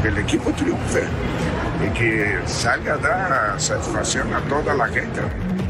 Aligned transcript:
Que 0.00 0.08
el 0.08 0.16
equipo 0.16 0.50
triunfe 0.52 1.04
y 1.84 1.90
que 1.92 2.40
salga 2.46 2.94
a 2.94 2.96
dar 2.96 3.60
satisfacción 3.60 4.32
a 4.32 4.40
toda 4.48 4.72
la 4.72 4.88
gente. 4.88 5.20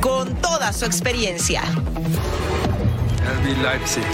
Con 0.01 0.33
toda 0.37 0.73
su 0.73 0.85
experiencia. 0.85 1.63
RB 3.23 3.61
Leipzig. 3.61 4.05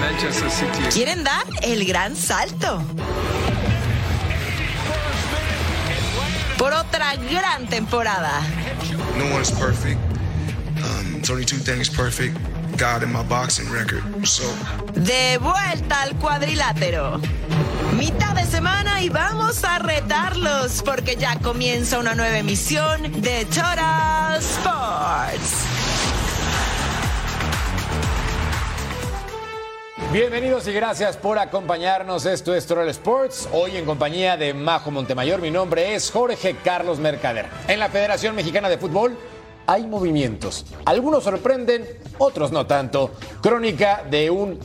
Manchester 0.00 0.50
City. 0.50 0.82
Quieren 0.92 1.22
dar 1.22 1.44
el 1.62 1.86
gran 1.86 2.16
salto. 2.16 2.82
Por 6.58 6.72
otra 6.72 7.14
gran 7.30 7.68
temporada. 7.68 8.40
No 9.16 9.32
one's 9.32 9.52
perfect. 9.52 10.00
Um, 10.82 11.18
it's 11.18 11.30
only 11.30 11.44
two 11.44 11.58
things 11.58 11.88
perfect 11.88 12.36
God 12.76 13.02
and 13.02 13.12
my 13.12 13.22
boxing 13.22 13.70
record. 13.70 14.02
So, 14.26 14.44
De 14.94 15.38
vuelta 15.38 16.02
al 16.02 16.14
cuadrilátero. 16.16 17.20
Mitad 17.96 18.34
de 18.34 18.44
semana 18.44 19.00
y 19.00 19.08
vamos 19.08 19.64
a 19.64 19.78
retarlos 19.78 20.82
porque 20.84 21.16
ya 21.16 21.38
comienza 21.38 21.98
una 21.98 22.14
nueva 22.14 22.36
emisión 22.38 23.02
de 23.22 23.46
Total 23.46 24.38
Sports. 24.38 25.64
Bienvenidos 30.12 30.68
y 30.68 30.72
gracias 30.72 31.16
por 31.16 31.38
acompañarnos. 31.38 32.26
Esto 32.26 32.54
es 32.54 32.66
Total 32.66 32.88
Sports. 32.90 33.48
Hoy 33.52 33.76
en 33.76 33.86
compañía 33.86 34.36
de 34.36 34.52
Majo 34.52 34.90
Montemayor. 34.90 35.40
Mi 35.40 35.50
nombre 35.50 35.94
es 35.94 36.10
Jorge 36.10 36.56
Carlos 36.62 36.98
Mercader. 36.98 37.46
En 37.68 37.80
la 37.80 37.88
Federación 37.88 38.36
Mexicana 38.36 38.68
de 38.68 38.76
Fútbol 38.76 39.16
hay 39.66 39.86
movimientos. 39.86 40.66
Algunos 40.84 41.24
sorprenden, 41.24 41.86
otros 42.18 42.52
no 42.52 42.66
tanto. 42.66 43.10
Crónica 43.40 44.04
de 44.08 44.30
un 44.30 44.58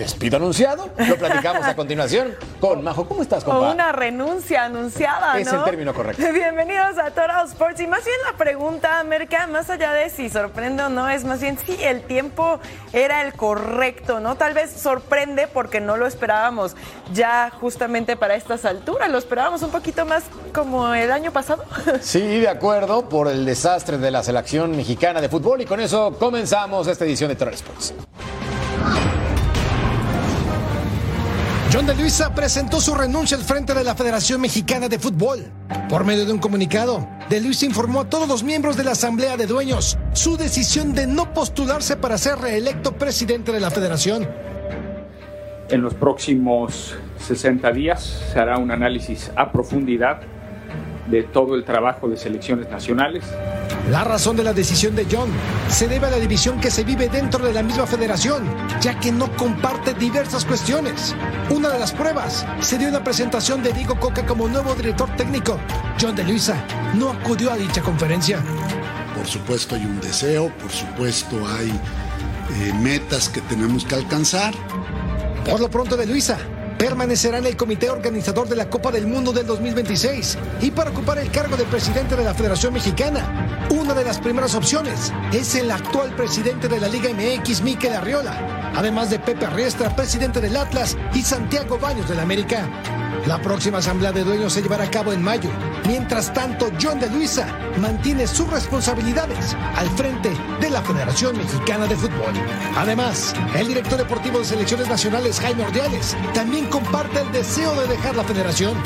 despido 0.00 0.38
anunciado. 0.38 0.88
Lo 0.96 1.16
platicamos 1.16 1.62
a 1.66 1.76
continuación 1.76 2.34
con 2.58 2.82
Majo. 2.82 3.06
¿Cómo 3.06 3.20
estás, 3.22 3.42
O 3.44 3.46
compa? 3.50 3.70
una 3.70 3.92
renuncia 3.92 4.64
anunciada, 4.64 5.38
Es 5.38 5.52
¿no? 5.52 5.58
el 5.58 5.64
término 5.64 5.92
correcto. 5.92 6.22
Bienvenidos 6.32 6.98
a 6.98 7.10
Total 7.10 7.46
Sports. 7.46 7.80
Y 7.80 7.86
más 7.86 8.02
bien 8.04 8.16
la 8.30 8.36
pregunta, 8.38 9.04
Merca, 9.04 9.46
más 9.46 9.68
allá 9.68 9.92
de 9.92 10.08
si 10.08 10.30
sorprende 10.30 10.84
o 10.84 10.88
no, 10.88 11.08
es 11.10 11.24
más 11.24 11.40
bien 11.42 11.58
si 11.58 11.82
el 11.84 12.00
tiempo 12.02 12.58
era 12.94 13.20
el 13.22 13.34
correcto, 13.34 14.20
¿no? 14.20 14.36
Tal 14.36 14.54
vez 14.54 14.70
sorprende 14.72 15.46
porque 15.48 15.80
no 15.82 15.98
lo 15.98 16.06
esperábamos 16.06 16.76
ya 17.12 17.52
justamente 17.60 18.16
para 18.16 18.34
estas 18.36 18.64
alturas. 18.64 19.10
Lo 19.10 19.18
esperábamos 19.18 19.62
un 19.62 19.70
poquito 19.70 20.06
más 20.06 20.24
como 20.54 20.94
el 20.94 21.12
año 21.12 21.30
pasado. 21.30 21.64
Sí, 22.00 22.40
de 22.40 22.48
acuerdo, 22.48 23.08
por 23.08 23.28
el 23.28 23.44
desastre 23.44 23.98
de 23.98 24.10
la 24.10 24.22
selección 24.22 24.74
mexicana 24.74 25.20
de 25.20 25.28
fútbol. 25.28 25.60
Y 25.60 25.66
con 25.66 25.78
eso 25.80 26.16
comenzamos 26.18 26.86
esta 26.86 27.04
edición 27.04 27.28
de 27.28 27.36
Total 27.36 27.52
Sports. 27.54 27.92
John 31.72 31.86
de 31.86 31.94
Luisa 31.94 32.34
presentó 32.34 32.80
su 32.80 32.96
renuncia 32.96 33.36
al 33.36 33.44
frente 33.44 33.74
de 33.74 33.84
la 33.84 33.94
Federación 33.94 34.40
Mexicana 34.40 34.88
de 34.88 34.98
Fútbol. 34.98 35.52
Por 35.88 36.04
medio 36.04 36.26
de 36.26 36.32
un 36.32 36.40
comunicado, 36.40 37.08
de 37.28 37.40
Luisa 37.40 37.64
informó 37.64 38.00
a 38.00 38.10
todos 38.10 38.26
los 38.26 38.42
miembros 38.42 38.76
de 38.76 38.82
la 38.82 38.90
Asamblea 38.90 39.36
de 39.36 39.46
Dueños 39.46 39.96
su 40.12 40.36
decisión 40.36 40.94
de 40.94 41.06
no 41.06 41.32
postularse 41.32 41.96
para 41.96 42.18
ser 42.18 42.38
reelecto 42.38 42.94
presidente 42.94 43.52
de 43.52 43.60
la 43.60 43.70
federación. 43.70 44.28
En 45.68 45.80
los 45.80 45.94
próximos 45.94 46.96
60 47.20 47.70
días 47.70 48.20
se 48.32 48.40
hará 48.40 48.58
un 48.58 48.72
análisis 48.72 49.30
a 49.36 49.52
profundidad 49.52 50.22
de 51.10 51.24
todo 51.24 51.54
el 51.54 51.64
trabajo 51.64 52.08
de 52.08 52.16
selecciones 52.16 52.70
nacionales. 52.70 53.24
La 53.90 54.04
razón 54.04 54.36
de 54.36 54.44
la 54.44 54.52
decisión 54.52 54.94
de 54.94 55.06
John 55.10 55.30
se 55.68 55.88
debe 55.88 56.06
a 56.06 56.10
la 56.10 56.18
división 56.18 56.60
que 56.60 56.70
se 56.70 56.84
vive 56.84 57.08
dentro 57.08 57.44
de 57.44 57.52
la 57.52 57.62
misma 57.62 57.86
federación, 57.86 58.44
ya 58.80 58.98
que 59.00 59.10
no 59.10 59.34
comparte 59.36 59.94
diversas 59.94 60.44
cuestiones. 60.44 61.14
Una 61.50 61.70
de 61.70 61.78
las 61.78 61.92
pruebas 61.92 62.46
se 62.60 62.78
dio 62.78 62.88
en 62.88 62.94
la 62.94 63.04
presentación 63.04 63.62
de 63.62 63.72
Diego 63.72 63.98
Coca 63.98 64.24
como 64.24 64.48
nuevo 64.48 64.74
director 64.74 65.08
técnico. 65.16 65.58
John 66.00 66.14
de 66.14 66.24
Luisa 66.24 66.64
no 66.94 67.10
acudió 67.10 67.50
a 67.50 67.56
dicha 67.56 67.82
conferencia. 67.82 68.40
Por 69.16 69.26
supuesto 69.26 69.74
hay 69.74 69.84
un 69.84 70.00
deseo, 70.00 70.50
por 70.58 70.70
supuesto 70.70 71.36
hay 71.48 71.70
eh, 71.70 72.72
metas 72.80 73.28
que 73.28 73.40
tenemos 73.42 73.84
que 73.84 73.96
alcanzar. 73.96 74.54
Por 75.44 75.58
lo 75.60 75.68
pronto 75.68 75.96
de 75.96 76.06
Luisa 76.06 76.38
permanecerá 76.80 77.36
en 77.36 77.44
el 77.44 77.58
comité 77.58 77.90
organizador 77.90 78.48
de 78.48 78.56
la 78.56 78.70
Copa 78.70 78.90
del 78.90 79.06
Mundo 79.06 79.32
del 79.32 79.46
2026 79.46 80.38
y 80.62 80.70
para 80.70 80.88
ocupar 80.88 81.18
el 81.18 81.30
cargo 81.30 81.54
de 81.58 81.64
presidente 81.64 82.16
de 82.16 82.24
la 82.24 82.32
Federación 82.32 82.72
Mexicana. 82.72 83.68
Una 83.68 83.92
de 83.92 84.02
las 84.02 84.18
primeras 84.18 84.54
opciones 84.54 85.12
es 85.30 85.54
el 85.56 85.70
actual 85.70 86.16
presidente 86.16 86.68
de 86.68 86.80
la 86.80 86.88
Liga 86.88 87.10
MX, 87.10 87.60
Miquel 87.60 87.92
Arriola, 87.92 88.72
además 88.74 89.10
de 89.10 89.18
Pepe 89.18 89.46
Riestra, 89.50 89.94
presidente 89.94 90.40
del 90.40 90.56
Atlas, 90.56 90.96
y 91.12 91.20
Santiago 91.20 91.78
Baños 91.78 92.08
del 92.08 92.20
América. 92.20 92.66
La 93.26 93.38
próxima 93.38 93.78
asamblea 93.78 94.12
de 94.12 94.24
dueños 94.24 94.52
se 94.52 94.62
llevará 94.62 94.84
a 94.84 94.90
cabo 94.90 95.12
en 95.12 95.22
mayo. 95.22 95.50
Mientras 95.86 96.32
tanto, 96.32 96.70
John 96.80 96.98
de 96.98 97.10
Luisa 97.10 97.46
mantiene 97.78 98.26
sus 98.26 98.48
responsabilidades 98.48 99.54
al 99.76 99.88
frente 99.90 100.30
de 100.60 100.70
la 100.70 100.80
Federación 100.80 101.36
Mexicana 101.36 101.86
de 101.86 101.96
Fútbol. 101.96 102.32
Además, 102.76 103.34
el 103.54 103.68
director 103.68 103.98
deportivo 103.98 104.38
de 104.38 104.46
selecciones 104.46 104.88
nacionales, 104.88 105.38
Jaime 105.38 105.64
Ordiales, 105.64 106.16
también 106.32 106.66
comparte 106.66 107.20
el 107.20 107.30
deseo 107.30 107.74
de 107.74 107.88
dejar 107.88 108.16
la 108.16 108.24
federación. 108.24 108.76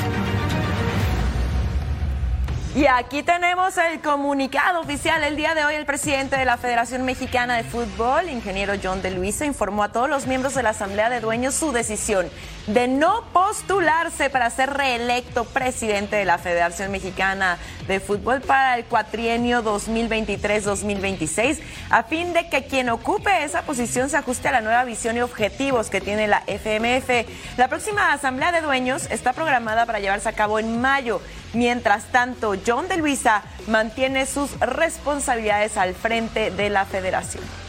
Y 2.75 2.87
aquí 2.87 3.23
tenemos 3.23 3.77
el 3.77 4.01
comunicado 4.01 4.81
oficial. 4.81 5.23
El 5.23 5.37
día 5.37 5.55
de 5.55 5.63
hoy 5.63 5.75
el 5.75 5.85
presidente 5.85 6.35
de 6.35 6.43
la 6.43 6.57
Federación 6.57 7.05
Mexicana 7.05 7.55
de 7.55 7.63
Fútbol, 7.63 8.29
ingeniero 8.29 8.73
John 8.83 9.01
de 9.01 9.11
Luisa, 9.11 9.45
informó 9.45 9.83
a 9.83 9.93
todos 9.93 10.09
los 10.09 10.27
miembros 10.27 10.55
de 10.55 10.63
la 10.63 10.71
Asamblea 10.71 11.09
de 11.09 11.21
Dueños 11.21 11.53
su 11.53 11.71
decisión 11.71 12.29
de 12.67 12.87
no 12.87 13.23
postularse 13.31 14.29
para 14.29 14.49
ser 14.49 14.71
reelecto 14.71 15.45
presidente 15.45 16.15
de 16.15 16.25
la 16.25 16.37
Federación 16.37 16.91
Mexicana 16.91 17.57
de 17.87 17.99
Fútbol 17.99 18.41
para 18.41 18.77
el 18.77 18.85
cuatrienio 18.85 19.63
2023-2026, 19.63 21.59
a 21.89 22.03
fin 22.03 22.33
de 22.33 22.49
que 22.49 22.65
quien 22.65 22.89
ocupe 22.89 23.43
esa 23.43 23.61
posición 23.63 24.09
se 24.09 24.17
ajuste 24.17 24.47
a 24.47 24.51
la 24.51 24.61
nueva 24.61 24.83
visión 24.83 25.15
y 25.17 25.21
objetivos 25.21 25.89
que 25.89 26.01
tiene 26.01 26.27
la 26.27 26.43
FMF. 26.47 27.57
La 27.57 27.67
próxima 27.67 28.13
Asamblea 28.13 28.51
de 28.51 28.61
Dueños 28.61 29.07
está 29.11 29.33
programada 29.33 29.85
para 29.85 29.99
llevarse 29.99 30.29
a 30.29 30.33
cabo 30.33 30.59
en 30.59 30.81
mayo. 30.81 31.21
Mientras 31.53 32.05
tanto, 32.05 32.55
John 32.65 32.87
de 32.87 32.97
Luisa 32.97 33.43
mantiene 33.67 34.25
sus 34.25 34.59
responsabilidades 34.59 35.77
al 35.77 35.93
frente 35.93 36.51
de 36.51 36.69
la 36.69 36.85
federación. 36.85 37.64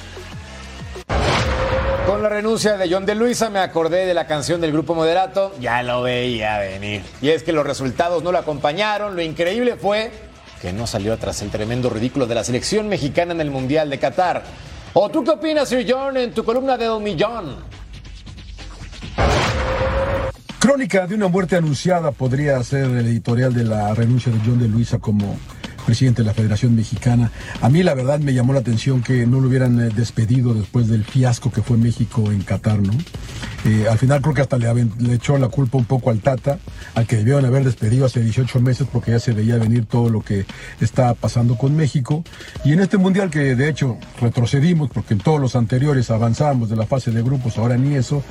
Con 2.06 2.22
la 2.22 2.28
renuncia 2.28 2.76
de 2.76 2.88
John 2.88 3.04
de 3.04 3.16
Luisa 3.16 3.50
me 3.50 3.58
acordé 3.58 4.06
de 4.06 4.14
la 4.14 4.28
canción 4.28 4.60
del 4.60 4.70
grupo 4.70 4.94
Moderato, 4.94 5.52
ya 5.58 5.82
lo 5.82 6.02
veía 6.02 6.56
venir. 6.58 7.02
Y 7.20 7.30
es 7.30 7.42
que 7.42 7.52
los 7.52 7.66
resultados 7.66 8.22
no 8.22 8.30
lo 8.30 8.38
acompañaron, 8.38 9.16
lo 9.16 9.22
increíble 9.22 9.74
fue 9.74 10.12
que 10.62 10.72
no 10.72 10.86
salió 10.86 11.18
tras 11.18 11.42
el 11.42 11.50
tremendo 11.50 11.90
ridículo 11.90 12.28
de 12.28 12.36
la 12.36 12.44
selección 12.44 12.88
mexicana 12.88 13.32
en 13.32 13.40
el 13.40 13.50
Mundial 13.50 13.90
de 13.90 13.98
Qatar. 13.98 14.44
¿O 14.92 15.10
tú 15.10 15.24
qué 15.24 15.32
opinas, 15.32 15.68
Sir 15.68 15.84
John, 15.86 16.16
en 16.16 16.32
tu 16.32 16.44
columna 16.44 16.76
de 16.76 16.84
Don 16.84 17.02
Millón? 17.02 17.56
Crónica 20.60 21.08
de 21.08 21.14
una 21.16 21.26
muerte 21.26 21.56
anunciada 21.56 22.12
podría 22.12 22.62
ser 22.62 22.84
el 22.84 23.06
editorial 23.06 23.52
de 23.52 23.64
la 23.64 23.92
renuncia 23.94 24.30
de 24.30 24.38
John 24.46 24.60
de 24.60 24.68
Luisa 24.68 25.00
como 25.00 25.36
presidente 25.86 26.22
de 26.22 26.26
la 26.26 26.34
Federación 26.34 26.74
Mexicana. 26.74 27.30
A 27.62 27.68
mí 27.70 27.82
la 27.82 27.94
verdad 27.94 28.18
me 28.18 28.34
llamó 28.34 28.52
la 28.52 28.58
atención 28.58 29.02
que 29.02 29.26
no 29.26 29.40
lo 29.40 29.48
hubieran 29.48 29.80
eh, 29.80 29.90
despedido 29.94 30.52
después 30.52 30.88
del 30.88 31.04
fiasco 31.04 31.50
que 31.50 31.62
fue 31.62 31.78
México 31.78 32.30
en 32.32 32.42
Qatar, 32.42 32.82
¿no? 32.82 32.92
Eh, 33.64 33.86
al 33.90 33.98
final 33.98 34.20
creo 34.20 34.34
que 34.34 34.42
hasta 34.42 34.58
le, 34.58 34.72
le 34.98 35.14
echó 35.14 35.38
la 35.38 35.48
culpa 35.48 35.78
un 35.78 35.84
poco 35.84 36.10
al 36.10 36.20
Tata, 36.20 36.58
al 36.94 37.06
que 37.06 37.16
debieron 37.16 37.44
haber 37.44 37.64
despedido 37.64 38.06
hace 38.06 38.20
18 38.20 38.60
meses 38.60 38.86
porque 38.92 39.12
ya 39.12 39.20
se 39.20 39.32
veía 39.32 39.56
venir 39.56 39.86
todo 39.86 40.10
lo 40.10 40.20
que 40.20 40.44
está 40.80 41.14
pasando 41.14 41.56
con 41.56 41.76
México. 41.76 42.24
Y 42.64 42.72
en 42.72 42.80
este 42.80 42.98
mundial 42.98 43.30
que 43.30 43.54
de 43.54 43.68
hecho 43.68 43.96
retrocedimos 44.20 44.90
porque 44.90 45.14
en 45.14 45.20
todos 45.20 45.40
los 45.40 45.56
anteriores 45.56 46.10
avanzábamos 46.10 46.68
de 46.68 46.76
la 46.76 46.86
fase 46.86 47.12
de 47.12 47.22
grupos, 47.22 47.58
ahora 47.58 47.76
ni 47.76 47.94
eso. 47.94 48.22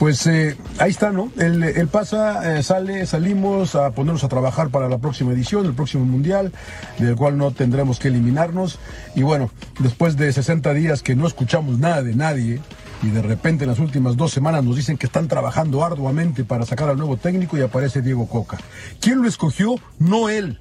Pues 0.00 0.26
eh, 0.26 0.56
ahí 0.78 0.92
está, 0.92 1.12
¿no? 1.12 1.30
Él 1.36 1.86
pasa, 1.88 2.56
eh, 2.56 2.62
sale, 2.62 3.04
salimos 3.04 3.74
a 3.74 3.90
ponernos 3.90 4.24
a 4.24 4.28
trabajar 4.28 4.70
para 4.70 4.88
la 4.88 4.96
próxima 4.96 5.32
edición, 5.32 5.66
el 5.66 5.74
próximo 5.74 6.06
mundial, 6.06 6.52
del 6.98 7.16
cual 7.16 7.36
no 7.36 7.50
tendremos 7.50 7.98
que 7.98 8.08
eliminarnos. 8.08 8.78
Y 9.14 9.24
bueno, 9.24 9.50
después 9.78 10.16
de 10.16 10.32
60 10.32 10.72
días 10.72 11.02
que 11.02 11.14
no 11.14 11.26
escuchamos 11.26 11.78
nada 11.78 12.02
de 12.02 12.14
nadie, 12.14 12.60
y 13.02 13.10
de 13.10 13.20
repente 13.20 13.64
en 13.64 13.70
las 13.70 13.78
últimas 13.78 14.16
dos 14.16 14.32
semanas 14.32 14.64
nos 14.64 14.74
dicen 14.74 14.96
que 14.96 15.04
están 15.04 15.28
trabajando 15.28 15.84
arduamente 15.84 16.44
para 16.44 16.64
sacar 16.64 16.88
al 16.88 16.96
nuevo 16.96 17.18
técnico 17.18 17.58
y 17.58 17.60
aparece 17.60 18.00
Diego 18.00 18.26
Coca. 18.26 18.56
¿Quién 19.02 19.20
lo 19.20 19.28
escogió? 19.28 19.74
No 19.98 20.30
él. 20.30 20.60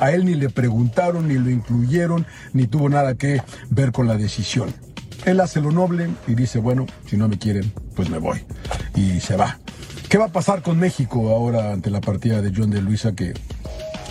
A 0.00 0.12
él 0.12 0.24
ni 0.24 0.34
le 0.34 0.48
preguntaron, 0.48 1.28
ni 1.28 1.34
lo 1.34 1.50
incluyeron, 1.50 2.26
ni 2.54 2.66
tuvo 2.66 2.88
nada 2.88 3.16
que 3.16 3.42
ver 3.68 3.92
con 3.92 4.08
la 4.08 4.16
decisión. 4.16 4.72
Él 5.24 5.40
hace 5.40 5.60
lo 5.60 5.70
noble 5.70 6.08
y 6.26 6.34
dice, 6.34 6.58
bueno, 6.58 6.86
si 7.06 7.16
no 7.16 7.28
me 7.28 7.38
quieren, 7.38 7.72
pues 7.94 8.08
me 8.08 8.18
voy. 8.18 8.44
Y 8.94 9.20
se 9.20 9.36
va. 9.36 9.58
¿Qué 10.08 10.16
va 10.16 10.26
a 10.26 10.32
pasar 10.32 10.62
con 10.62 10.78
México 10.78 11.30
ahora 11.30 11.72
ante 11.72 11.90
la 11.90 12.00
partida 12.00 12.40
de 12.40 12.52
John 12.54 12.70
de 12.70 12.80
Luisa? 12.80 13.12
Que 13.14 13.34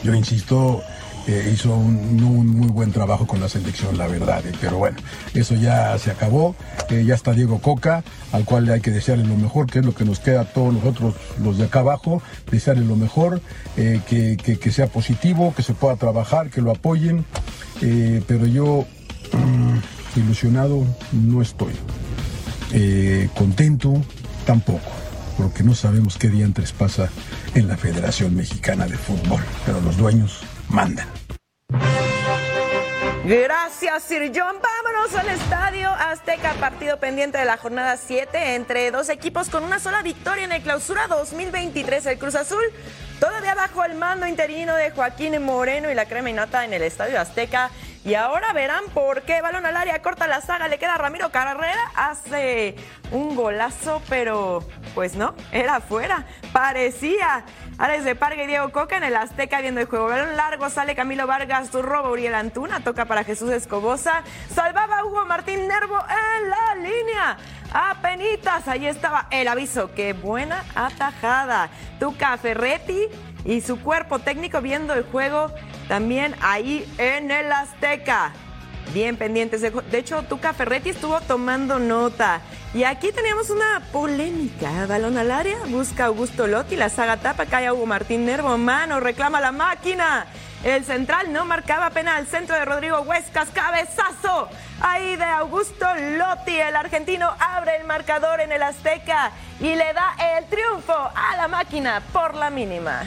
yo 0.04 0.14
insisto 0.14 0.84
eh, 1.28 1.52
hizo 1.54 1.76
un, 1.76 2.16
muy 2.16 2.70
buen 2.70 2.94
trabajo 2.94 3.28
con 3.28 3.42
la 3.42 3.50
selección, 3.50 3.98
la 3.98 4.08
verdad. 4.08 4.46
Eh, 4.46 4.54
pero 4.62 4.78
bueno, 4.78 4.98
eso 5.34 5.56
ya 5.56 5.98
se 5.98 6.10
acabó. 6.10 6.56
Eh, 6.90 7.04
ya 7.06 7.16
está 7.16 7.34
Diego 7.34 7.60
Coca, 7.60 8.04
al 8.32 8.46
cual 8.46 8.70
hay 8.70 8.80
que 8.80 8.92
desearle 8.92 9.26
lo 9.26 9.36
mejor, 9.36 9.66
que 9.66 9.80
es 9.80 9.86
lo 9.86 9.94
que 9.94 10.06
nos 10.06 10.22
queda 10.22 10.42
a 10.42 10.46
todos 10.46 10.74
nosotros, 10.74 11.16
los 11.44 11.58
de 11.58 11.66
acá 11.66 11.80
abajo, 11.80 12.22
desearle 12.50 12.86
lo 12.86 12.96
mejor, 12.96 13.42
que, 13.76 14.38
que, 14.38 14.72
sea 14.72 14.88
positivo, 14.88 15.54
que 15.54 15.64
se 15.64 15.74
pueda 15.74 15.98
trabajar, 15.98 16.50
que 16.50 16.62
lo 16.62 16.72
apoyen. 16.72 17.26
pero 17.82 18.46
yo 18.46 18.86
mm, 19.34 19.78
ilusionado 20.20 20.86
no 21.12 21.42
estoy. 21.42 21.74
contento 23.36 24.04
tampoco, 24.46 24.92
porque 25.38 25.64
no 25.64 25.76
sabemos 25.76 26.18
qué 26.18 26.30
día 26.30 26.46
antes 26.46 26.72
pasa 26.72 27.10
en 27.56 27.68
la 27.68 27.78
Federación 27.78 28.36
Mexicana 28.36 28.88
de 28.88 28.98
Fútbol, 28.98 29.42
pero 29.66 29.82
los 29.82 29.98
dueños 29.98 30.42
mandan. 30.70 31.08
Gracias, 33.28 34.04
Sir 34.04 34.32
John. 34.34 34.56
Vámonos 34.62 35.14
al 35.16 35.28
estadio 35.28 35.90
Azteca, 35.90 36.54
partido 36.62 36.98
pendiente 36.98 37.38
de 37.38 37.44
la 37.44 37.58
jornada 37.58 37.98
7 37.98 38.56
entre 38.56 38.90
dos 38.90 39.10
equipos 39.10 39.50
con 39.50 39.66
una 39.66 39.80
sola 39.80 40.02
victoria 40.02 40.46
en 40.46 40.54
el 40.54 40.62
clausura 40.62 41.08
2023. 41.08 42.06
El 42.06 42.20
Cruz 42.20 42.36
Azul 42.36 42.64
todavía 43.20 43.54
bajo 43.54 43.84
el 43.84 43.96
mando 43.96 44.28
interino 44.28 44.76
de 44.78 44.92
Joaquín 44.92 45.44
Moreno 45.44 45.92
y 45.92 45.96
la 45.96 46.06
crema 46.06 46.30
y 46.30 46.34
nata 46.34 46.64
en 46.64 46.72
el 46.72 46.84
estadio 46.84 47.20
Azteca. 47.20 47.70
Y 48.08 48.16
ahora 48.16 48.54
verán 48.54 48.86
por 48.94 49.24
qué. 49.24 49.42
Balón 49.42 49.66
al 49.66 49.76
área, 49.76 50.02
corta 50.02 50.28
la 50.28 50.40
saga, 50.40 50.70
le 50.70 50.80
queda 50.80 50.98
Ramiro 50.98 51.30
Carrera, 51.30 51.92
hace 51.94 52.78
un 53.12 53.36
golazo, 53.36 54.02
pero 54.08 54.66
pues 54.96 55.16
no, 55.16 55.36
era 55.52 55.76
afuera. 55.76 56.26
Parecía. 56.54 57.44
Alex 57.78 58.06
de 58.06 58.16
Parga 58.16 58.42
y 58.44 58.48
Diego 58.48 58.72
Coca 58.72 58.96
en 58.96 59.04
el 59.04 59.16
Azteca 59.18 59.60
viendo 59.60 59.82
el 59.82 59.88
juego. 59.88 60.08
Balón 60.08 60.38
largo, 60.38 60.70
sale 60.70 60.96
Camilo 60.96 61.28
Vargas, 61.28 61.74
robo 61.74 62.12
Uriel 62.12 62.34
Antuna, 62.34 62.80
toca 62.80 63.04
para 63.04 63.26
Jesús 63.26 63.52
Escobosa. 63.52 64.24
Salvaba 64.56 65.04
Hugo 65.04 65.26
Martín 65.26 65.68
Nervo 65.68 66.00
en 66.00 66.50
la 66.50 66.76
línea. 66.76 67.38
Apenitas, 67.74 68.70
ahí 68.70 68.88
estaba 68.88 69.28
el 69.32 69.50
aviso. 69.50 69.94
Qué 69.94 70.14
buena 70.14 70.64
atajada. 70.76 71.70
Tuca 72.00 72.38
Ferretti 72.38 73.10
y 73.44 73.60
su 73.60 73.82
cuerpo 73.82 74.20
técnico 74.20 74.62
viendo 74.62 74.94
el 74.94 75.04
juego 75.04 75.52
también 75.88 76.36
ahí 76.42 76.86
en 76.98 77.32
el 77.32 77.52
Azteca. 77.52 78.34
Bien 78.94 79.18
pendientes. 79.18 79.62
De 79.62 79.98
hecho, 79.98 80.24
Tuca 80.24 80.54
Ferretti 80.54 80.90
estuvo 80.90 81.20
tomando 81.22 81.78
nota. 81.80 82.42
Y 82.74 82.84
aquí 82.84 83.12
teníamos 83.12 83.50
una 83.50 83.82
polémica. 83.92 84.86
Balón 84.88 85.18
al 85.18 85.32
área, 85.32 85.58
busca 85.68 86.06
Augusto 86.06 86.48
Lotti, 86.48 86.76
la 86.76 86.90
saga 86.90 87.18
tapa, 87.18 87.46
cae 87.46 87.72
Hugo 87.72 87.86
Martín 87.86 88.26
Nervo, 88.26 88.58
mano, 88.58 89.00
reclama 89.00 89.42
la 89.42 89.52
máquina. 89.52 90.26
El 90.64 90.84
central 90.86 91.32
no 91.32 91.46
marcaba 91.46 91.90
penal. 91.92 92.26
Centro 92.28 92.56
de 92.56 92.66
Rodrigo 92.66 93.02
Huescas, 93.02 93.50
cabezazo. 93.54 94.50
Ahí 94.82 95.16
de 95.16 95.24
Augusto 95.24 95.86
Lotti. 96.18 96.60
El 96.60 96.76
argentino 96.76 97.30
abre 97.40 97.78
el 97.78 97.86
marcador 97.86 98.40
en 98.42 98.52
el 98.52 98.64
Azteca 98.64 99.32
y 99.60 99.76
le 99.76 99.94
da 99.94 100.16
el 100.38 100.46
triunfo 100.46 100.94
a 100.94 101.38
la 101.38 101.48
máquina 101.48 102.02
por 102.12 102.36
la 102.36 102.50
mínima. 102.50 103.04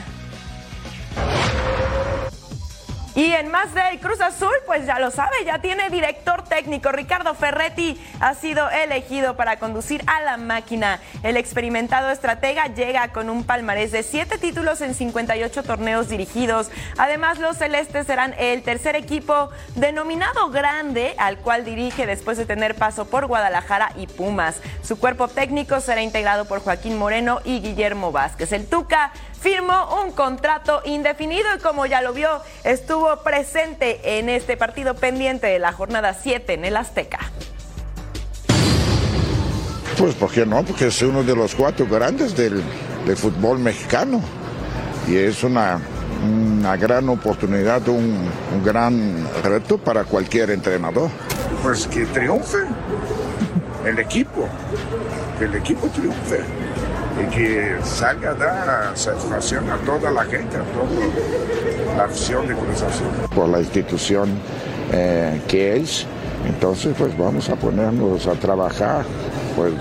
Y 3.13 3.33
en 3.33 3.49
más 3.49 3.73
del 3.73 3.99
Cruz 3.99 4.21
Azul, 4.21 4.53
pues 4.65 4.85
ya 4.85 4.97
lo 4.97 5.11
sabe, 5.11 5.35
ya 5.45 5.59
tiene 5.59 5.89
director 5.89 6.43
técnico. 6.43 6.93
Ricardo 6.93 7.33
Ferretti 7.33 8.01
ha 8.21 8.33
sido 8.35 8.69
elegido 8.69 9.35
para 9.35 9.59
conducir 9.59 10.01
a 10.07 10.21
la 10.21 10.37
máquina. 10.37 11.01
El 11.21 11.35
experimentado 11.35 12.09
estratega 12.09 12.67
llega 12.67 13.09
con 13.09 13.29
un 13.29 13.43
palmarés 13.43 13.91
de 13.91 14.03
siete 14.03 14.37
títulos 14.37 14.79
en 14.79 14.93
58 14.93 15.63
torneos 15.63 16.07
dirigidos. 16.07 16.71
Además, 16.97 17.37
los 17.39 17.57
celestes 17.57 18.07
serán 18.07 18.33
el 18.37 18.63
tercer 18.63 18.95
equipo 18.95 19.49
denominado 19.75 20.49
grande 20.49 21.13
al 21.17 21.37
cual 21.37 21.65
dirige 21.65 22.05
después 22.05 22.37
de 22.37 22.45
tener 22.45 22.75
paso 22.75 23.09
por 23.09 23.27
Guadalajara 23.27 23.91
y 23.97 24.07
Pumas. 24.07 24.61
Su 24.83 24.97
cuerpo 24.97 25.27
técnico 25.27 25.81
será 25.81 26.01
integrado 26.01 26.45
por 26.45 26.61
Joaquín 26.61 26.97
Moreno 26.97 27.41
y 27.43 27.59
Guillermo 27.59 28.13
Vázquez. 28.13 28.53
El 28.53 28.67
Tuca 28.67 29.11
firmó 29.41 30.03
un 30.03 30.11
contrato 30.11 30.81
indefinido 30.85 31.47
y 31.57 31.59
como 31.59 31.85
ya 31.87 32.01
lo 32.01 32.13
vio, 32.13 32.29
estuvo 32.63 33.17
presente 33.23 34.19
en 34.19 34.29
este 34.29 34.55
partido 34.55 34.93
pendiente 34.93 35.47
de 35.47 35.59
la 35.59 35.73
jornada 35.73 36.13
7 36.13 36.53
en 36.53 36.65
el 36.65 36.77
Azteca. 36.77 37.19
Pues, 39.97 40.15
¿por 40.15 40.31
qué 40.31 40.45
no? 40.45 40.63
Porque 40.63 40.87
es 40.87 41.01
uno 41.01 41.23
de 41.23 41.35
los 41.35 41.53
cuatro 41.55 41.85
grandes 41.87 42.35
del, 42.35 42.63
fútbol 43.15 43.59
mexicano 43.59 44.21
y 45.07 45.17
es 45.17 45.43
una, 45.43 45.79
una 46.23 46.77
gran 46.77 47.09
oportunidad, 47.09 47.87
un, 47.87 48.29
un 48.53 48.63
gran 48.63 49.27
reto 49.43 49.77
para 49.77 50.03
cualquier 50.03 50.51
entrenador. 50.51 51.09
Pues 51.61 51.87
que 51.87 52.05
triunfe 52.05 52.59
el 53.85 53.99
equipo, 53.99 54.47
que 55.37 55.45
el 55.45 55.55
equipo 55.55 55.87
triunfe 55.87 56.60
y 57.19 57.35
que 57.35 57.77
salga 57.83 58.31
a 58.31 58.33
dar 58.33 58.97
satisfacción 58.97 59.69
a 59.69 59.77
toda 59.77 60.11
la 60.11 60.23
gente, 60.25 60.57
a 60.57 60.63
toda 60.63 61.97
la 61.97 62.03
afición 62.05 62.47
de 62.47 62.55
Cruz 62.55 62.81
Azul. 62.81 63.07
Por 63.33 63.49
la 63.49 63.59
institución 63.59 64.29
eh, 64.91 65.41
que 65.47 65.77
es, 65.77 66.05
entonces 66.45 66.95
pues 66.97 67.17
vamos 67.17 67.49
a 67.49 67.55
ponernos 67.55 68.27
a 68.27 68.33
trabajar, 68.33 69.05
pues 69.55 69.73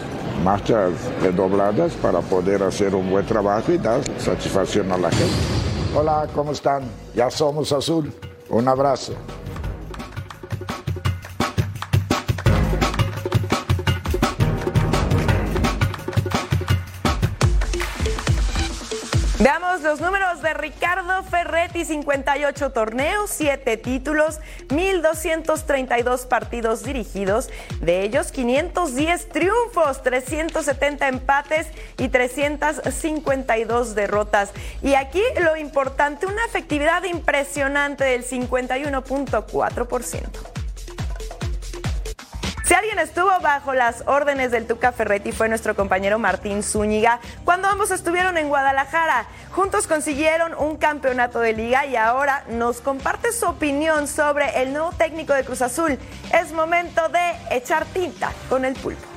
marchas 0.45 0.93
redobladas 1.23 1.93
para 1.95 2.21
poder 2.21 2.63
hacer 2.63 2.95
un 2.95 3.11
buen 3.11 3.27
trabajo 3.27 3.73
y 3.73 3.79
dar 3.79 4.01
satisfacción 4.19 4.91
a 4.93 4.97
la 4.97 5.11
gente. 5.11 5.35
Hola, 5.95 6.29
¿cómo 6.35 6.53
están? 6.53 6.85
Ya 7.15 7.31
somos 7.31 7.73
azul. 7.73 8.13
Un 8.49 8.69
abrazo. 8.69 9.13
Los 19.91 20.01
números 20.01 20.41
de 20.41 20.55
Ricardo 20.55 21.25
Ferretti, 21.25 21.85
58 21.85 22.71
torneos, 22.71 23.29
7 23.31 23.77
títulos, 23.77 24.39
1.232 24.69 26.29
partidos 26.29 26.85
dirigidos, 26.85 27.51
de 27.81 28.05
ellos 28.05 28.31
510 28.31 29.29
triunfos, 29.31 30.01
370 30.05 31.09
empates 31.09 31.67
y 31.99 32.07
352 32.07 33.97
derrotas. 33.97 34.53
Y 34.81 34.95
aquí 34.95 35.23
lo 35.43 35.57
importante, 35.57 36.27
una 36.27 36.45
efectividad 36.45 37.03
impresionante 37.03 38.05
del 38.05 38.25
51.4%. 38.25 40.60
Si 42.71 42.75
alguien 42.77 43.01
estuvo 43.01 43.31
bajo 43.41 43.75
las 43.75 44.05
órdenes 44.07 44.53
del 44.53 44.69
Tuca 44.69 44.93
Ferretti 44.93 45.33
fue 45.33 45.49
nuestro 45.49 45.75
compañero 45.75 46.21
Martín 46.21 46.63
Zúñiga 46.63 47.19
cuando 47.45 47.67
ambos 47.67 47.91
estuvieron 47.91 48.39
en 48.39 48.49
Guadalajara. 48.49 49.27
Juntos 49.51 49.89
consiguieron 49.89 50.55
un 50.55 50.77
campeonato 50.77 51.41
de 51.41 51.53
liga 51.53 51.85
y 51.87 51.97
ahora 51.97 52.45
nos 52.49 52.81
comparte 52.81 53.33
su 53.33 53.47
opinión 53.47 54.07
sobre 54.07 54.63
el 54.63 54.73
nuevo 54.73 54.93
técnico 54.93 55.33
de 55.33 55.43
Cruz 55.43 55.63
Azul. 55.63 55.99
Es 56.33 56.53
momento 56.53 57.09
de 57.09 57.57
echar 57.57 57.87
tinta 57.87 58.31
con 58.49 58.65
el 58.65 58.75
pulpo. 58.75 59.10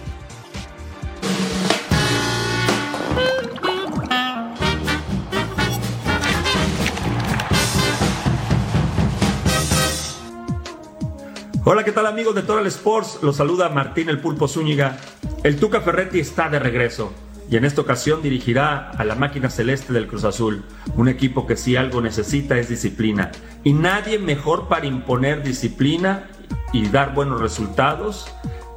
Hola, 11.66 11.86
¿qué 11.86 11.94
tal 11.94 12.08
amigos 12.08 12.36
de 12.36 12.42
Total 12.42 12.68
Sports? 12.68 13.20
Los 13.22 13.38
saluda 13.38 13.70
Martín 13.70 14.10
el 14.10 14.20
Pulpo 14.20 14.50
Zúñiga. 14.50 14.98
El 15.46 15.56
Tuca 15.62 15.80
Ferretti 15.80 16.20
está 16.20 16.50
de 16.50 16.60
regreso 16.60 17.14
y 17.50 17.56
en 17.56 17.64
esta 17.64 17.80
ocasión 17.80 18.22
dirigirá 18.22 18.90
a 18.92 19.06
la 19.06 19.16
máquina 19.16 19.50
celeste 19.50 19.94
del 19.94 20.08
Cruz 20.08 20.26
Azul, 20.26 20.66
un 20.98 21.08
equipo 21.08 21.48
que 21.48 21.56
si 21.56 21.78
algo 21.78 22.02
necesita 22.02 22.58
es 22.58 22.68
disciplina. 22.68 23.32
Y 23.64 23.72
nadie 23.72 24.20
mejor 24.20 24.68
para 24.68 24.88
imponer 24.88 25.42
disciplina 25.42 26.28
y 26.74 26.90
dar 26.90 27.14
buenos 27.14 27.40
resultados 27.40 28.28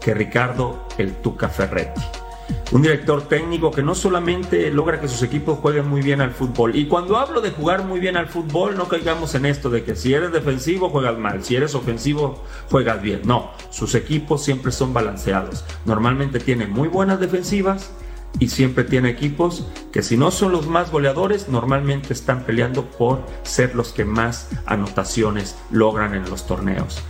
que 0.00 0.14
Ricardo 0.14 0.86
el 0.96 1.12
Tuca 1.14 1.48
Ferretti 1.48 2.02
un 2.72 2.82
director 2.82 3.22
técnico 3.22 3.70
que 3.70 3.82
no 3.82 3.94
solamente 3.94 4.70
logra 4.70 5.00
que 5.00 5.08
sus 5.08 5.22
equipos 5.22 5.58
jueguen 5.58 5.88
muy 5.88 6.02
bien 6.02 6.20
al 6.20 6.32
fútbol, 6.32 6.76
y 6.76 6.86
cuando 6.86 7.16
hablo 7.16 7.40
de 7.40 7.50
jugar 7.50 7.84
muy 7.84 8.00
bien 8.00 8.16
al 8.16 8.28
fútbol, 8.28 8.76
no 8.76 8.88
caigamos 8.88 9.34
en 9.34 9.46
esto 9.46 9.70
de 9.70 9.84
que 9.84 9.96
si 9.96 10.14
eres 10.14 10.32
defensivo 10.32 10.90
juegas 10.90 11.18
mal, 11.18 11.44
si 11.44 11.56
eres 11.56 11.74
ofensivo 11.74 12.44
juegas 12.70 13.00
bien. 13.02 13.22
No, 13.24 13.50
sus 13.70 13.94
equipos 13.94 14.44
siempre 14.44 14.72
son 14.72 14.92
balanceados. 14.92 15.64
Normalmente 15.84 16.40
tienen 16.40 16.70
muy 16.70 16.88
buenas 16.88 17.20
defensivas 17.20 17.92
y 18.38 18.48
siempre 18.48 18.84
tiene 18.84 19.08
equipos 19.08 19.66
que 19.92 20.02
si 20.02 20.16
no 20.16 20.30
son 20.30 20.52
los 20.52 20.66
más 20.66 20.90
goleadores, 20.90 21.48
normalmente 21.48 22.12
están 22.12 22.44
peleando 22.44 22.84
por 22.84 23.20
ser 23.42 23.74
los 23.74 23.92
que 23.92 24.04
más 24.04 24.50
anotaciones 24.66 25.56
logran 25.70 26.14
en 26.14 26.28
los 26.28 26.46
torneos. 26.46 27.02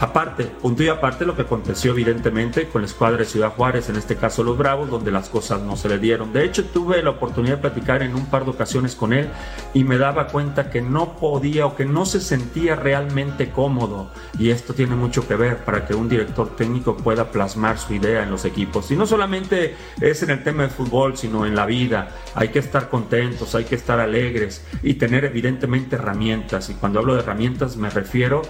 Aparte, 0.00 0.44
punto 0.44 0.82
y 0.82 0.88
aparte 0.88 1.26
lo 1.26 1.36
que 1.36 1.42
aconteció 1.42 1.92
evidentemente 1.92 2.68
con 2.68 2.80
la 2.80 2.86
escuadra 2.86 3.18
de 3.18 3.26
Ciudad 3.26 3.52
Juárez, 3.52 3.90
en 3.90 3.96
este 3.96 4.16
caso 4.16 4.42
los 4.42 4.56
Bravos, 4.56 4.88
donde 4.88 5.10
las 5.10 5.28
cosas 5.28 5.60
no 5.60 5.76
se 5.76 5.90
le 5.90 5.98
dieron. 5.98 6.32
De 6.32 6.42
hecho, 6.42 6.64
tuve 6.64 7.02
la 7.02 7.10
oportunidad 7.10 7.56
de 7.56 7.60
platicar 7.60 8.02
en 8.02 8.14
un 8.14 8.24
par 8.24 8.44
de 8.44 8.50
ocasiones 8.50 8.94
con 8.94 9.12
él 9.12 9.28
y 9.74 9.84
me 9.84 9.98
daba 9.98 10.28
cuenta 10.28 10.70
que 10.70 10.80
no 10.80 11.18
podía 11.18 11.66
o 11.66 11.76
que 11.76 11.84
no 11.84 12.06
se 12.06 12.22
sentía 12.22 12.76
realmente 12.76 13.50
cómodo. 13.50 14.10
Y 14.38 14.48
esto 14.48 14.72
tiene 14.72 14.96
mucho 14.96 15.28
que 15.28 15.36
ver 15.36 15.66
para 15.66 15.86
que 15.86 15.94
un 15.94 16.08
director 16.08 16.56
técnico 16.56 16.96
pueda 16.96 17.30
plasmar 17.30 17.76
su 17.76 17.92
idea 17.92 18.22
en 18.22 18.30
los 18.30 18.46
equipos. 18.46 18.90
Y 18.90 18.96
no 18.96 19.04
solamente 19.04 19.76
es 20.00 20.22
en 20.22 20.30
el 20.30 20.42
tema 20.42 20.62
de 20.62 20.70
fútbol, 20.70 21.18
sino 21.18 21.44
en 21.44 21.54
la 21.54 21.66
vida. 21.66 22.08
Hay 22.34 22.48
que 22.48 22.60
estar 22.60 22.88
contentos, 22.88 23.54
hay 23.54 23.64
que 23.64 23.74
estar 23.74 24.00
alegres 24.00 24.64
y 24.82 24.94
tener 24.94 25.26
evidentemente 25.26 25.96
herramientas. 25.96 26.70
Y 26.70 26.74
cuando 26.74 27.00
hablo 27.00 27.12
de 27.12 27.20
herramientas 27.20 27.76
me 27.76 27.90
refiero 27.90 28.40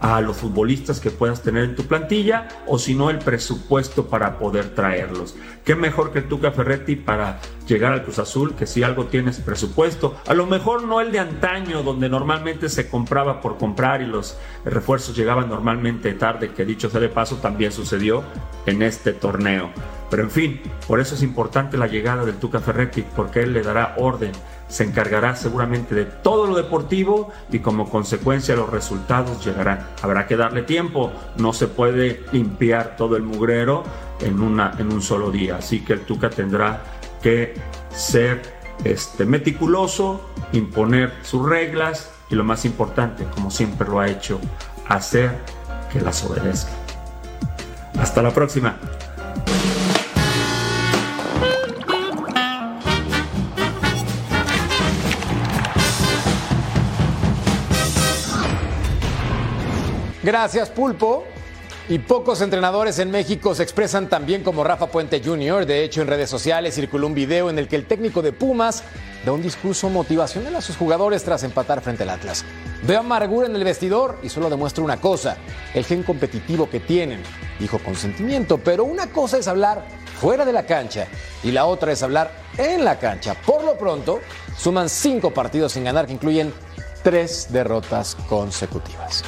a 0.00 0.20
los 0.20 0.36
futbolistas 0.36 1.00
que 1.00 1.10
puedas 1.10 1.42
tener 1.42 1.64
en 1.64 1.76
tu 1.76 1.84
plantilla 1.84 2.48
o 2.66 2.78
si 2.78 2.94
no 2.94 3.10
el 3.10 3.18
presupuesto 3.18 4.06
para 4.06 4.38
poder 4.38 4.74
traerlos. 4.74 5.36
Qué 5.64 5.74
mejor 5.74 6.12
que 6.12 6.22
Tuca 6.22 6.52
Ferretti 6.52 6.96
para 6.96 7.40
llegar 7.66 7.92
al 7.92 8.04
Cruz 8.04 8.18
Azul, 8.18 8.54
que 8.54 8.66
si 8.66 8.82
algo 8.82 9.06
tienes 9.06 9.40
presupuesto, 9.40 10.16
a 10.26 10.34
lo 10.34 10.46
mejor 10.46 10.84
no 10.84 11.00
el 11.00 11.12
de 11.12 11.18
antaño 11.18 11.82
donde 11.82 12.08
normalmente 12.08 12.68
se 12.68 12.88
compraba 12.88 13.40
por 13.40 13.58
comprar 13.58 14.00
y 14.02 14.06
los 14.06 14.38
refuerzos 14.64 15.16
llegaban 15.16 15.48
normalmente 15.48 16.12
tarde, 16.14 16.52
que 16.52 16.64
dicho 16.64 16.88
sea 16.88 17.00
de 17.00 17.08
paso 17.08 17.36
también 17.36 17.72
sucedió 17.72 18.22
en 18.66 18.82
este 18.82 19.12
torneo. 19.12 19.70
Pero 20.10 20.22
en 20.22 20.30
fin, 20.30 20.60
por 20.86 21.00
eso 21.00 21.14
es 21.14 21.22
importante 21.22 21.76
la 21.76 21.86
llegada 21.86 22.24
del 22.24 22.36
Tuca 22.36 22.60
Ferretti, 22.60 23.04
porque 23.14 23.40
él 23.40 23.52
le 23.52 23.62
dará 23.62 23.94
orden 23.98 24.32
se 24.68 24.84
encargará 24.84 25.34
seguramente 25.34 25.94
de 25.94 26.04
todo 26.04 26.46
lo 26.46 26.54
deportivo 26.54 27.30
y 27.50 27.58
como 27.58 27.88
consecuencia 27.88 28.54
los 28.54 28.70
resultados 28.70 29.44
llegarán. 29.44 29.88
Habrá 30.02 30.26
que 30.26 30.36
darle 30.36 30.62
tiempo, 30.62 31.10
no 31.36 31.52
se 31.52 31.66
puede 31.66 32.24
limpiar 32.32 32.96
todo 32.96 33.16
el 33.16 33.22
mugrero 33.22 33.82
en, 34.20 34.40
una, 34.40 34.74
en 34.78 34.92
un 34.92 35.02
solo 35.02 35.30
día, 35.30 35.56
así 35.56 35.80
que 35.80 35.94
el 35.94 36.00
Tuca 36.00 36.30
tendrá 36.30 36.82
que 37.22 37.54
ser 37.90 38.42
este, 38.84 39.24
meticuloso, 39.24 40.30
imponer 40.52 41.12
sus 41.22 41.48
reglas 41.48 42.12
y 42.30 42.34
lo 42.34 42.44
más 42.44 42.64
importante, 42.64 43.24
como 43.34 43.50
siempre 43.50 43.88
lo 43.88 44.00
ha 44.00 44.08
hecho, 44.08 44.38
hacer 44.86 45.38
que 45.90 46.00
las 46.00 46.22
obedezca. 46.24 46.70
Hasta 47.98 48.22
la 48.22 48.32
próxima. 48.32 48.76
Gracias, 60.22 60.70
Pulpo. 60.70 61.24
Y 61.90 62.00
pocos 62.00 62.42
entrenadores 62.42 62.98
en 62.98 63.10
México 63.10 63.54
se 63.54 63.62
expresan 63.62 64.10
tan 64.10 64.26
bien 64.26 64.42
como 64.42 64.62
Rafa 64.62 64.88
Puente 64.88 65.22
Jr. 65.24 65.64
De 65.64 65.82
hecho, 65.82 66.02
en 66.02 66.08
redes 66.08 66.28
sociales 66.28 66.74
circuló 66.74 67.06
un 67.06 67.14
video 67.14 67.48
en 67.48 67.58
el 67.58 67.66
que 67.66 67.76
el 67.76 67.86
técnico 67.86 68.20
de 68.20 68.32
Pumas 68.32 68.82
da 69.24 69.32
un 69.32 69.40
discurso 69.40 69.88
motivacional 69.88 70.54
a 70.56 70.60
sus 70.60 70.76
jugadores 70.76 71.24
tras 71.24 71.44
empatar 71.44 71.80
frente 71.80 72.02
al 72.02 72.10
Atlas. 72.10 72.44
Veo 72.82 73.00
amargura 73.00 73.46
en 73.46 73.56
el 73.56 73.64
vestidor 73.64 74.18
y 74.22 74.28
solo 74.28 74.50
demuestra 74.50 74.84
una 74.84 74.98
cosa, 74.98 75.38
el 75.72 75.86
gen 75.86 76.02
competitivo 76.02 76.68
que 76.68 76.78
tienen. 76.78 77.22
Dijo 77.58 77.78
con 77.78 77.96
sentimiento, 77.96 78.58
pero 78.58 78.84
una 78.84 79.06
cosa 79.06 79.38
es 79.38 79.48
hablar 79.48 79.82
fuera 80.20 80.44
de 80.44 80.52
la 80.52 80.66
cancha 80.66 81.06
y 81.42 81.52
la 81.52 81.64
otra 81.64 81.92
es 81.92 82.02
hablar 82.02 82.30
en 82.58 82.84
la 82.84 82.98
cancha. 82.98 83.34
Por 83.34 83.64
lo 83.64 83.78
pronto, 83.78 84.20
suman 84.58 84.90
cinco 84.90 85.32
partidos 85.32 85.72
sin 85.72 85.84
ganar 85.84 86.06
que 86.06 86.12
incluyen 86.12 86.52
tres 87.02 87.46
derrotas 87.50 88.14
consecutivas. 88.28 89.24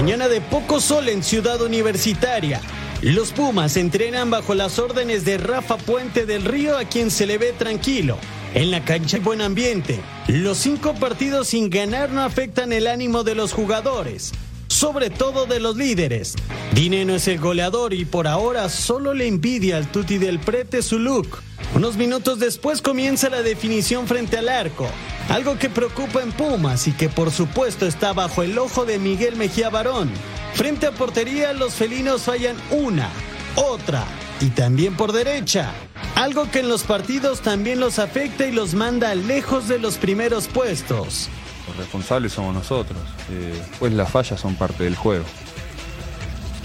Mañana 0.00 0.28
de 0.28 0.40
poco 0.40 0.80
sol 0.80 1.10
en 1.10 1.22
Ciudad 1.22 1.60
Universitaria. 1.60 2.62
Los 3.02 3.32
Pumas 3.32 3.76
entrenan 3.76 4.30
bajo 4.30 4.54
las 4.54 4.78
órdenes 4.78 5.26
de 5.26 5.36
Rafa 5.36 5.76
Puente 5.76 6.24
del 6.24 6.46
Río, 6.46 6.78
a 6.78 6.86
quien 6.86 7.10
se 7.10 7.26
le 7.26 7.36
ve 7.36 7.52
tranquilo. 7.52 8.16
En 8.54 8.70
la 8.70 8.82
cancha 8.82 9.18
hay 9.18 9.22
buen 9.22 9.42
ambiente. 9.42 10.00
Los 10.26 10.56
cinco 10.56 10.94
partidos 10.94 11.48
sin 11.48 11.68
ganar 11.68 12.12
no 12.12 12.22
afectan 12.22 12.72
el 12.72 12.86
ánimo 12.86 13.24
de 13.24 13.34
los 13.34 13.52
jugadores, 13.52 14.32
sobre 14.80 15.10
todo 15.10 15.44
de 15.44 15.60
los 15.60 15.76
líderes. 15.76 16.34
Dineno 16.72 17.14
es 17.14 17.28
el 17.28 17.38
goleador 17.38 17.92
y 17.92 18.06
por 18.06 18.26
ahora 18.26 18.70
solo 18.70 19.12
le 19.12 19.26
envidia 19.26 19.76
al 19.76 19.92
Tuti 19.92 20.16
del 20.16 20.38
Prete 20.38 20.80
su 20.80 20.98
look. 20.98 21.42
Unos 21.74 21.96
minutos 21.98 22.38
después 22.38 22.80
comienza 22.80 23.28
la 23.28 23.42
definición 23.42 24.06
frente 24.06 24.38
al 24.38 24.48
arco. 24.48 24.88
Algo 25.28 25.58
que 25.58 25.68
preocupa 25.68 26.22
en 26.22 26.32
Pumas 26.32 26.88
y 26.88 26.92
que 26.92 27.10
por 27.10 27.30
supuesto 27.30 27.86
está 27.86 28.14
bajo 28.14 28.42
el 28.42 28.56
ojo 28.56 28.86
de 28.86 28.98
Miguel 28.98 29.36
Mejía 29.36 29.68
Barón. 29.68 30.10
Frente 30.54 30.86
a 30.86 30.92
portería, 30.92 31.52
los 31.52 31.74
felinos 31.74 32.22
fallan 32.22 32.56
una, 32.70 33.10
otra 33.56 34.06
y 34.40 34.48
también 34.48 34.96
por 34.96 35.12
derecha. 35.12 35.74
Algo 36.14 36.50
que 36.50 36.60
en 36.60 36.70
los 36.70 36.84
partidos 36.84 37.42
también 37.42 37.80
los 37.80 37.98
afecta 37.98 38.46
y 38.46 38.52
los 38.52 38.72
manda 38.72 39.14
lejos 39.14 39.68
de 39.68 39.78
los 39.78 39.98
primeros 39.98 40.48
puestos. 40.48 41.28
Responsables 41.76 42.32
somos 42.32 42.54
nosotros, 42.54 42.98
eh, 43.30 43.60
pues 43.78 43.92
las 43.92 44.10
fallas 44.10 44.40
son 44.40 44.56
parte 44.56 44.84
del 44.84 44.96
juego. 44.96 45.24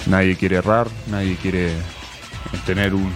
Nadie 0.08 0.36
quiere 0.36 0.58
errar, 0.58 0.88
nadie 1.08 1.36
quiere 1.36 1.74
tener 2.66 2.94
un, 2.94 3.12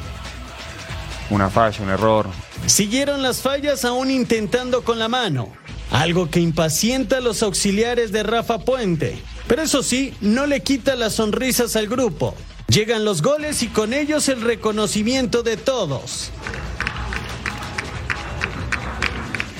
una 1.29 1.50
falla, 1.50 1.84
un 1.84 1.89
error. 1.89 2.27
Siguieron 2.65 3.22
las 3.22 3.41
fallas 3.41 3.86
aún 3.86 4.12
intentando 4.12 4.84
con 4.84 5.00
la 5.00 5.08
mano, 5.08 5.50
algo 5.91 6.29
que 6.29 6.39
impacienta 6.39 7.17
a 7.17 7.22
los 7.22 7.43
auxiliares 7.43 8.12
de 8.12 8.24
Rafa 8.24 8.60
Puente. 8.60 9.22
Pero 9.48 9.63
eso 9.63 9.84
sí, 9.84 10.13
no 10.22 10.46
le 10.46 10.62
quita 10.62 10.96
las 10.96 11.13
sonrisas 11.13 11.75
al 11.75 11.88
grupo. 11.88 12.36
Llegan 12.67 13.03
los 13.03 13.24
goles 13.24 13.63
y 13.63 13.67
con 13.67 13.93
ellos 13.93 14.29
el 14.29 14.41
reconocimiento 14.41 15.41
de 15.41 15.58
todos. 15.58 16.31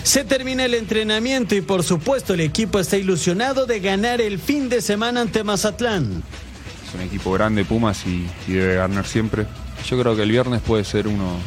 Se 0.10 0.26
termina 0.26 0.66
el 0.66 0.74
entrenamiento 0.74 1.54
y 1.54 1.62
por 1.62 1.84
supuesto 1.84 2.34
el 2.34 2.40
equipo 2.40 2.80
está 2.80 2.98
ilusionado 2.98 3.68
de 3.68 3.80
ganar 3.80 4.22
el 4.22 4.40
fin 4.40 4.68
de 4.68 4.82
semana 4.82 5.22
ante 5.22 5.44
Mazatlán. 5.44 6.24
Es 6.88 6.96
un 6.96 7.02
equipo 7.02 7.32
grande, 7.32 7.64
Pumas, 7.64 8.08
y, 8.08 8.28
debe 8.48 8.78
ganar 8.78 9.06
siempre. 9.06 9.46
Yo 9.88 10.02
creo 10.02 10.16
que 10.16 10.24
el 10.24 10.32
viernes 10.32 10.62
puede 10.62 10.84
ser 10.84 11.08
uno 11.08 11.38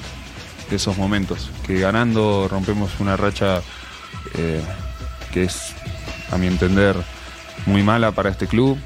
de 0.71 0.77
esos 0.77 0.97
momentos, 0.97 1.51
que 1.67 1.81
ganando 1.81 2.47
rompemos 2.49 3.01
una 3.01 3.17
racha 3.17 3.63
eh, 4.35 4.63
que 5.33 5.43
es, 5.43 5.75
a 6.31 6.39
mi 6.39 6.47
entender, 6.47 6.95
muy 7.67 7.83
mala 7.83 8.13
para 8.13 8.31
este 8.31 8.47
club. 8.47 8.79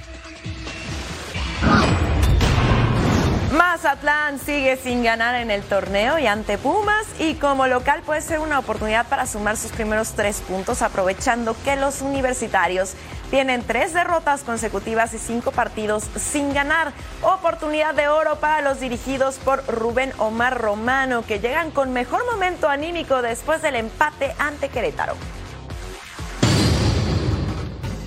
Mazatlán 3.97 4.38
sigue 4.38 4.76
sin 4.76 5.03
ganar 5.03 5.41
en 5.41 5.50
el 5.50 5.62
torneo 5.62 6.19
y 6.19 6.26
ante 6.26 6.59
Pumas 6.59 7.07
y 7.19 7.35
como 7.35 7.67
local 7.67 8.03
puede 8.05 8.21
ser 8.21 8.41
una 8.41 8.59
oportunidad 8.59 9.09
para 9.09 9.26
sumar 9.26 9.57
sus 9.57 9.73
primeros 9.73 10.12
tres 10.12 10.43
puntos 10.43 10.83
aprovechando 10.83 11.57
que 11.65 11.76
los 11.76 12.03
universitarios 12.03 12.93
tienen 13.31 13.62
tres 13.62 13.95
derrotas 13.95 14.43
consecutivas 14.43 15.15
y 15.15 15.19
cinco 15.19 15.50
partidos 15.50 16.05
sin 16.17 16.53
ganar. 16.53 16.93
Oportunidad 17.23 17.95
de 17.95 18.09
oro 18.09 18.37
para 18.38 18.61
los 18.61 18.81
dirigidos 18.81 19.37
por 19.38 19.65
Rubén 19.67 20.12
Omar 20.19 20.61
Romano 20.61 21.25
que 21.26 21.38
llegan 21.38 21.71
con 21.71 21.95
mejor 21.95 22.21
momento 22.31 22.69
anímico 22.69 23.23
después 23.23 23.62
del 23.62 23.76
empate 23.76 24.35
ante 24.38 24.69
Querétaro. 24.69 25.15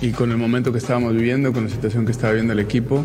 Y 0.00 0.12
con 0.12 0.30
el 0.30 0.36
momento 0.36 0.72
que 0.72 0.78
estábamos 0.78 1.14
viviendo, 1.14 1.52
con 1.52 1.64
la 1.64 1.70
situación 1.70 2.06
que 2.06 2.12
estaba 2.12 2.32
viendo 2.32 2.52
el 2.52 2.60
equipo, 2.60 3.04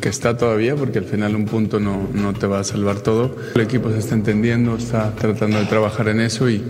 que 0.00 0.08
está 0.08 0.36
todavía, 0.36 0.74
porque 0.76 0.98
al 0.98 1.04
final 1.04 1.36
un 1.36 1.44
punto 1.44 1.78
no, 1.78 2.08
no 2.12 2.32
te 2.32 2.46
va 2.46 2.60
a 2.60 2.64
salvar 2.64 3.00
todo. 3.00 3.36
El 3.54 3.60
equipo 3.60 3.90
se 3.90 3.98
está 3.98 4.14
entendiendo, 4.14 4.76
está 4.76 5.14
tratando 5.14 5.58
de 5.58 5.66
trabajar 5.66 6.08
en 6.08 6.20
eso 6.20 6.48
y, 6.48 6.62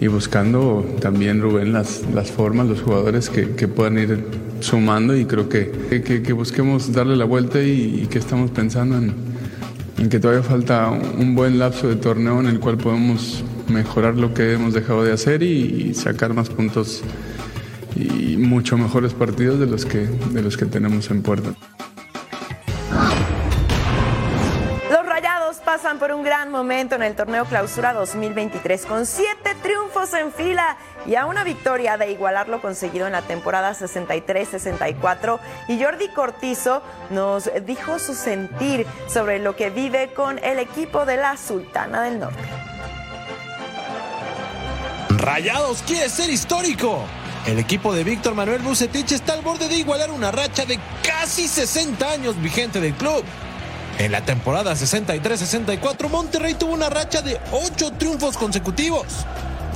y 0.00 0.06
buscando 0.06 0.86
también, 1.00 1.40
Rubén, 1.40 1.72
las, 1.72 2.02
las 2.14 2.30
formas, 2.30 2.68
los 2.68 2.80
jugadores 2.80 3.30
que, 3.30 3.50
que 3.50 3.68
puedan 3.68 3.98
ir 3.98 4.24
sumando 4.60 5.16
y 5.16 5.24
creo 5.24 5.48
que, 5.48 5.70
que, 6.04 6.22
que 6.22 6.32
busquemos 6.32 6.92
darle 6.92 7.16
la 7.16 7.24
vuelta 7.24 7.62
y, 7.62 8.02
y, 8.02 8.06
que 8.06 8.18
estamos 8.18 8.50
pensando 8.50 8.96
en, 8.96 9.12
en 9.98 10.08
que 10.08 10.20
todavía 10.20 10.42
falta 10.42 10.90
un 10.90 11.34
buen 11.34 11.58
lapso 11.58 11.88
de 11.88 11.96
torneo 11.96 12.40
en 12.40 12.46
el 12.46 12.60
cual 12.60 12.78
podemos 12.78 13.44
mejorar 13.68 14.16
lo 14.16 14.34
que 14.34 14.52
hemos 14.52 14.72
dejado 14.74 15.04
de 15.04 15.12
hacer 15.12 15.42
y, 15.42 15.88
y 15.90 15.94
sacar 15.94 16.34
más 16.34 16.48
puntos 16.48 17.02
y 17.96 18.36
mucho 18.36 18.78
mejores 18.78 19.12
partidos 19.14 19.58
de 19.58 19.66
los 19.66 19.84
que, 19.84 20.06
de 20.06 20.42
los 20.42 20.56
que 20.56 20.66
tenemos 20.66 21.10
en 21.10 21.22
puerta. 21.22 21.54
Por 26.02 26.10
un 26.10 26.24
gran 26.24 26.50
momento 26.50 26.96
en 26.96 27.04
el 27.04 27.14
torneo 27.14 27.44
Clausura 27.44 27.92
2023 27.92 28.86
con 28.86 29.06
siete 29.06 29.54
triunfos 29.62 30.12
en 30.14 30.32
fila 30.32 30.76
y 31.06 31.14
a 31.14 31.26
una 31.26 31.44
victoria 31.44 31.96
de 31.96 32.10
igualar 32.10 32.48
lo 32.48 32.60
conseguido 32.60 33.06
en 33.06 33.12
la 33.12 33.22
temporada 33.22 33.72
63-64 33.72 35.38
y 35.68 35.80
Jordi 35.80 36.08
Cortizo 36.08 36.82
nos 37.10 37.48
dijo 37.64 38.00
su 38.00 38.16
sentir 38.16 38.84
sobre 39.06 39.38
lo 39.38 39.54
que 39.54 39.70
vive 39.70 40.12
con 40.12 40.40
el 40.40 40.58
equipo 40.58 41.06
de 41.06 41.18
la 41.18 41.36
Sultana 41.36 42.02
del 42.02 42.18
Norte. 42.18 42.42
Rayados 45.18 45.84
quiere 45.86 46.08
ser 46.08 46.30
histórico 46.30 47.04
El 47.46 47.60
equipo 47.60 47.94
de 47.94 48.02
Víctor 48.02 48.34
Manuel 48.34 48.62
Bucetich 48.62 49.12
está 49.12 49.34
al 49.34 49.42
borde 49.42 49.68
de 49.68 49.76
igualar 49.76 50.10
una 50.10 50.32
racha 50.32 50.64
de 50.64 50.80
casi 51.04 51.46
60 51.46 52.10
años 52.10 52.40
vigente 52.42 52.80
del 52.80 52.94
club. 52.94 53.24
En 53.98 54.10
la 54.10 54.24
temporada 54.24 54.72
63-64, 54.72 56.08
Monterrey 56.08 56.54
tuvo 56.54 56.72
una 56.72 56.88
racha 56.88 57.22
de 57.22 57.38
8 57.52 57.92
triunfos 57.98 58.36
consecutivos. 58.36 59.06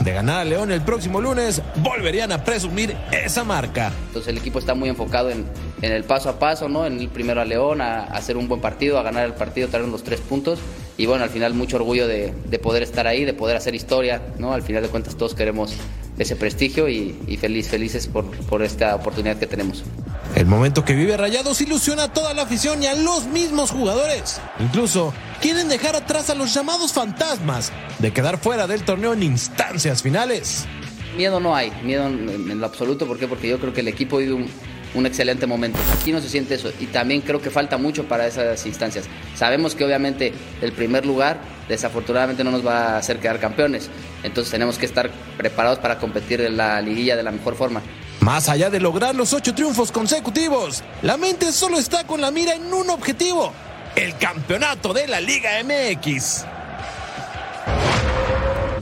De 0.01 0.13
ganar 0.13 0.41
a 0.41 0.45
León 0.45 0.71
el 0.73 0.83
próximo 0.83 1.21
lunes, 1.21 1.63
volverían 1.77 2.31
a 2.33 2.45
presumir 2.45 2.97
esa 3.13 3.45
marca. 3.45 3.93
Entonces 4.09 4.29
el 4.29 4.39
equipo 4.39 4.59
está 4.59 4.75
muy 4.75 4.89
enfocado 4.89 5.31
en, 5.31 5.47
el 5.81 6.05
paso 6.05 6.29
a 6.29 6.39
paso, 6.39 6.69
¿no? 6.69 6.87
En 6.87 7.01
ir 7.01 7.09
primero 7.09 7.41
a 7.41 7.45
León, 7.45 7.81
a, 7.81 8.01
a, 8.01 8.05
hacer 8.17 8.37
un 8.37 8.49
buen 8.49 8.61
partido, 8.61 8.99
a 8.99 9.03
ganar 9.03 9.25
el 9.25 9.35
partido, 9.35 9.69
traer 9.69 9.87
los 9.87 10.03
tres 10.03 10.21
puntos. 10.21 10.59
Y 10.99 11.07
bueno, 11.07 11.25
al 11.25 11.31
final 11.31 11.55
mucho 11.55 11.77
orgullo 11.77 12.07
de, 12.07 12.35
de, 12.47 12.59
poder 12.59 12.83
estar 12.83 13.07
ahí, 13.07 13.25
de 13.25 13.33
poder 13.33 13.57
hacer 13.57 13.75
historia, 13.75 14.21
¿no? 14.39 14.53
Al 14.53 14.63
final 14.63 14.83
de 14.83 14.89
cuentas 14.89 15.17
todos 15.17 15.35
queremos 15.35 15.75
ese 16.19 16.37
prestigio 16.37 16.89
y, 16.89 17.19
y 17.27 17.37
feliz, 17.37 17.69
felices 17.69 18.07
por, 18.07 18.31
por 18.47 18.63
esta 18.63 18.95
oportunidad 18.95 19.37
que 19.39 19.47
tenemos. 19.47 19.85
El 20.35 20.47
momento 20.47 20.85
que 20.85 20.95
vive 20.95 21.17
Rayados 21.17 21.61
ilusiona 21.61 22.05
a 22.05 22.13
toda 22.13 22.35
la 22.35 22.43
afición 22.43 22.83
y 22.83 22.87
a 22.87 22.95
los 22.95 23.27
mismos 23.27 23.71
jugadores. 23.71 24.41
Incluso 24.61 25.15
quieren 25.41 25.69
dejar 25.69 25.97
atrás 25.97 26.31
a 26.31 26.35
los 26.35 26.53
llamados 26.53 26.93
fantasmas 26.93 27.73
de 27.99 28.13
quedar 28.13 28.39
fuera 28.39 28.67
del 28.67 28.83
torneo 28.83 29.13
en 29.13 29.23
instancias 29.23 30.03
finales. 30.03 30.67
Miedo 31.17 31.41
no 31.41 31.57
hay, 31.57 31.73
miedo 31.83 32.07
en, 32.07 32.61
lo 32.61 32.67
absoluto. 32.67 33.07
¿Por 33.07 33.19
qué? 33.19 33.27
Porque 33.27 33.49
yo 33.49 33.59
creo 33.59 33.73
que 33.73 33.81
el 33.81 33.89
equipo 33.89 34.19
vive 34.19 34.35
un, 34.35 34.51
un, 34.97 35.07
excelente 35.07 35.47
momento. 35.47 35.79
Aquí 36.01 36.13
no 36.13 36.21
se 36.21 36.29
siente 36.29 36.55
eso 36.55 36.73
y 36.81 36.87
también 36.87 37.21
creo 37.21 37.41
que 37.41 37.51
falta 37.51 37.79
mucho 37.79 38.05
para 38.09 38.27
esas 38.27 38.65
instancias. 38.67 39.05
Sabemos 39.35 39.75
que 39.75 39.85
obviamente 39.85 40.33
el 40.61 40.73
primer 40.73 41.07
lugar 41.07 41.39
desafortunadamente 41.69 42.45
no 42.45 42.51
nos 42.51 42.67
va 42.67 42.95
a 42.95 42.99
hacer 42.99 43.19
quedar 43.19 43.39
campeones. 43.39 43.89
Entonces 44.23 44.51
tenemos 44.51 44.79
que 44.79 44.87
estar 44.87 45.11
preparados 45.37 45.79
para 45.79 45.99
competir 45.99 46.41
en 46.41 46.57
la 46.57 46.81
liguilla 46.81 47.17
de 47.17 47.23
la 47.23 47.31
mejor 47.31 47.57
forma. 47.57 47.83
Más 48.21 48.49
allá 48.49 48.71
de 48.71 48.81
lograr 48.81 49.15
los 49.15 49.33
ocho 49.33 49.55
triunfos 49.55 49.93
consecutivos, 49.93 50.83
la 51.03 51.17
mente 51.17 51.53
solo 51.53 51.79
está 51.79 52.05
con 52.05 52.21
la 52.21 52.31
mira 52.31 52.55
en 52.55 52.73
un 52.73 52.91
objetivo, 52.91 53.53
el 53.95 54.17
campeonato 54.17 54.93
de 54.93 55.07
la 55.07 55.21
Liga 55.21 55.51
MX. 55.63 56.56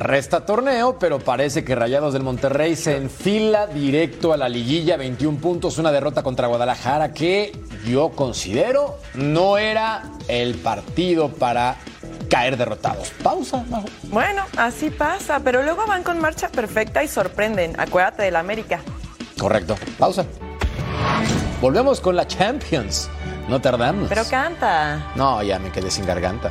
Resta 0.05 0.45
torneo, 0.45 0.99
pero 0.99 1.19
parece 1.19 1.65
que 1.65 1.75
Rayados 1.75 2.13
del 2.13 2.23
Monterrey 2.23 2.77
se 2.77 2.95
enfila 2.95 3.67
directo 3.67 4.35
a 4.35 4.37
la 4.37 4.51
liguilla, 4.51 4.99
21 4.99 5.39
puntos, 5.39 5.79
una 5.79 5.91
derrota 5.93 6.23
contra 6.23 6.47
Guadalajara 6.47 7.15
que 7.15 7.59
yo 7.87 8.11
considero 8.11 8.99
no 9.15 9.57
era 9.57 10.03
el 10.29 10.57
partido 10.57 11.31
para 11.31 11.77
caer 12.29 12.59
derrotados. 12.59 13.13
Pausa. 13.23 13.65
Majo. 13.71 13.87
Bueno, 14.03 14.45
así 14.59 14.91
pasa, 14.91 15.41
pero 15.43 15.63
luego 15.63 15.87
van 15.87 16.03
con 16.03 16.21
marcha 16.21 16.51
perfecta 16.51 17.03
y 17.03 17.09
sorprenden. 17.09 17.73
Acuérdate 17.81 18.25
del 18.25 18.37
América. 18.37 18.81
Correcto. 19.39 19.75
Pausa. 19.99 20.27
Volvemos 21.63 22.03
con 22.03 22.15
la 22.15 22.27
Champions. 22.27 23.09
No 23.49 23.59
tardamos. 23.59 24.11
Pero 24.11 24.25
canta. 24.29 25.13
No, 25.17 25.43
ya 25.43 25.59
me 25.59 25.73
quedé 25.73 25.91
sin 25.91 26.05
garganta. 26.05 26.51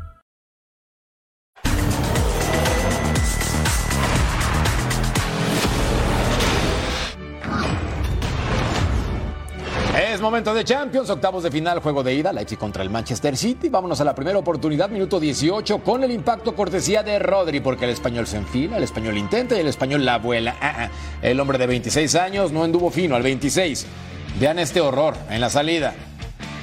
Es 9.99 10.21
momento 10.21 10.53
de 10.53 10.63
Champions, 10.63 11.09
octavos 11.09 11.43
de 11.43 11.51
final, 11.51 11.79
juego 11.79 12.01
de 12.01 12.13
ida, 12.13 12.31
Leipzig 12.31 12.57
contra 12.57 12.81
el 12.81 12.89
Manchester 12.89 13.35
City. 13.35 13.67
Vámonos 13.67 13.99
a 13.99 14.05
la 14.05 14.15
primera 14.15 14.39
oportunidad, 14.39 14.89
minuto 14.89 15.19
18, 15.19 15.79
con 15.79 16.01
el 16.05 16.11
impacto 16.11 16.55
cortesía 16.55 17.03
de 17.03 17.19
Rodri, 17.19 17.59
porque 17.59 17.83
el 17.83 17.91
español 17.91 18.25
se 18.25 18.37
enfila, 18.37 18.77
el 18.77 18.83
español 18.83 19.17
intenta 19.17 19.57
y 19.57 19.59
el 19.59 19.67
español 19.67 20.05
la 20.05 20.17
vuela. 20.17 20.55
Ah, 20.61 20.75
ah. 20.77 20.89
El 21.21 21.37
hombre 21.41 21.57
de 21.57 21.67
26 21.67 22.15
años 22.15 22.53
no 22.53 22.63
anduvo 22.63 22.89
fino 22.89 23.17
al 23.17 23.21
26. 23.21 23.85
Vean 24.39 24.59
este 24.59 24.79
horror 24.79 25.13
en 25.29 25.41
la 25.41 25.49
salida. 25.49 25.93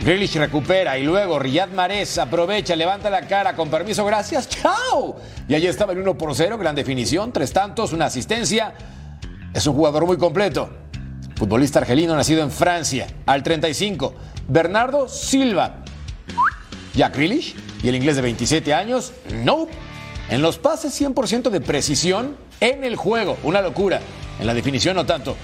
Grealish 0.02 0.36
recupera 0.36 0.96
y 0.96 1.04
luego 1.04 1.38
Riyad 1.38 1.68
Mahrez 1.68 2.16
aprovecha, 2.16 2.76
levanta 2.76 3.10
la 3.10 3.26
cara, 3.26 3.54
con 3.54 3.68
permiso, 3.68 4.06
gracias, 4.06 4.48
chao. 4.48 5.16
Y 5.46 5.54
allí 5.54 5.66
estaba 5.66 5.92
el 5.92 5.98
1 5.98 6.16
por 6.16 6.34
0, 6.34 6.56
gran 6.56 6.74
definición, 6.74 7.30
tres 7.30 7.52
tantos, 7.52 7.92
una 7.92 8.06
asistencia. 8.06 8.72
Es 9.52 9.66
un 9.66 9.74
jugador 9.74 10.06
muy 10.06 10.16
completo. 10.16 10.88
Futbolista 11.38 11.79
argelino 11.79 12.16
nacido 12.16 12.42
en 12.42 12.51
Francia, 12.51 13.07
al 13.24 13.44
35. 13.44 14.12
Bernardo 14.48 15.09
Silva. 15.09 15.85
Jack 16.94 17.14
Grealish 17.14 17.55
y 17.81 17.88
el 17.88 17.94
inglés 17.94 18.16
de 18.16 18.22
27 18.22 18.74
años, 18.74 19.12
no. 19.44 19.68
En 20.31 20.42
los 20.42 20.59
pases 20.59 21.01
100% 21.01 21.51
de 21.51 21.61
precisión 21.61 22.37
en 22.59 22.83
el 22.83 22.96
juego, 22.96 23.38
una 23.44 23.62
locura. 23.62 24.01
En 24.40 24.48
la 24.48 24.53
definición 24.53 24.96
no 24.96 25.07
tanto. 25.07 25.37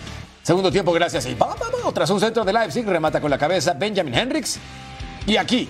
Segundo 0.42 0.72
tiempo, 0.72 0.92
gracias. 0.92 1.26
Y 1.26 1.36
pa, 1.36 1.54
pa, 1.54 1.66
tras 1.94 2.10
un 2.10 2.18
centro 2.18 2.44
de 2.44 2.52
Leipzig, 2.52 2.84
remata 2.84 3.20
con 3.20 3.30
la 3.30 3.38
cabeza 3.38 3.74
Benjamin 3.74 4.14
Hendricks. 4.14 4.58
Y 5.28 5.36
aquí, 5.36 5.68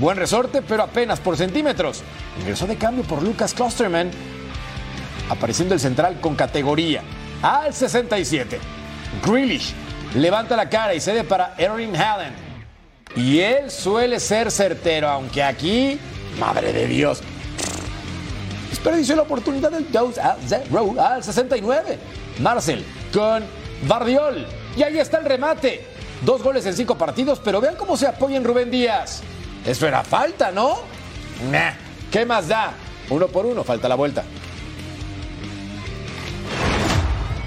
buen 0.00 0.16
resorte, 0.16 0.62
pero 0.62 0.82
apenas 0.82 1.20
por 1.20 1.36
centímetros. 1.36 2.02
Ingresó 2.40 2.66
de 2.66 2.74
cambio 2.74 3.04
por 3.04 3.22
Lucas 3.22 3.54
Klosterman, 3.54 4.10
apareciendo 5.28 5.74
el 5.74 5.80
central 5.80 6.20
con 6.20 6.34
categoría. 6.34 7.02
Al 7.40 7.72
67. 7.72 8.79
Grealish 9.24 9.72
levanta 10.14 10.56
la 10.56 10.68
cara 10.68 10.94
y 10.94 11.00
cede 11.00 11.24
para 11.24 11.54
Erin 11.58 11.94
Hallen. 11.96 12.34
Y 13.16 13.40
él 13.40 13.70
suele 13.70 14.20
ser 14.20 14.50
certero, 14.50 15.08
aunque 15.08 15.42
aquí, 15.42 15.98
madre 16.38 16.72
de 16.72 16.86
Dios, 16.86 17.20
desperdició 18.70 19.16
la 19.16 19.22
oportunidad 19.22 19.70
del 19.70 19.90
2 19.90 20.18
a 20.18 20.36
0 20.46 20.94
al 20.98 21.24
69. 21.24 21.98
Marcel 22.38 22.84
con 23.12 23.44
Bardiol. 23.86 24.46
Y 24.76 24.82
ahí 24.82 24.98
está 24.98 25.18
el 25.18 25.24
remate. 25.24 25.84
Dos 26.22 26.42
goles 26.42 26.64
en 26.66 26.74
cinco 26.74 26.96
partidos, 26.96 27.40
pero 27.42 27.60
vean 27.60 27.76
cómo 27.76 27.96
se 27.96 28.06
apoya 28.06 28.36
en 28.36 28.44
Rubén 28.44 28.70
Díaz. 28.70 29.22
Eso 29.64 29.88
era 29.88 30.04
falta, 30.04 30.52
¿no? 30.52 30.78
¿Qué 32.10 32.26
más 32.26 32.48
da? 32.48 32.72
Uno 33.08 33.26
por 33.28 33.46
uno, 33.46 33.64
falta 33.64 33.88
la 33.88 33.94
vuelta. 33.94 34.22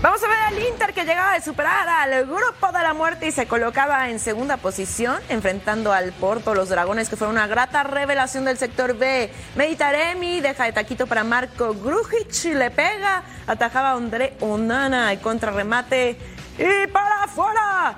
Vamos 0.03 0.21
a 0.21 0.27
ver 0.27 0.37
al 0.37 0.59
Inter 0.61 0.93
que 0.93 1.05
llegaba 1.05 1.31
de 1.31 1.39
superar 1.39 1.87
al 1.87 2.25
grupo 2.25 2.73
de 2.73 2.83
la 2.83 2.93
muerte 2.93 3.27
y 3.27 3.31
se 3.31 3.47
colocaba 3.47 4.09
en 4.09 4.19
segunda 4.19 4.57
posición, 4.57 5.15
enfrentando 5.29 5.93
al 5.93 6.11
Porto, 6.11 6.53
los 6.53 6.67
dragones, 6.67 7.07
que 7.07 7.15
fueron 7.15 7.37
una 7.37 7.47
grata 7.47 7.83
revelación 7.83 8.43
del 8.43 8.57
sector 8.57 8.97
B. 8.97 9.31
Meditaremi 9.55 10.41
deja 10.41 10.65
de 10.65 10.73
taquito 10.73 11.07
para 11.07 11.23
Marco 11.23 11.73
Grujic, 11.73 12.53
le 12.53 12.69
pega, 12.69 13.23
atajaba 13.47 13.91
a 13.91 13.93
André 13.93 14.35
Onana, 14.41 15.09
el 15.13 15.21
contrarremate. 15.21 16.17
Y 16.57 16.87
para 16.87 17.23
afuera. 17.23 17.95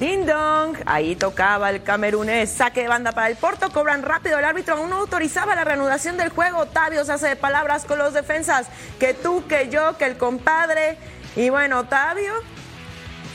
Ding 0.00 0.26
dong, 0.26 0.76
ahí 0.86 1.14
tocaba 1.14 1.70
el 1.70 1.84
camerunés, 1.84 2.50
saque 2.50 2.82
de 2.82 2.88
banda 2.88 3.12
para 3.12 3.28
el 3.28 3.36
Porto, 3.36 3.70
cobran 3.70 4.02
rápido, 4.02 4.40
el 4.40 4.44
árbitro. 4.44 4.74
Aún 4.74 4.90
no 4.90 4.96
autorizaba 4.96 5.54
la 5.54 5.62
reanudación 5.62 6.16
del 6.16 6.30
juego, 6.30 6.58
Otavio 6.58 7.04
se 7.04 7.12
hace 7.12 7.28
de 7.28 7.36
palabras 7.36 7.84
con 7.84 7.98
los 7.98 8.12
defensas, 8.12 8.66
que 8.98 9.14
tú, 9.14 9.46
que 9.46 9.68
yo, 9.68 9.96
que 9.96 10.06
el 10.06 10.18
compadre, 10.18 10.98
y 11.36 11.50
bueno, 11.50 11.80
Otavio 11.80 12.32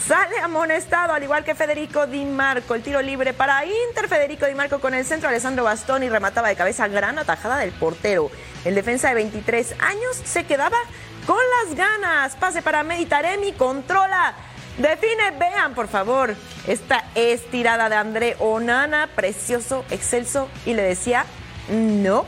sale 0.05 0.39
amonestado, 0.39 1.13
al 1.13 1.23
igual 1.23 1.43
que 1.43 1.55
Federico 1.55 2.07
Di 2.07 2.25
Marco. 2.25 2.73
El 2.75 2.81
tiro 2.81 3.01
libre 3.01 3.33
para 3.33 3.65
Inter, 3.65 4.07
Federico 4.07 4.45
Di 4.45 4.55
Marco 4.55 4.79
con 4.79 4.93
el 4.93 5.05
centro, 5.05 5.29
Alessandro 5.29 5.63
Bastoni 5.63 6.09
remataba 6.09 6.47
de 6.47 6.55
cabeza 6.55 6.87
gran 6.87 7.19
atajada 7.19 7.57
del 7.57 7.71
portero. 7.71 8.31
El 8.65 8.75
defensa 8.75 9.09
de 9.09 9.15
23 9.15 9.75
años 9.79 10.15
se 10.23 10.45
quedaba 10.45 10.77
con 11.27 11.37
las 11.37 11.75
ganas. 11.75 12.35
Pase 12.35 12.61
para 12.61 12.83
Meditaremi, 12.83 13.51
controla. 13.53 14.33
Define, 14.77 15.31
vean 15.37 15.75
por 15.75 15.89
favor, 15.89 16.35
esta 16.65 17.03
estirada 17.13 17.89
de 17.89 17.95
André 17.95 18.35
Onana, 18.39 19.09
precioso, 19.13 19.83
excelso, 19.89 20.49
y 20.65 20.73
le 20.73 20.83
decía, 20.83 21.25
no, 21.69 22.25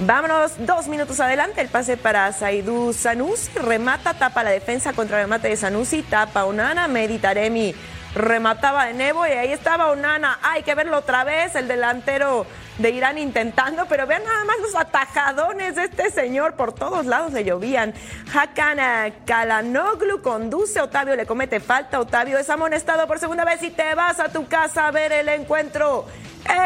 Vámonos 0.00 0.52
dos 0.58 0.88
minutos 0.88 1.20
adelante. 1.20 1.60
El 1.60 1.68
pase 1.68 1.96
para 1.96 2.32
Saidú 2.32 2.92
Sanusi. 2.92 3.50
Remata, 3.52 4.14
tapa 4.14 4.42
la 4.42 4.50
defensa 4.50 4.92
contra 4.92 5.18
el 5.18 5.24
remate 5.24 5.48
de 5.48 5.56
Sanusi. 5.56 6.02
Tapa 6.02 6.44
Onana. 6.44 6.88
Meditaremi 6.88 7.74
remataba 8.14 8.86
de 8.86 8.94
nuevo 8.94 9.26
y 9.26 9.30
ahí 9.30 9.52
estaba 9.52 9.90
Onana. 9.90 10.38
Hay 10.42 10.62
que 10.62 10.74
verlo 10.74 10.98
otra 10.98 11.24
vez, 11.24 11.54
el 11.54 11.68
delantero 11.68 12.46
de 12.78 12.90
Irán 12.90 13.18
intentando, 13.18 13.86
pero 13.86 14.06
vean 14.06 14.24
nada 14.24 14.44
más 14.44 14.56
los 14.60 14.74
atajadones 14.74 15.76
de 15.76 15.84
este 15.84 16.10
señor, 16.10 16.54
por 16.54 16.72
todos 16.72 17.06
lados 17.06 17.32
le 17.32 17.44
llovían. 17.44 17.94
Hakan 18.32 19.14
Kalanoglu 19.24 20.22
conduce, 20.22 20.80
Otavio 20.80 21.14
le 21.14 21.26
comete 21.26 21.60
falta, 21.60 22.00
Otavio 22.00 22.38
es 22.38 22.50
amonestado 22.50 23.06
por 23.06 23.18
segunda 23.18 23.44
vez 23.44 23.62
y 23.62 23.70
te 23.70 23.94
vas 23.94 24.18
a 24.20 24.28
tu 24.28 24.46
casa 24.46 24.88
a 24.88 24.90
ver 24.90 25.12
el 25.12 25.28
encuentro. 25.28 26.06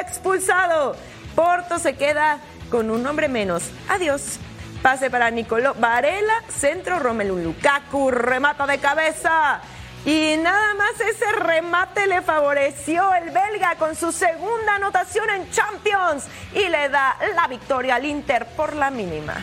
Expulsado. 0.00 0.96
Porto 1.34 1.78
se 1.78 1.94
queda 1.94 2.38
con 2.70 2.90
un 2.90 3.06
hombre 3.06 3.28
menos. 3.28 3.64
Adiós. 3.88 4.38
Pase 4.82 5.10
para 5.10 5.30
Nicolò 5.30 5.74
Varela, 5.74 6.42
centro 6.48 7.00
Romelu 7.00 7.36
Lukaku, 7.36 8.10
remata 8.12 8.66
de 8.66 8.78
cabeza. 8.78 9.60
Y 10.06 10.36
nada 10.40 10.74
más 10.74 11.00
ese 11.00 11.32
remate 11.32 12.06
le 12.06 12.22
favoreció 12.22 13.12
el 13.14 13.30
belga 13.30 13.74
con 13.78 13.96
su 13.96 14.12
segunda 14.12 14.76
anotación 14.76 15.26
en 15.30 15.50
Champions 15.50 16.26
y 16.54 16.68
le 16.68 16.88
da 16.88 17.16
la 17.34 17.48
victoria 17.48 17.96
al 17.96 18.04
Inter 18.04 18.46
por 18.56 18.76
la 18.76 18.90
mínima. 18.90 19.34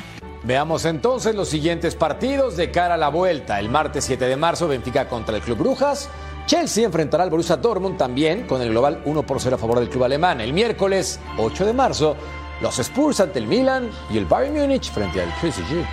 Veamos 0.43 0.85
entonces 0.85 1.35
los 1.35 1.49
siguientes 1.49 1.95
partidos 1.95 2.55
de 2.55 2.71
cara 2.71 2.93
a 2.93 2.97
la 2.97 3.09
vuelta. 3.09 3.59
El 3.59 3.67
martes 3.67 4.05
7 4.05 4.25
de 4.25 4.37
marzo, 4.37 4.67
Benfica 4.67 5.09
contra 5.09 5.35
el 5.35 5.41
Club 5.41 5.57
Brujas. 5.57 6.09
Chelsea 6.45 6.85
enfrentará 6.85 7.23
al 7.23 7.31
Borussia 7.31 7.57
Dortmund 7.57 7.97
también 7.97 8.45
con 8.45 8.61
el 8.61 8.69
global 8.69 9.01
1 9.05 9.23
por 9.23 9.41
0 9.41 9.55
a 9.55 9.59
favor 9.59 9.79
del 9.79 9.89
club 9.89 10.03
alemán. 10.03 10.39
El 10.41 10.53
miércoles 10.53 11.19
8 11.39 11.65
de 11.65 11.73
marzo, 11.73 12.15
los 12.61 12.79
Spurs 12.79 13.19
ante 13.19 13.39
el 13.39 13.47
Milan 13.47 13.89
y 14.09 14.17
el 14.17 14.25
Bayern 14.25 14.55
Múnich 14.55 14.91
frente 14.91 15.21
al 15.21 15.29
PSG. 15.41 15.85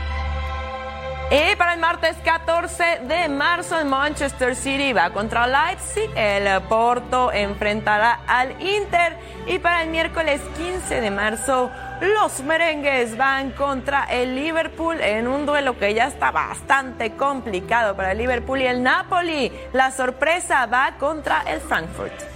Y 1.31 1.57
para 1.57 1.73
el 1.73 1.81
martes 1.81 2.15
14 2.23 3.01
de 3.09 3.27
marzo, 3.31 3.79
el 3.79 3.87
Manchester 3.87 4.55
City 4.55 4.93
va 4.93 5.09
contra 5.15 5.47
Leipzig, 5.47 6.11
el 6.15 6.61
Porto 6.65 7.33
enfrentará 7.33 8.21
al 8.27 8.51
Inter 8.61 9.17
y 9.47 9.59
para 9.59 9.83
el 9.83 9.89
miércoles 9.89 10.43
15 10.59 11.01
de 11.01 11.11
marzo, 11.11 11.71
los 12.03 12.43
merengues 12.43 13.17
van 13.17 13.53
contra 13.53 14.05
el 14.05 14.35
Liverpool 14.35 15.01
en 15.01 15.27
un 15.27 15.47
duelo 15.47 15.79
que 15.79 15.95
ya 15.95 16.09
está 16.09 16.33
bastante 16.33 17.13
complicado 17.13 17.97
para 17.97 18.13
el 18.13 18.19
Liverpool 18.19 18.61
y 18.61 18.67
el 18.67 18.83
Napoli. 18.83 19.51
La 19.73 19.91
sorpresa 19.91 20.67
va 20.67 20.97
contra 20.99 21.45
el 21.47 21.63
Frankfurt. 21.63 22.32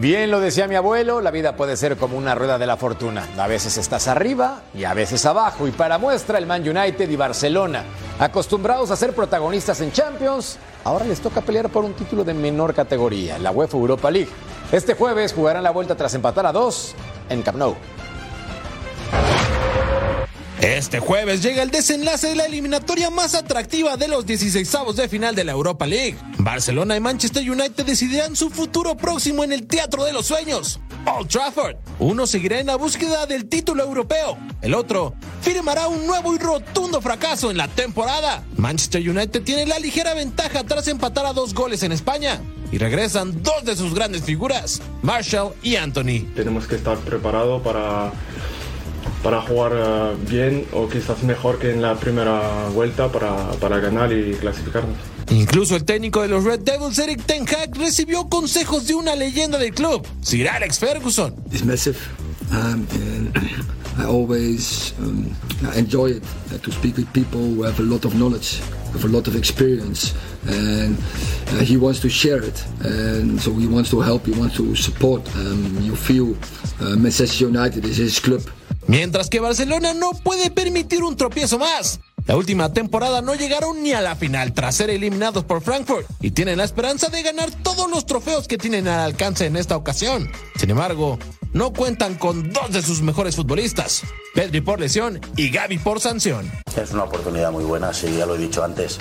Bien 0.00 0.30
lo 0.30 0.38
decía 0.38 0.68
mi 0.68 0.76
abuelo, 0.76 1.20
la 1.20 1.32
vida 1.32 1.56
puede 1.56 1.76
ser 1.76 1.96
como 1.96 2.16
una 2.16 2.36
rueda 2.36 2.56
de 2.56 2.66
la 2.66 2.76
fortuna. 2.76 3.26
A 3.36 3.48
veces 3.48 3.76
estás 3.78 4.06
arriba 4.06 4.62
y 4.72 4.84
a 4.84 4.94
veces 4.94 5.26
abajo. 5.26 5.66
Y 5.66 5.72
para 5.72 5.98
muestra 5.98 6.38
el 6.38 6.46
Man 6.46 6.62
United 6.62 7.10
y 7.10 7.16
Barcelona, 7.16 7.82
acostumbrados 8.20 8.92
a 8.92 8.96
ser 8.96 9.12
protagonistas 9.12 9.80
en 9.80 9.90
Champions, 9.90 10.56
ahora 10.84 11.04
les 11.04 11.20
toca 11.20 11.40
pelear 11.40 11.68
por 11.68 11.84
un 11.84 11.94
título 11.94 12.22
de 12.22 12.32
menor 12.32 12.74
categoría, 12.74 13.40
la 13.40 13.50
UEFA 13.50 13.76
Europa 13.76 14.08
League. 14.08 14.30
Este 14.70 14.94
jueves 14.94 15.32
jugarán 15.32 15.64
la 15.64 15.72
vuelta 15.72 15.96
tras 15.96 16.14
empatar 16.14 16.46
a 16.46 16.52
dos 16.52 16.94
en 17.28 17.42
Camp 17.42 17.58
Nou. 17.58 17.74
Este 20.60 20.98
jueves 20.98 21.40
llega 21.40 21.62
el 21.62 21.70
desenlace 21.70 22.30
de 22.30 22.34
la 22.34 22.46
eliminatoria 22.46 23.10
más 23.10 23.36
atractiva 23.36 23.96
de 23.96 24.08
los 24.08 24.26
16avos 24.26 24.94
de 24.94 25.08
final 25.08 25.36
de 25.36 25.44
la 25.44 25.52
Europa 25.52 25.86
League. 25.86 26.16
Barcelona 26.38 26.96
y 26.96 27.00
Manchester 27.00 27.48
United 27.48 27.86
decidirán 27.86 28.34
su 28.34 28.50
futuro 28.50 28.96
próximo 28.96 29.44
en 29.44 29.52
el 29.52 29.68
Teatro 29.68 30.04
de 30.04 30.12
los 30.12 30.26
Sueños, 30.26 30.80
Old 31.06 31.28
Trafford. 31.28 31.76
Uno 32.00 32.26
seguirá 32.26 32.58
en 32.58 32.66
la 32.66 32.74
búsqueda 32.74 33.26
del 33.26 33.48
título 33.48 33.84
europeo, 33.84 34.36
el 34.60 34.74
otro 34.74 35.14
firmará 35.42 35.86
un 35.86 36.06
nuevo 36.08 36.34
y 36.34 36.38
rotundo 36.38 37.00
fracaso 37.00 37.52
en 37.52 37.56
la 37.56 37.68
temporada. 37.68 38.44
Manchester 38.56 39.08
United 39.08 39.42
tiene 39.44 39.64
la 39.64 39.78
ligera 39.78 40.12
ventaja 40.14 40.64
tras 40.64 40.88
empatar 40.88 41.24
a 41.26 41.32
dos 41.32 41.54
goles 41.54 41.84
en 41.84 41.92
España. 41.92 42.40
Y 42.72 42.78
regresan 42.78 43.42
dos 43.42 43.64
de 43.64 43.76
sus 43.76 43.94
grandes 43.94 44.24
figuras, 44.24 44.82
Marshall 45.02 45.54
y 45.62 45.76
Anthony. 45.76 46.26
Tenemos 46.34 46.66
que 46.66 46.74
estar 46.74 46.98
preparados 46.98 47.62
para 47.62 48.12
para 49.22 49.40
jugar 49.42 49.72
uh, 49.72 50.30
bien 50.30 50.66
o 50.72 50.88
quizás 50.88 51.22
mejor 51.22 51.58
que 51.58 51.72
en 51.72 51.82
la 51.82 51.94
primera 51.96 52.68
vuelta 52.74 53.10
para, 53.10 53.50
para 53.52 53.78
ganar 53.78 54.12
y 54.12 54.34
clasificarnos. 54.34 54.96
Incluso 55.30 55.76
el 55.76 55.84
técnico 55.84 56.22
de 56.22 56.28
los 56.28 56.44
Red 56.44 56.60
Devils, 56.60 56.98
Eric 56.98 57.22
Ten 57.26 57.44
Hag, 57.46 57.76
recibió 57.76 58.28
consejos 58.28 58.86
de 58.86 58.94
una 58.94 59.14
leyenda 59.14 59.58
del 59.58 59.74
club, 59.74 60.06
Sir 60.22 60.48
Alex 60.48 60.78
Ferguson. 60.78 61.34
It's 61.52 61.64
massive. 61.64 61.98
Um, 62.50 62.86
and 62.92 63.36
I 63.98 64.04
always 64.04 64.94
um, 65.00 65.34
enjoy 65.76 66.12
it 66.12 66.22
uh, 66.50 66.58
to 66.58 66.72
speak 66.72 66.96
with 66.96 67.12
people 67.12 67.40
who 67.40 67.62
have 67.64 67.78
a 67.78 67.82
lot 67.82 68.06
of 68.06 68.14
knowledge, 68.14 68.60
with 68.94 69.04
a 69.04 69.08
lot 69.08 69.28
of 69.28 69.36
experience, 69.36 70.14
and 70.46 70.96
uh, 71.48 71.58
he 71.62 71.76
wants 71.76 72.00
to 72.00 72.08
share 72.08 72.42
it. 72.42 72.64
And 72.82 73.38
so 73.38 73.52
he 73.52 73.66
wants 73.66 73.90
to 73.90 74.00
help, 74.00 74.24
he 74.24 74.32
wants 74.32 74.56
to 74.56 74.74
support. 74.76 75.28
Um, 75.36 75.76
you 75.82 75.94
feel 75.94 76.36
uh, 76.80 76.96
Manchester 76.96 77.44
United 77.44 77.84
is 77.84 77.98
his 77.98 78.18
club. 78.18 78.42
Mientras 78.88 79.28
que 79.28 79.38
Barcelona 79.38 79.92
no 79.92 80.12
puede 80.12 80.50
permitir 80.50 81.02
un 81.04 81.14
tropiezo 81.14 81.58
más. 81.58 82.00
La 82.26 82.36
última 82.36 82.72
temporada 82.72 83.20
no 83.20 83.34
llegaron 83.34 83.82
ni 83.82 83.92
a 83.92 84.00
la 84.00 84.16
final 84.16 84.54
tras 84.54 84.76
ser 84.76 84.88
eliminados 84.88 85.44
por 85.44 85.60
Frankfurt 85.60 86.06
y 86.20 86.30
tienen 86.30 86.56
la 86.56 86.64
esperanza 86.64 87.10
de 87.10 87.22
ganar 87.22 87.50
todos 87.62 87.90
los 87.90 88.06
trofeos 88.06 88.48
que 88.48 88.56
tienen 88.56 88.88
al 88.88 89.00
alcance 89.00 89.44
en 89.44 89.56
esta 89.56 89.76
ocasión. 89.76 90.30
Sin 90.56 90.70
embargo, 90.70 91.18
no 91.52 91.74
cuentan 91.74 92.14
con 92.14 92.50
dos 92.50 92.72
de 92.72 92.80
sus 92.80 93.02
mejores 93.02 93.36
futbolistas, 93.36 94.02
Pedri 94.34 94.62
por 94.62 94.80
lesión 94.80 95.20
y 95.36 95.50
Gaby 95.50 95.78
por 95.78 96.00
sanción. 96.00 96.50
Es 96.74 96.90
una 96.92 97.04
oportunidad 97.04 97.52
muy 97.52 97.64
buena, 97.64 97.92
sí, 97.92 98.14
ya 98.16 98.24
lo 98.24 98.36
he 98.36 98.38
dicho 98.38 98.64
antes. 98.64 98.98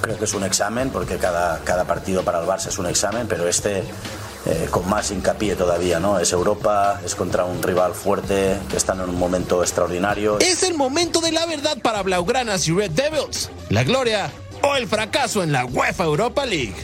Creo 0.00 0.18
que 0.18 0.24
es 0.24 0.34
un 0.34 0.44
examen 0.44 0.88
porque 0.88 1.16
cada, 1.16 1.62
cada 1.64 1.84
partido 1.86 2.22
para 2.22 2.40
el 2.40 2.46
Barça 2.46 2.68
es 2.68 2.78
un 2.78 2.86
examen, 2.86 3.26
pero 3.28 3.46
este 3.46 3.82
eh, 4.46 4.68
con 4.70 4.88
más 4.88 5.10
hincapié 5.10 5.56
todavía, 5.56 6.00
¿no? 6.00 6.18
Es 6.18 6.32
Europa, 6.32 7.00
es 7.04 7.14
contra 7.14 7.44
un 7.44 7.62
rival 7.62 7.94
fuerte, 7.94 8.58
que 8.70 8.76
están 8.76 9.00
en 9.00 9.08
un 9.08 9.18
momento 9.18 9.62
extraordinario. 9.62 10.38
Es 10.40 10.62
el 10.62 10.74
momento 10.74 11.20
de 11.20 11.32
la 11.32 11.46
verdad 11.46 11.78
para 11.82 12.02
Blaugranas 12.02 12.66
y 12.68 12.72
Red 12.72 12.92
Devils. 12.92 13.50
La 13.68 13.84
gloria 13.84 14.30
o 14.62 14.76
el 14.76 14.86
fracaso 14.86 15.42
en 15.42 15.52
la 15.52 15.64
UEFA 15.64 16.04
Europa 16.04 16.46
League. 16.46 16.76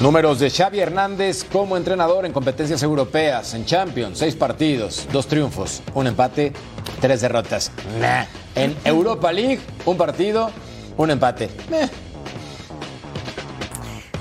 Números 0.00 0.40
de 0.40 0.50
Xavi 0.50 0.80
Hernández 0.80 1.44
como 1.44 1.76
entrenador 1.76 2.26
en 2.26 2.32
competencias 2.32 2.82
europeas, 2.82 3.54
en 3.54 3.64
Champions, 3.64 4.18
seis 4.18 4.34
partidos, 4.34 5.06
dos 5.12 5.26
triunfos, 5.28 5.82
un 5.94 6.08
empate, 6.08 6.52
tres 7.00 7.20
derrotas. 7.20 7.70
Nah. 8.00 8.24
En 8.56 8.76
Europa 8.84 9.32
League, 9.32 9.60
un 9.84 9.96
partido, 9.96 10.50
un 10.96 11.10
empate. 11.10 11.48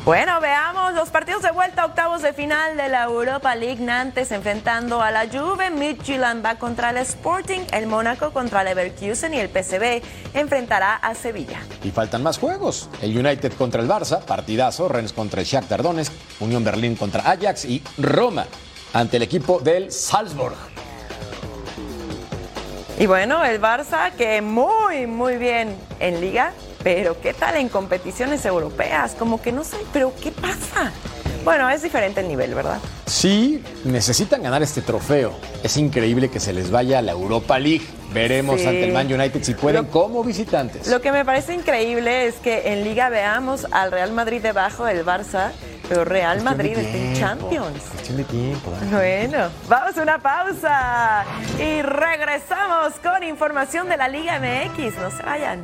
Bueno, 0.05 0.41
veamos 0.41 0.93
los 0.95 1.07
partidos 1.11 1.43
de 1.43 1.51
vuelta, 1.51 1.85
octavos 1.85 2.21
de 2.21 2.33
final 2.33 2.75
de 2.75 2.89
la 2.89 3.05
Europa 3.05 3.55
League. 3.55 3.81
Nantes 3.81 4.33
enfrentando 4.33 5.01
a 5.01 5.11
la 5.11 5.27
Juve, 5.31 5.69
Midtjylland 5.69 6.45
va 6.45 6.55
contra 6.55 6.89
el 6.89 6.97
Sporting, 6.97 7.61
el 7.71 7.87
Mónaco 7.87 8.31
contra 8.33 8.63
el 8.63 8.65
Leverkusen 8.65 9.33
y 9.33 9.39
el 9.39 9.47
PSV 9.47 10.01
enfrentará 10.33 10.95
a 10.95 11.15
Sevilla. 11.15 11.61
Y 11.85 11.91
faltan 11.91 12.21
más 12.21 12.37
juegos. 12.37 12.89
El 13.01 13.17
United 13.17 13.53
contra 13.53 13.81
el 13.81 13.87
Barça, 13.87 14.19
partidazo, 14.25 14.89
Rennes 14.89 15.13
contra 15.13 15.39
el 15.39 15.47
Shakhtar 15.47 15.81
Donetsk, 15.81 16.11
Unión 16.41 16.65
Berlín 16.65 16.97
contra 16.97 17.21
Ajax 17.31 17.63
y 17.63 17.81
Roma 17.97 18.45
ante 18.91 19.15
el 19.15 19.23
equipo 19.23 19.61
del 19.61 19.89
Salzburg. 19.89 20.57
Y 22.99 23.05
bueno, 23.05 23.45
el 23.45 23.61
Barça 23.61 24.11
que 24.11 24.41
muy, 24.41 25.07
muy 25.07 25.37
bien 25.37 25.77
en 26.01 26.19
liga, 26.19 26.51
pero 26.83 27.19
¿qué 27.21 27.33
tal 27.33 27.55
en 27.57 27.69
competiciones 27.69 28.45
europeas? 28.45 29.15
Como 29.17 29.41
que 29.41 29.51
no 29.51 29.63
sé, 29.63 29.77
pero 29.91 30.13
¿qué 30.21 30.31
pasa? 30.31 30.91
Bueno, 31.43 31.69
es 31.69 31.81
diferente 31.81 32.21
el 32.21 32.29
nivel, 32.29 32.53
¿verdad? 32.55 32.79
Sí, 33.05 33.61
necesitan 33.83 34.41
ganar 34.43 34.63
este 34.63 34.81
trofeo. 34.81 35.33
Es 35.61 35.75
increíble 35.75 36.29
que 36.29 36.39
se 36.39 36.53
les 36.53 36.71
vaya 36.71 36.99
a 36.99 37.01
la 37.01 37.11
Europa 37.11 37.59
League. 37.59 37.85
Veremos 38.13 38.61
Sí. 38.61 38.67
ante 38.67 38.85
el 38.85 38.93
Man 38.93 39.11
United 39.11 39.43
si 39.43 39.53
pueden 39.55 39.85
como 39.85 40.23
visitantes. 40.23 40.87
Lo 40.87 41.01
que 41.01 41.11
me 41.11 41.25
parece 41.25 41.53
increíble 41.53 42.27
es 42.27 42.35
que 42.35 42.71
en 42.71 42.83
liga 42.85 43.09
veamos 43.09 43.67
al 43.71 43.91
Real 43.91 44.13
Madrid 44.13 44.41
debajo 44.41 44.85
del 44.85 45.03
Barça, 45.05 45.51
pero 45.89 46.05
Real 46.05 46.37
Cuestión 46.41 46.57
Madrid 46.57 46.77
está 46.77 46.97
en. 46.97 47.13
Champions. 47.15 47.83
Cuestión 47.91 48.17
de 48.17 48.23
tiempo. 48.23 48.71
¿eh? 48.71 49.27
Bueno, 49.29 49.49
vamos 49.67 49.97
a 49.97 50.01
una 50.01 50.19
pausa 50.19 51.25
y 51.59 51.81
regresamos 51.81 52.93
con 53.03 53.21
información 53.23 53.89
de 53.89 53.97
la 53.97 54.07
Liga 54.07 54.39
MX. 54.39 54.95
No 54.97 55.11
se 55.11 55.23
vayan. 55.23 55.63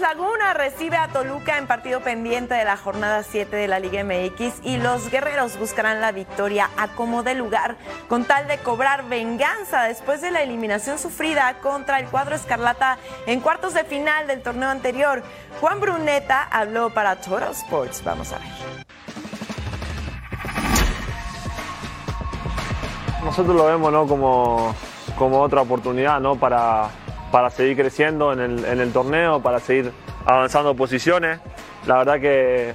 Laguna 0.00 0.52
recibe 0.52 0.96
a 0.96 1.08
Toluca 1.08 1.56
en 1.56 1.66
partido 1.66 2.00
pendiente 2.00 2.54
de 2.54 2.64
la 2.64 2.76
jornada 2.76 3.22
7 3.22 3.56
de 3.56 3.66
la 3.66 3.78
Liga 3.78 4.04
MX 4.04 4.60
y 4.62 4.76
los 4.76 5.10
guerreros 5.10 5.58
buscarán 5.58 6.00
la 6.00 6.12
victoria 6.12 6.68
a 6.76 6.88
como 6.88 7.22
de 7.22 7.34
lugar 7.34 7.76
con 8.08 8.24
tal 8.24 8.46
de 8.46 8.58
cobrar 8.58 9.08
venganza 9.08 9.84
después 9.84 10.20
de 10.20 10.30
la 10.30 10.42
eliminación 10.42 10.98
sufrida 10.98 11.58
contra 11.62 11.98
el 11.98 12.06
cuadro 12.06 12.36
Escarlata 12.36 12.98
en 13.26 13.40
cuartos 13.40 13.72
de 13.74 13.84
final 13.84 14.26
del 14.26 14.42
torneo 14.42 14.68
anterior. 14.68 15.22
Juan 15.60 15.80
Bruneta 15.80 16.42
habló 16.50 16.90
para 16.90 17.16
Total 17.16 17.52
Sports. 17.52 18.02
Vamos 18.04 18.32
a 18.32 18.38
ver. 18.38 18.86
Nosotros 23.24 23.56
lo 23.56 23.66
vemos 23.66 23.92
¿no? 23.92 24.06
como, 24.06 24.74
como 25.16 25.40
otra 25.40 25.62
oportunidad 25.62 26.20
¿no? 26.20 26.36
para, 26.36 26.90
para 27.36 27.50
seguir 27.50 27.76
creciendo 27.76 28.32
en 28.32 28.40
el, 28.40 28.92
torneo, 28.94 29.42
para 29.42 29.60
seguir 29.60 29.92
avanzando 30.24 30.74
posiciones. 30.74 31.38
La 31.86 31.98
verdad 31.98 32.18
que, 32.18 32.72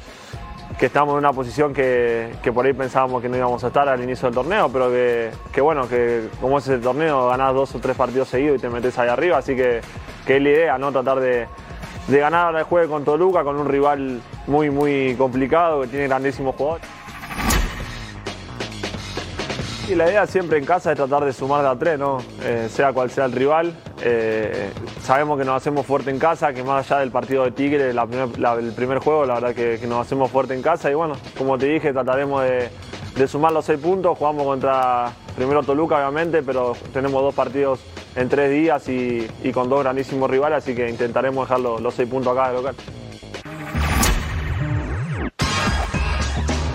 que 0.78 0.86
estamos 0.86 1.13
en 1.13 1.17
una 1.17 1.34
posición 1.34 1.74
que, 1.74 2.32
que 2.43 2.52
por 2.52 2.67
ahí 2.67 2.74
pensábamos 2.74 3.24
que 3.24 3.28
no 3.28 3.38
íbamos 3.38 3.63
a 3.63 3.69
estar 3.69 3.89
al 3.89 4.04
inicio 4.04 4.28
del 4.28 4.36
torneo, 4.36 4.69
pero 4.71 4.91
que, 4.91 5.32
que 5.52 5.62
bueno, 5.62 5.89
que 5.89 6.28
como 6.39 6.60
es 6.60 6.67
el 6.67 6.80
torneo, 6.80 7.30
ganás 7.30 7.56
dos 7.56 7.74
o 7.74 7.80
tres 7.80 7.97
partidos 7.97 8.28
seguidos 8.28 8.60
y 8.60 8.62
te 8.62 8.69
metes 8.69 9.00
ahí 9.00 9.10
arriba, 9.10 9.39
así 9.39 9.56
que, 9.56 9.82
que 10.28 10.38
es 10.38 10.43
la 10.43 10.50
idea, 10.50 10.78
¿no? 10.78 10.91
Tratar 10.91 11.21
de, 11.21 11.47
de 12.08 12.19
ganar 12.19 12.56
el 12.56 12.62
juego 12.62 12.93
con 12.93 13.04
Toluca, 13.04 13.43
con 13.43 13.56
un 13.56 13.67
rival 13.67 14.21
muy, 14.45 14.69
muy 14.69 15.15
complicado, 15.15 15.82
que 15.82 15.88
tiene 15.88 16.08
grandísimos 16.08 16.54
jugadores. 16.56 16.88
Y 19.89 19.95
la 19.95 20.08
idea 20.08 20.28
siempre 20.28 20.60
en 20.60 20.65
casa 20.65 20.91
es 20.91 20.97
tratar 20.97 21.26
de 21.26 21.34
sumar 21.34 21.63
de 21.63 21.67
a 21.67 21.76
tres, 21.76 21.97
¿no? 21.97 22.19
Eh, 22.43 22.69
sea 22.69 22.93
cual 22.93 23.10
sea 23.10 23.26
el 23.26 23.32
rival. 23.32 23.76
Eh, 24.04 24.72
sabemos 25.02 25.38
que 25.38 25.46
nos 25.46 25.56
hacemos 25.56 25.86
fuerte 25.86 26.10
en 26.10 26.18
casa, 26.18 26.54
que 26.54 26.64
más 26.64 26.90
allá 26.90 27.02
del 27.02 27.12
partido 27.12 27.44
de 27.44 27.52
Tigre, 27.52 27.92
el 27.92 28.74
primer 28.76 29.00
juego, 29.00 29.26
la 29.26 29.36
verdad 29.36 29.54
que, 29.54 29.80
nos 29.88 30.06
hacemos 30.06 30.32
fuerte 30.32 30.54
en 30.54 30.62
casa. 30.62 30.90
Y 30.90 30.94
bueno, 30.96 31.16
como 31.38 31.58
te 31.58 31.68
dije, 31.68 31.94
trataremos 31.94 32.44
de, 32.44 33.28
sumar 33.28 33.52
los 33.52 33.66
seis 33.66 33.80
puntos. 33.80 34.18
Jugamos 34.18 34.46
contra 34.46 35.12
primero 35.36 35.62
Toluca, 35.64 35.96
obviamente, 35.98 36.42
pero 36.42 36.74
tenemos 36.94 37.22
dos 37.22 37.36
partidos 37.36 37.80
en 38.16 38.28
tres 38.28 38.50
días 38.50 38.90
y, 38.90 39.28
y 39.44 39.52
con 39.52 39.70
dos 39.70 39.82
grandísimos 39.82 40.30
rivales, 40.30 40.64
así 40.64 40.76
que 40.76 40.90
intentaremos 40.90 41.48
dejar 41.48 41.62
los, 41.62 41.80
los 41.80 41.94
seis 41.94 42.10
puntos 42.10 42.36
acá 42.36 42.50
de 42.50 42.56
local. 42.56 42.76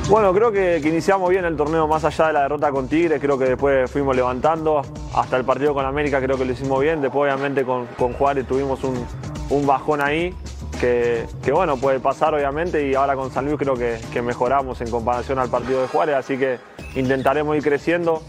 Bueno, 0.08 0.32
creo 0.32 0.52
que, 0.52 0.78
iniciamos 0.78 1.30
bien 1.30 1.44
el 1.44 1.56
torneo 1.56 1.88
más 1.88 2.04
allá 2.04 2.28
de 2.28 2.32
la 2.32 2.42
derrota 2.42 2.70
con 2.70 2.86
Tigres, 2.86 3.20
creo 3.20 3.36
que 3.36 3.46
después 3.46 3.90
fuimos 3.90 4.14
levantando, 4.14 4.82
hasta 5.12 5.36
el 5.36 5.44
partido 5.44 5.74
con 5.74 5.84
América 5.84 6.20
creo 6.20 6.38
que 6.38 6.44
lo 6.44 6.52
hicimos 6.52 6.80
bien, 6.80 7.02
después 7.02 7.32
obviamente 7.32 7.64
con, 7.64 7.86
con 7.98 8.12
Juárez 8.12 8.46
tuvimos 8.46 8.84
un, 8.84 9.04
un 9.50 9.66
bajón 9.66 10.00
ahí, 10.00 10.32
que, 10.80 11.26
que 11.42 11.50
bueno, 11.50 11.76
puede 11.76 11.98
pasar 11.98 12.34
obviamente, 12.34 12.86
y 12.86 12.94
ahora 12.94 13.16
con 13.16 13.32
San 13.32 13.46
Luis 13.46 13.56
creo 13.58 13.74
que, 13.74 13.98
que 14.12 14.22
mejoramos 14.22 14.80
en 14.80 14.90
comparación 14.92 15.40
al 15.40 15.48
partido 15.48 15.82
de 15.82 15.88
Juárez, 15.88 16.14
así 16.14 16.38
que 16.38 16.58
intentaremos 16.94 17.56
ir 17.56 17.64
creciendo. 17.64 18.22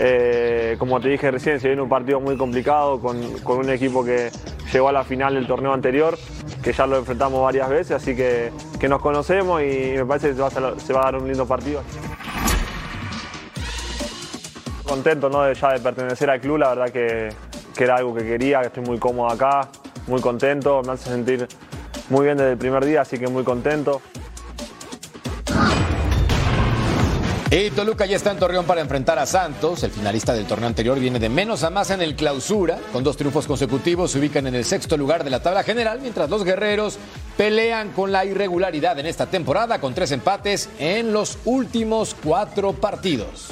Eh, 0.00 0.74
como 0.80 1.00
te 1.00 1.08
dije 1.08 1.30
recién, 1.30 1.60
se 1.60 1.68
viene 1.68 1.80
un 1.80 1.88
partido 1.88 2.18
muy 2.18 2.36
complicado 2.36 2.98
con, 2.98 3.22
con 3.44 3.58
un 3.58 3.70
equipo 3.70 4.04
que 4.04 4.30
llegó 4.72 4.88
a 4.88 4.92
la 4.92 5.04
final 5.04 5.34
del 5.34 5.46
torneo 5.46 5.72
anterior, 5.72 6.18
que 6.64 6.72
ya 6.72 6.88
lo 6.88 6.98
enfrentamos 6.98 7.40
varias 7.40 7.68
veces, 7.68 7.92
así 7.92 8.16
que, 8.16 8.50
que 8.84 8.88
nos 8.90 9.00
conocemos 9.00 9.62
y 9.62 9.94
me 9.96 10.04
parece 10.04 10.28
que 10.28 10.34
se 10.34 10.92
va, 10.92 11.00
a, 11.00 11.04
dar 11.04 11.16
un 11.16 11.26
lindo 11.26 11.46
partido. 11.46 11.80
Contento 14.86 15.30
¿no? 15.30 15.50
ya 15.50 15.72
de 15.72 15.80
pertenecer 15.80 16.28
al 16.28 16.38
club, 16.38 16.58
la 16.58 16.74
verdad 16.74 16.90
que, 16.90 17.30
que 17.74 17.84
era 17.84 17.96
algo 17.96 18.14
que 18.14 18.24
quería, 18.24 18.60
que 18.60 18.66
estoy 18.66 18.84
muy 18.84 18.98
cómodo 18.98 19.32
acá, 19.32 19.70
muy 20.06 20.20
contento, 20.20 20.82
me 20.82 20.92
hace 20.92 21.08
sentir 21.08 21.48
muy 22.10 22.26
bien 22.26 22.36
desde 22.36 22.52
el 22.52 22.58
primer 22.58 22.84
día, 22.84 23.00
así 23.00 23.16
que 23.16 23.26
muy 23.26 23.42
contento. 23.42 24.02
Y 27.56 27.70
Toluca 27.70 28.04
ya 28.04 28.16
está 28.16 28.32
en 28.32 28.38
Torreón 28.40 28.66
para 28.66 28.80
enfrentar 28.80 29.16
a 29.16 29.26
Santos. 29.26 29.84
El 29.84 29.92
finalista 29.92 30.34
del 30.34 30.44
torneo 30.44 30.66
anterior 30.66 30.98
viene 30.98 31.20
de 31.20 31.28
menos 31.28 31.62
a 31.62 31.70
más 31.70 31.90
en 31.90 32.02
el 32.02 32.16
clausura. 32.16 32.80
Con 32.92 33.04
dos 33.04 33.16
triunfos 33.16 33.46
consecutivos 33.46 34.10
se 34.10 34.18
ubican 34.18 34.48
en 34.48 34.56
el 34.56 34.64
sexto 34.64 34.96
lugar 34.96 35.22
de 35.22 35.30
la 35.30 35.40
tabla 35.40 35.62
general, 35.62 36.00
mientras 36.00 36.28
los 36.28 36.42
guerreros 36.42 36.98
pelean 37.36 37.92
con 37.92 38.10
la 38.10 38.24
irregularidad 38.24 38.98
en 38.98 39.06
esta 39.06 39.26
temporada 39.26 39.80
con 39.80 39.94
tres 39.94 40.10
empates 40.10 40.68
en 40.80 41.12
los 41.12 41.38
últimos 41.44 42.16
cuatro 42.20 42.72
partidos. 42.72 43.50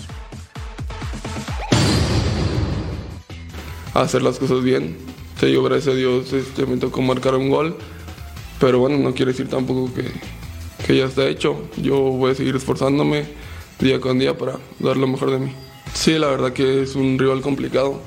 hacer 3.95 4.23
las 4.23 4.41
cosas 4.41 4.65
bien. 4.65 4.99
Te 5.39 5.47
digo, 5.47 5.63
gracias 5.63 5.95
a 5.95 5.97
Dios 5.97 6.33
este, 6.33 6.67
me 6.67 6.77
tocó 6.77 7.03
marcar 7.03 7.37
un 7.37 7.51
gol, 7.51 7.77
pero 8.59 8.81
bueno, 8.81 8.99
no 8.99 9.15
quiere 9.15 9.31
decir 9.31 9.49
tampoco 9.49 9.95
que, 9.95 10.11
que 10.85 10.97
ya 10.97 11.05
está 11.05 11.25
hecho. 11.29 11.69
Yo 11.77 12.01
voy 12.01 12.33
a 12.33 12.35
seguir 12.35 12.57
esforzándome 12.57 13.52
día 13.83 14.01
con 14.01 14.19
día 14.19 14.39
para 14.39 14.59
dar 14.79 14.97
lo 14.97 15.07
mejor 15.07 15.31
de 15.31 15.39
mí. 15.39 15.53
Sí, 15.93 16.19
la 16.19 16.29
verdad 16.29 16.53
que 16.53 16.83
es 16.83 16.95
un 16.95 17.19
rival 17.19 17.43
complicado, 17.43 18.01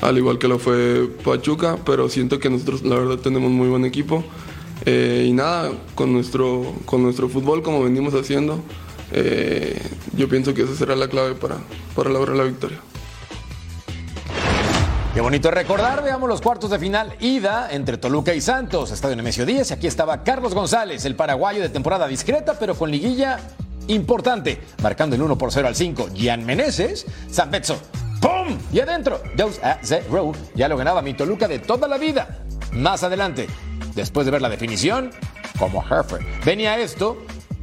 al 0.00 0.18
igual 0.18 0.38
que 0.38 0.48
lo 0.48 0.58
fue 0.58 1.08
Pachuca, 1.24 1.78
pero 1.86 2.08
siento 2.08 2.38
que 2.38 2.50
nosotros 2.50 2.82
la 2.82 2.96
verdad 2.96 3.18
tenemos 3.18 3.50
muy 3.50 3.68
buen 3.68 3.84
equipo. 3.84 4.24
Eh, 4.84 5.26
y 5.28 5.32
nada, 5.32 5.70
con 5.94 6.12
nuestro, 6.12 6.74
con 6.84 7.02
nuestro 7.02 7.28
fútbol 7.28 7.62
como 7.62 7.84
venimos 7.84 8.14
haciendo, 8.14 8.60
eh, 9.12 9.80
yo 10.16 10.28
pienso 10.28 10.54
que 10.54 10.62
esa 10.62 10.74
será 10.74 10.96
la 10.96 11.08
clave 11.08 11.34
para, 11.34 11.58
para 11.94 12.10
lograr 12.10 12.36
la 12.36 12.44
victoria. 12.44 12.78
Qué 15.14 15.20
bonito 15.20 15.50
recordar, 15.50 16.02
veamos 16.02 16.28
los 16.28 16.40
cuartos 16.40 16.70
de 16.70 16.78
final 16.78 17.14
ida 17.20 17.68
entre 17.70 17.98
Toluca 17.98 18.34
y 18.34 18.40
Santos, 18.40 18.90
Estadio 18.90 19.14
Nemesio 19.14 19.44
10, 19.44 19.70
y 19.70 19.74
aquí 19.74 19.86
estaba 19.86 20.24
Carlos 20.24 20.54
González, 20.54 21.04
el 21.04 21.14
paraguayo 21.14 21.60
de 21.60 21.68
temporada 21.68 22.08
discreta, 22.08 22.58
pero 22.58 22.74
con 22.74 22.90
liguilla 22.90 23.38
importante, 23.88 24.60
marcando 24.82 25.16
el 25.16 25.22
1 25.22 25.38
por 25.38 25.52
0 25.52 25.68
al 25.68 25.74
5. 25.74 26.10
Gian 26.14 26.44
Meneses, 26.44 27.06
San 27.30 27.50
Betso, 27.50 27.80
¡pum! 28.20 28.58
Y 28.72 28.80
adentro, 28.80 29.22
2 29.36 29.60
a 29.62 29.78
0, 29.82 30.32
ya 30.54 30.68
lo 30.68 30.76
ganaba 30.76 31.02
mi 31.02 31.14
Toluca 31.14 31.48
de 31.48 31.58
toda 31.58 31.88
la 31.88 31.98
vida. 31.98 32.44
Más 32.72 33.02
adelante, 33.02 33.46
después 33.94 34.24
de 34.24 34.32
ver 34.32 34.42
la 34.42 34.48
definición, 34.48 35.10
como 35.58 35.84
Herfer, 35.84 36.20
venía 36.44 36.78
esto, 36.78 37.18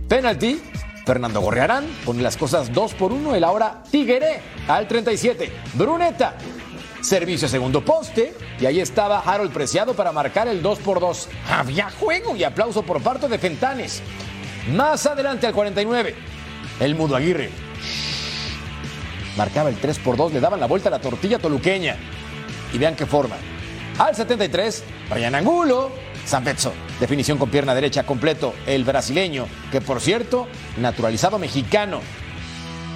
penalti, 0.07 0.61
Fernando 1.05 1.41
Gorriarán 1.41 1.87
pone 2.05 2.21
las 2.21 2.37
cosas 2.37 2.71
2 2.71 2.93
por 2.93 3.11
1, 3.11 3.35
el 3.35 3.43
ahora 3.43 3.83
Tigueré 3.89 4.41
al 4.67 4.87
37, 4.87 5.51
Bruneta 5.73 6.35
Servicio 7.01 7.47
a 7.47 7.49
segundo 7.49 7.83
poste. 7.83 8.33
Y 8.59 8.65
ahí 8.65 8.79
estaba 8.79 9.19
Harold 9.19 9.53
Preciado 9.53 9.93
para 9.93 10.11
marcar 10.11 10.47
el 10.47 10.61
2 10.61 10.79
por 10.79 10.99
2 10.99 11.29
Había 11.49 11.89
juego 11.89 12.35
y 12.35 12.43
aplauso 12.43 12.83
por 12.83 13.01
parte 13.01 13.27
de 13.27 13.37
Fentanes. 13.37 14.01
Más 14.73 15.05
adelante 15.05 15.47
al 15.47 15.53
49. 15.53 16.15
El 16.79 16.95
Mudo 16.95 17.15
Aguirre. 17.15 17.49
Marcaba 19.37 19.69
el 19.69 19.77
3 19.77 19.99
por 19.99 20.17
2 20.17 20.33
Le 20.33 20.39
daban 20.39 20.59
la 20.59 20.65
vuelta 20.65 20.89
a 20.89 20.91
la 20.91 20.99
tortilla 20.99 21.39
toluqueña. 21.39 21.95
Y 22.73 22.77
vean 22.77 22.95
qué 22.95 23.05
forma. 23.05 23.35
Al 23.97 24.15
73. 24.15 24.83
Brian 25.09 25.35
Angulo. 25.35 25.91
San 26.25 26.43
Betso. 26.43 26.73
Definición 26.99 27.37
con 27.37 27.49
pierna 27.49 27.73
derecha 27.73 28.05
completo. 28.05 28.53
El 28.67 28.83
brasileño. 28.83 29.47
Que 29.71 29.81
por 29.81 30.01
cierto, 30.01 30.47
naturalizado 30.77 31.39
mexicano. 31.39 32.01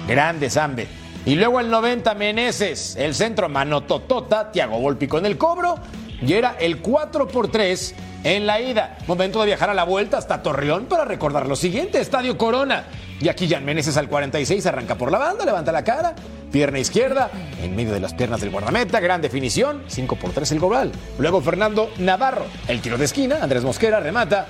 Grande 0.06 0.50
Zambe. 0.50 0.86
Y 1.26 1.36
luego 1.36 1.58
el 1.58 1.70
90 1.70 2.14
Meneses, 2.16 2.96
el 2.96 3.14
centro 3.14 3.48
Manototota, 3.48 4.52
Tiago 4.52 4.78
Volpi 4.78 5.08
con 5.08 5.24
el 5.24 5.38
cobro. 5.38 5.76
Y 6.20 6.34
era 6.34 6.56
el 6.60 6.78
4 6.78 7.26
por 7.28 7.50
3 7.50 7.94
en 8.24 8.46
la 8.46 8.60
ida. 8.60 8.96
Momento 9.06 9.40
de 9.40 9.46
viajar 9.46 9.70
a 9.70 9.74
la 9.74 9.84
vuelta 9.84 10.18
hasta 10.18 10.42
Torreón 10.42 10.86
para 10.86 11.04
recordar 11.04 11.46
lo 11.46 11.54
siguiente, 11.54 12.00
Estadio 12.00 12.36
Corona. 12.36 12.84
Y 13.20 13.28
aquí 13.28 13.48
Jan 13.48 13.64
Meneses 13.64 13.96
al 13.96 14.08
46 14.08 14.66
arranca 14.66 14.96
por 14.96 15.12
la 15.12 15.18
banda, 15.18 15.44
levanta 15.44 15.70
la 15.70 15.84
cara, 15.84 16.14
pierna 16.50 16.80
izquierda, 16.80 17.30
en 17.62 17.76
medio 17.76 17.92
de 17.92 18.00
las 18.00 18.14
piernas 18.14 18.40
del 18.40 18.50
guardameta, 18.50 18.98
gran 18.98 19.22
definición, 19.22 19.84
5 19.86 20.16
por 20.16 20.32
3 20.32 20.50
el 20.52 20.58
global. 20.58 20.92
Luego 21.18 21.40
Fernando 21.40 21.90
Navarro, 21.98 22.46
el 22.66 22.80
tiro 22.80 22.98
de 22.98 23.04
esquina, 23.04 23.38
Andrés 23.40 23.62
Mosquera 23.62 24.00
remata. 24.00 24.46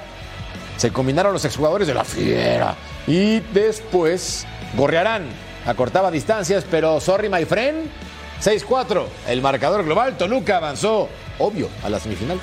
Se 0.76 0.90
combinaron 0.90 1.32
los 1.32 1.44
exjugadores 1.44 1.87
de 1.87 1.94
la 1.94 2.04
fiera. 2.04 2.74
Y 3.06 3.40
después 3.52 4.46
Gorrearán 4.76 5.24
acortaba 5.66 6.10
distancias, 6.10 6.64
pero 6.68 7.00
sorry 7.00 7.28
my 7.28 7.44
friend. 7.44 7.88
6-4, 8.42 9.04
el 9.28 9.40
marcador 9.40 9.84
global. 9.84 10.16
Toluca 10.16 10.56
avanzó, 10.56 11.08
obvio, 11.38 11.68
a 11.84 11.88
la 11.88 12.00
semifinal. 12.00 12.40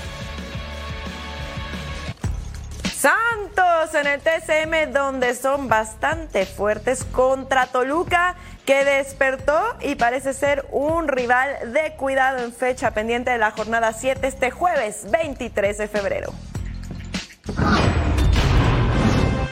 Santos 3.02 3.96
en 3.96 4.06
el 4.06 4.22
TCM 4.22 4.94
donde 4.94 5.34
son 5.34 5.68
bastante 5.68 6.46
fuertes 6.46 7.04
contra 7.04 7.66
Toluca 7.66 8.36
que 8.64 8.86
despertó 8.86 9.60
y 9.82 9.96
parece 9.96 10.34
ser 10.34 10.68
un 10.70 11.08
rival 11.08 11.74
de 11.74 11.96
cuidado 11.96 12.44
en 12.44 12.54
fecha 12.54 12.92
pendiente 12.92 13.32
de 13.32 13.40
la 13.40 13.50
jornada 13.50 13.92
7 13.92 14.28
este 14.28 14.52
jueves 14.52 15.08
23 15.10 15.80
de 15.80 15.88
febrero. 15.88 16.32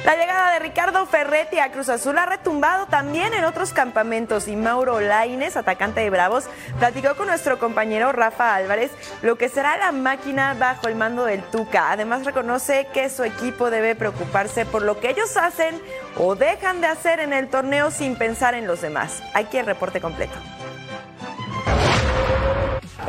La 0.05 0.15
llegada 0.15 0.53
de 0.53 0.59
Ricardo 0.59 1.05
Ferretti 1.05 1.59
a 1.59 1.71
Cruz 1.71 1.89
Azul 1.89 2.17
ha 2.17 2.25
retumbado 2.25 2.85
también 2.85 3.33
en 3.33 3.43
otros 3.43 3.73
campamentos 3.73 4.47
y 4.47 4.55
Mauro 4.55 5.01
Laines, 5.01 5.57
atacante 5.57 5.99
de 5.99 6.09
Bravos, 6.09 6.45
platicó 6.79 7.15
con 7.15 7.27
nuestro 7.27 7.59
compañero 7.59 8.13
Rafa 8.13 8.55
Álvarez 8.55 8.91
lo 9.21 9.37
que 9.37 9.49
será 9.49 9.77
la 9.77 9.91
máquina 9.91 10.55
bajo 10.57 10.87
el 10.87 10.95
mando 10.95 11.25
del 11.25 11.43
Tuca. 11.43 11.91
Además 11.91 12.25
reconoce 12.25 12.87
que 12.93 13.09
su 13.09 13.25
equipo 13.25 13.69
debe 13.69 13.93
preocuparse 13.93 14.65
por 14.65 14.83
lo 14.83 15.01
que 15.01 15.09
ellos 15.09 15.35
hacen 15.35 15.81
o 16.17 16.35
dejan 16.35 16.79
de 16.79 16.87
hacer 16.87 17.19
en 17.19 17.33
el 17.33 17.49
torneo 17.49 17.91
sin 17.91 18.15
pensar 18.15 18.53
en 18.53 18.67
los 18.67 18.81
demás. 18.81 19.21
Aquí 19.33 19.57
el 19.57 19.65
reporte 19.65 19.99
completo. 19.99 20.37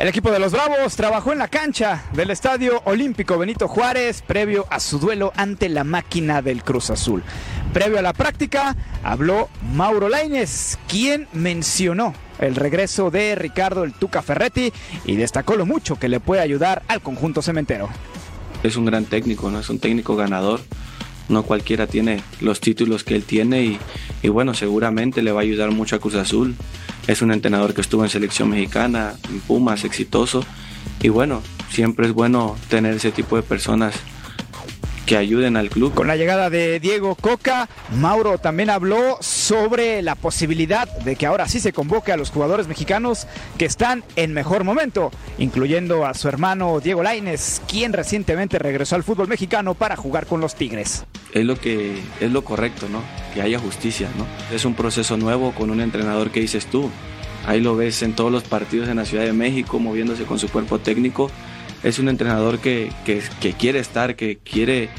El 0.01 0.07
equipo 0.07 0.31
de 0.31 0.39
los 0.39 0.51
Bravos 0.51 0.95
trabajó 0.95 1.31
en 1.31 1.37
la 1.37 1.47
cancha 1.47 2.05
del 2.13 2.31
Estadio 2.31 2.81
Olímpico 2.85 3.37
Benito 3.37 3.67
Juárez 3.67 4.23
previo 4.23 4.65
a 4.71 4.79
su 4.79 4.97
duelo 4.97 5.31
ante 5.35 5.69
la 5.69 5.83
máquina 5.83 6.41
del 6.41 6.63
Cruz 6.63 6.89
Azul. 6.89 7.21
Previo 7.71 7.99
a 7.99 8.01
la 8.01 8.13
práctica 8.13 8.75
habló 9.03 9.47
Mauro 9.75 10.09
Laines, 10.09 10.79
quien 10.87 11.27
mencionó 11.33 12.15
el 12.39 12.55
regreso 12.55 13.11
de 13.11 13.35
Ricardo 13.35 13.83
el 13.83 13.93
Tuca 13.93 14.23
Ferretti 14.23 14.73
y 15.05 15.17
destacó 15.17 15.55
lo 15.55 15.67
mucho 15.67 15.99
que 15.99 16.09
le 16.09 16.19
puede 16.19 16.41
ayudar 16.41 16.81
al 16.87 17.01
conjunto 17.01 17.43
cementero. 17.43 17.87
Es 18.63 18.77
un 18.77 18.85
gran 18.85 19.05
técnico, 19.05 19.51
¿no? 19.51 19.59
es 19.59 19.69
un 19.69 19.77
técnico 19.77 20.15
ganador. 20.15 20.61
No 21.31 21.43
cualquiera 21.43 21.87
tiene 21.87 22.21
los 22.41 22.59
títulos 22.59 23.03
que 23.03 23.15
él 23.15 23.23
tiene 23.23 23.79
y, 24.21 24.27
bueno, 24.27 24.53
seguramente 24.53 25.23
le 25.23 25.31
va 25.31 25.39
a 25.39 25.43
ayudar 25.43 25.71
mucho 25.71 25.95
a 25.95 25.99
Cruz 25.99 26.15
Azul 26.15 26.55
es 27.07 27.21
un 27.21 27.31
entrenador 27.31 27.73
que 27.73 27.81
estuvo 27.81 28.03
en 28.03 28.09
selección 28.09 28.49
mexicana, 28.49 29.15
en 29.29 29.39
Pumas, 29.41 29.83
exitoso. 29.83 30.45
Y 31.01 31.09
bueno, 31.09 31.41
siempre 31.69 32.05
es 32.07 32.13
bueno 32.13 32.55
tener 32.69 32.95
ese 32.95 33.11
tipo 33.11 33.35
de 33.35 33.43
personas 33.43 33.95
que 35.11 35.17
ayuden 35.17 35.57
al 35.57 35.69
club. 35.69 35.93
Con 35.93 36.07
la 36.07 36.15
llegada 36.15 36.49
de 36.49 36.79
Diego 36.79 37.15
Coca, 37.15 37.67
Mauro 37.99 38.37
también 38.37 38.69
habló 38.69 39.17
sobre 39.19 40.01
la 40.01 40.15
posibilidad 40.15 40.87
de 40.87 41.17
que 41.17 41.25
ahora 41.25 41.49
sí 41.49 41.59
se 41.59 41.73
convoque 41.73 42.13
a 42.13 42.15
los 42.15 42.29
jugadores 42.29 42.69
mexicanos 42.69 43.27
que 43.57 43.65
están 43.65 44.05
en 44.15 44.31
mejor 44.31 44.63
momento, 44.63 45.11
incluyendo 45.37 46.05
a 46.05 46.13
su 46.13 46.29
hermano 46.29 46.79
Diego 46.79 47.03
Laines, 47.03 47.61
quien 47.67 47.91
recientemente 47.91 48.57
regresó 48.57 48.95
al 48.95 49.03
fútbol 49.03 49.27
mexicano 49.27 49.73
para 49.73 49.97
jugar 49.97 50.27
con 50.27 50.39
los 50.39 50.55
Tigres. 50.55 51.03
Es 51.33 51.43
lo 51.43 51.59
que 51.59 52.01
es 52.21 52.31
lo 52.31 52.45
correcto, 52.45 52.87
¿no? 52.87 53.01
Que 53.33 53.41
haya 53.41 53.59
justicia, 53.59 54.07
¿no? 54.17 54.25
Es 54.55 54.63
un 54.63 54.75
proceso 54.75 55.17
nuevo 55.17 55.51
con 55.51 55.71
un 55.71 55.81
entrenador 55.81 56.31
que 56.31 56.39
dices 56.39 56.67
tú. 56.67 56.89
Ahí 57.45 57.59
lo 57.59 57.75
ves 57.75 58.01
en 58.01 58.13
todos 58.13 58.31
los 58.31 58.43
partidos 58.43 58.87
en 58.87 58.95
la 58.95 59.03
Ciudad 59.03 59.25
de 59.25 59.33
México, 59.33 59.77
moviéndose 59.77 60.23
con 60.23 60.39
su 60.39 60.47
cuerpo 60.47 60.79
técnico 60.79 61.29
es 61.83 61.99
un 61.99 62.09
entrenador 62.09 62.59
que, 62.59 62.91
que, 63.05 63.53
quiere 63.53 63.79
estar, 63.79 64.15
que 64.15 64.37
quiere 64.37 64.89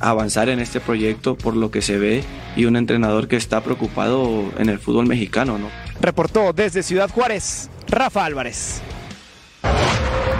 avanzar 0.00 0.48
en 0.48 0.60
este 0.60 0.80
proyecto 0.80 1.36
por 1.36 1.56
lo 1.56 1.70
que 1.70 1.82
se 1.82 1.98
ve 1.98 2.24
y 2.56 2.64
un 2.64 2.76
entrenador 2.76 3.28
que 3.28 3.36
está 3.36 3.60
preocupado 3.60 4.44
en 4.58 4.68
el 4.68 4.78
fútbol 4.78 5.06
mexicano, 5.06 5.58
¿no? 5.58 5.68
Reportó 6.00 6.52
desde 6.52 6.82
Ciudad 6.82 7.10
Juárez, 7.10 7.70
Rafa 7.88 8.24
Álvarez. 8.24 8.82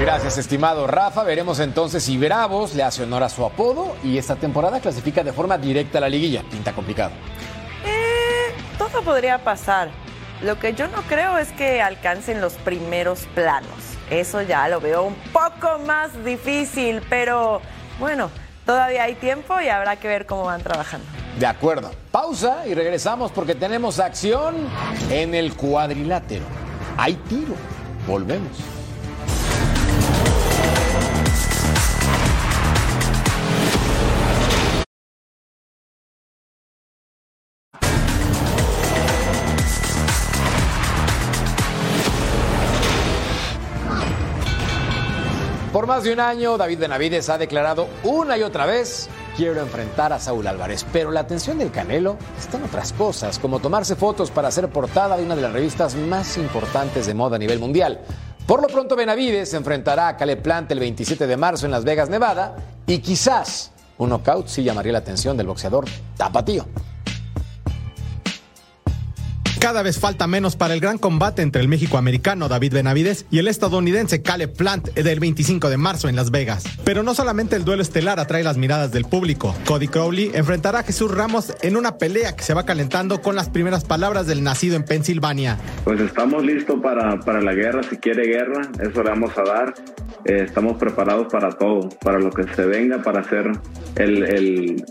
Gracias, 0.01 0.37
estimado 0.37 0.87
Rafa. 0.89 1.23
Veremos 1.23 1.61
entonces 1.61 2.03
si 2.03 2.19
Bravos 2.19 2.75
le 2.75 2.83
hace 2.83 3.05
honor 3.05 3.23
a 3.23 3.29
su 3.29 3.45
apodo 3.45 3.95
y 4.03 4.19
esta 4.19 4.35
temporada 4.35 4.81
clasifica 4.81 5.23
de 5.23 5.33
forma 5.33 5.59
directa 5.59 5.99
a 5.99 6.01
la 6.01 6.09
liguilla. 6.09 6.43
Pinta 6.51 6.73
complicado. 6.73 7.13
Eh, 7.87 8.53
todo 8.79 9.03
podría 9.03 9.39
pasar. 9.39 9.91
Lo 10.43 10.59
que 10.59 10.75
yo 10.75 10.89
no 10.89 11.03
creo 11.03 11.39
es 11.39 11.53
que 11.53 11.81
alcancen 11.81 12.41
los 12.41 12.55
primeros 12.55 13.29
planos. 13.35 13.92
Eso 14.13 14.43
ya 14.43 14.69
lo 14.69 14.79
veo 14.79 15.05
un 15.05 15.15
poco 15.33 15.79
más 15.87 16.23
difícil, 16.23 17.01
pero 17.09 17.63
bueno, 17.99 18.31
todavía 18.67 19.05
hay 19.05 19.15
tiempo 19.15 19.59
y 19.59 19.71
habrá 19.71 19.97
que 19.97 20.07
ver 20.07 20.27
cómo 20.27 20.45
van 20.45 20.63
trabajando. 20.63 21.07
De 21.39 21.47
acuerdo. 21.47 21.91
Pausa 22.11 22.67
y 22.67 22.75
regresamos 22.75 23.33
porque 23.33 23.55
tenemos 23.55 23.99
acción 23.99 24.69
en 25.09 25.35
el 25.35 25.55
cuadrilátero. 25.55 26.45
Hay 26.99 27.15
tiro. 27.15 27.55
Volvemos. 28.07 28.82
Por 45.83 45.89
más 45.89 46.05
de 46.05 46.13
un 46.13 46.21
año, 46.21 46.57
David 46.57 46.79
Benavides 46.79 47.29
ha 47.29 47.39
declarado 47.39 47.89
una 48.05 48.39
y 48.39 48.45
otra 48.45 48.67
vez, 48.67 49.09
quiero 49.37 49.61
enfrentar 49.61 50.13
a 50.13 50.21
Saúl 50.21 50.47
Álvarez. 50.47 50.87
Pero 50.93 51.11
la 51.11 51.19
atención 51.19 51.59
del 51.59 51.73
Canelo 51.73 52.17
está 52.39 52.59
en 52.59 52.63
otras 52.63 52.93
cosas, 52.93 53.41
como 53.41 53.59
tomarse 53.59 53.97
fotos 53.97 54.31
para 54.31 54.53
ser 54.53 54.69
portada 54.69 55.17
de 55.17 55.25
una 55.25 55.35
de 55.35 55.43
las 55.43 55.53
revistas 55.53 55.97
más 55.97 56.37
importantes 56.37 57.09
de 57.09 57.15
moda 57.15 57.35
a 57.35 57.39
nivel 57.41 57.59
mundial. 57.59 58.01
Por 58.47 58.63
lo 58.63 58.69
pronto, 58.69 58.95
Benavides 58.95 59.51
se 59.51 59.57
enfrentará 59.57 60.07
a 60.07 60.17
Caleb 60.17 60.41
Plant 60.41 60.71
el 60.71 60.79
27 60.79 61.27
de 61.27 61.37
marzo 61.37 61.67
en 61.67 61.73
Las 61.73 61.83
Vegas, 61.83 62.09
Nevada, 62.09 62.55
y 62.87 62.99
quizás 62.99 63.73
un 63.99 64.11
knockout 64.11 64.47
sí 64.47 64.63
llamaría 64.63 64.93
la 64.93 64.99
atención 64.99 65.37
del 65.37 65.49
boxeador 65.49 65.87
Tapatío. 66.17 66.65
Cada 69.63 69.85
vez 69.85 70.01
falta 70.01 70.27
menos 70.27 70.57
para 70.57 70.75
el 70.75 70.81
gran 70.81 70.99
combate 70.99 71.41
entre 71.41 71.63
el 71.63 71.69
México-americano 71.69 72.49
David 72.49 72.75
Benavides 72.75 73.27
y 73.31 73.39
el 73.39 73.47
estadounidense 73.47 74.21
Caleb 74.21 74.57
Plant 74.57 74.89
del 74.89 75.21
25 75.21 75.71
de 75.71 75.77
marzo 75.77 76.09
en 76.09 76.17
Las 76.17 76.33
Vegas. 76.33 76.65
Pero 76.83 77.05
no 77.05 77.15
solamente 77.15 77.55
el 77.55 77.65
duelo 77.65 77.81
estelar 77.81 78.19
atrae 78.19 78.43
las 78.43 78.57
miradas 78.57 78.91
del 78.91 79.05
público. 79.05 79.55
Cody 79.65 79.87
Crowley 79.87 80.33
enfrentará 80.35 80.81
a 80.81 80.83
Jesús 80.83 81.13
Ramos 81.13 81.55
en 81.63 81.77
una 81.77 81.97
pelea 81.97 82.35
que 82.35 82.43
se 82.43 82.55
va 82.55 82.67
calentando 82.67 83.23
con 83.23 83.37
las 83.37 83.51
primeras 83.51 83.85
palabras 83.85 84.27
del 84.27 84.43
nacido 84.43 84.75
en 84.75 84.85
Pensilvania. 84.85 85.59
Pues 85.85 86.01
estamos 86.01 86.45
listos 86.45 86.81
para, 86.83 87.21
para 87.21 87.41
la 87.41 87.55
guerra, 87.55 87.85
si 87.85 87.99
quiere 87.99 88.27
guerra, 88.27 88.63
eso 88.81 89.01
le 89.05 89.11
vamos 89.11 89.31
a 89.39 89.45
dar. 89.45 89.75
Eh, 90.25 90.43
estamos 90.45 90.77
preparados 90.77 91.33
para 91.33 91.51
todo, 91.53 91.89
para 92.01 92.19
lo 92.19 92.31
que 92.31 92.53
se 92.57 92.67
venga, 92.67 93.01
para 93.01 93.21
hacer 93.21 93.53
el, 93.95 94.25
el 94.25 94.85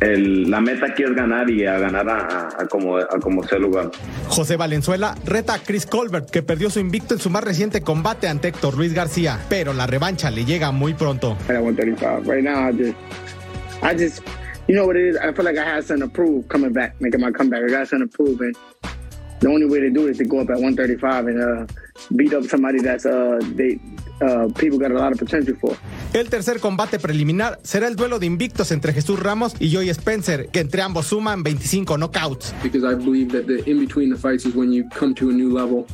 la 0.00 0.60
meta 0.60 0.86
aquí 0.86 1.02
es 1.02 1.14
ganar 1.14 1.50
y 1.50 1.66
a 1.66 1.78
ganar 1.78 2.08
a, 2.08 2.66
como, 2.68 2.96
a 2.96 3.18
como 3.20 3.42
sea 3.42 3.58
lugar. 3.58 3.90
José 4.28 4.56
Valenzuela 4.56 5.16
reta 5.24 5.54
a 5.54 5.58
Chris 5.58 5.86
Colbert, 5.86 6.30
que 6.30 6.42
perdió 6.42 6.70
su 6.70 6.78
invicto 6.78 7.14
en 7.14 7.20
su 7.20 7.30
más 7.30 7.42
reciente 7.42 7.80
combate 7.80 8.28
ante 8.28 8.48
Héctor 8.48 8.76
Luis 8.76 8.94
García, 8.94 9.38
pero 9.48 9.72
la 9.72 9.86
revancha 9.86 10.30
le 10.30 10.44
llega 10.44 10.70
muy 10.70 10.94
pronto. 10.94 11.36
Right 11.48 12.42
now, 12.42 12.68
I 12.68 12.72
just, 12.72 12.94
I 13.82 13.94
just, 13.94 14.22
you 14.68 14.74
know 14.74 14.86
what 14.86 14.96
it 14.96 15.14
is. 15.14 15.16
I 15.16 15.32
feel 15.32 15.44
like 15.44 15.58
I 15.58 15.64
have 15.64 15.84
something 15.84 16.08
to 16.08 16.12
prove 16.12 16.46
coming 16.48 16.72
back, 16.72 17.00
making 17.00 17.20
my 17.20 17.32
comeback. 17.32 17.64
I 17.64 17.70
got 17.70 17.88
something 17.88 18.08
to 18.08 18.16
prove, 18.16 18.40
and 18.40 18.56
the 19.40 19.48
only 19.48 19.66
way 19.66 19.80
to 19.80 19.90
do 19.90 20.06
it 20.06 20.12
is 20.12 20.18
to 20.18 20.24
go 20.24 20.40
up 20.40 20.50
at 20.50 20.60
135 20.60 21.26
and 21.26 21.42
uh, 21.42 21.66
beat 22.16 22.32
up 22.34 22.44
somebody 22.44 22.80
that's 22.80 23.06
uh, 23.06 23.38
they 23.54 23.78
uh, 24.20 24.48
people 24.54 24.78
got 24.78 24.90
a 24.90 24.94
lot 24.94 25.12
of 25.12 25.18
potential 25.18 25.56
for. 25.56 25.76
El 26.12 26.28
tercer 26.28 26.60
combate 26.60 26.98
preliminar 26.98 27.58
será 27.62 27.88
el 27.88 27.96
duelo 27.96 28.18
de 28.18 28.26
invictos 28.26 28.72
entre 28.72 28.92
Jesús 28.92 29.18
Ramos 29.18 29.54
y 29.60 29.72
Joey 29.72 29.88
Spencer, 29.90 30.48
que 30.48 30.60
entre 30.60 30.82
ambos 30.82 31.06
suman 31.06 31.42
25 31.42 31.96
knockouts. 31.98 32.54
Because 32.62 32.84
I 32.84 32.94
believe 32.94 33.32
that 33.32 33.46
the 33.46 33.68
in 33.70 33.78
between 33.78 34.10
the 34.10 34.18
fights 34.18 34.44
is 34.46 34.54
when 34.54 34.72
you 34.72 34.88
come 34.90 35.14
to 35.14 35.30
a 35.30 35.32
new 35.32 35.52
level. 35.52 35.86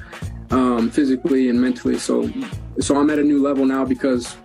Um, 0.50 0.90
physically 0.90 1.48
and 1.48 1.60
mentally. 1.60 1.98
So, 1.98 2.30
so 2.78 2.94
I'm 2.96 3.10
at 3.10 3.18
a 3.18 3.24
new 3.24 3.42
level 3.42 3.64
now 3.64 3.84
because 3.84 4.36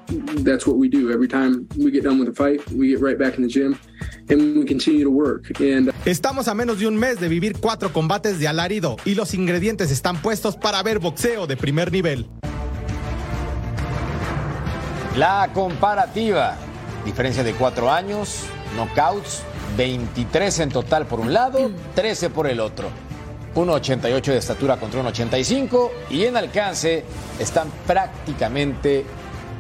that's 0.44 0.66
what 0.66 0.78
we 0.78 0.88
do. 0.88 1.12
Every 1.12 1.28
time 1.28 1.68
we 1.78 1.92
get 1.92 2.04
done 2.04 2.18
with 2.18 2.30
a 2.30 2.34
fight, 2.34 2.68
we 2.72 2.88
get 2.88 3.00
right 3.00 3.20
back 3.20 3.36
in 3.36 3.44
the 3.44 3.50
gym 3.50 3.78
and 4.30 4.58
we 4.58 4.66
continue 4.66 5.04
to 5.04 5.12
work. 5.12 5.52
And 5.60 5.92
Estamos 6.06 6.48
a 6.48 6.56
menos 6.56 6.80
de 6.80 6.88
un 6.88 6.96
mes 6.98 7.20
de 7.20 7.28
vivir 7.28 7.58
cuatro 7.60 7.92
combates 7.92 8.40
de 8.40 8.48
alarido 8.48 8.96
y 9.06 9.14
los 9.14 9.34
ingredientes 9.36 9.92
están 9.92 10.20
puestos 10.22 10.56
para 10.56 10.82
ver 10.82 11.00
boxeo 11.00 11.46
de 11.46 11.58
primer 11.58 11.92
nivel. 11.92 12.28
La 15.20 15.50
comparativa. 15.54 16.56
Diferencia 17.04 17.44
de 17.44 17.54
cuatro 17.54 17.92
años, 17.92 18.46
knockouts, 18.74 19.44
23 19.76 20.60
en 20.62 20.70
total 20.70 21.08
por 21.08 21.20
un 21.20 21.34
lado, 21.34 21.72
13 21.94 22.30
por 22.30 22.48
el 22.48 22.62
otro. 22.62 22.88
1,88 23.54 24.24
de 24.24 24.38
estatura 24.38 24.78
contra 24.78 25.04
1,85 25.04 25.90
y 26.10 26.24
en 26.24 26.38
alcance 26.38 27.04
están 27.38 27.70
prácticamente 27.86 29.04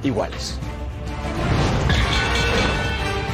iguales. 0.01 0.57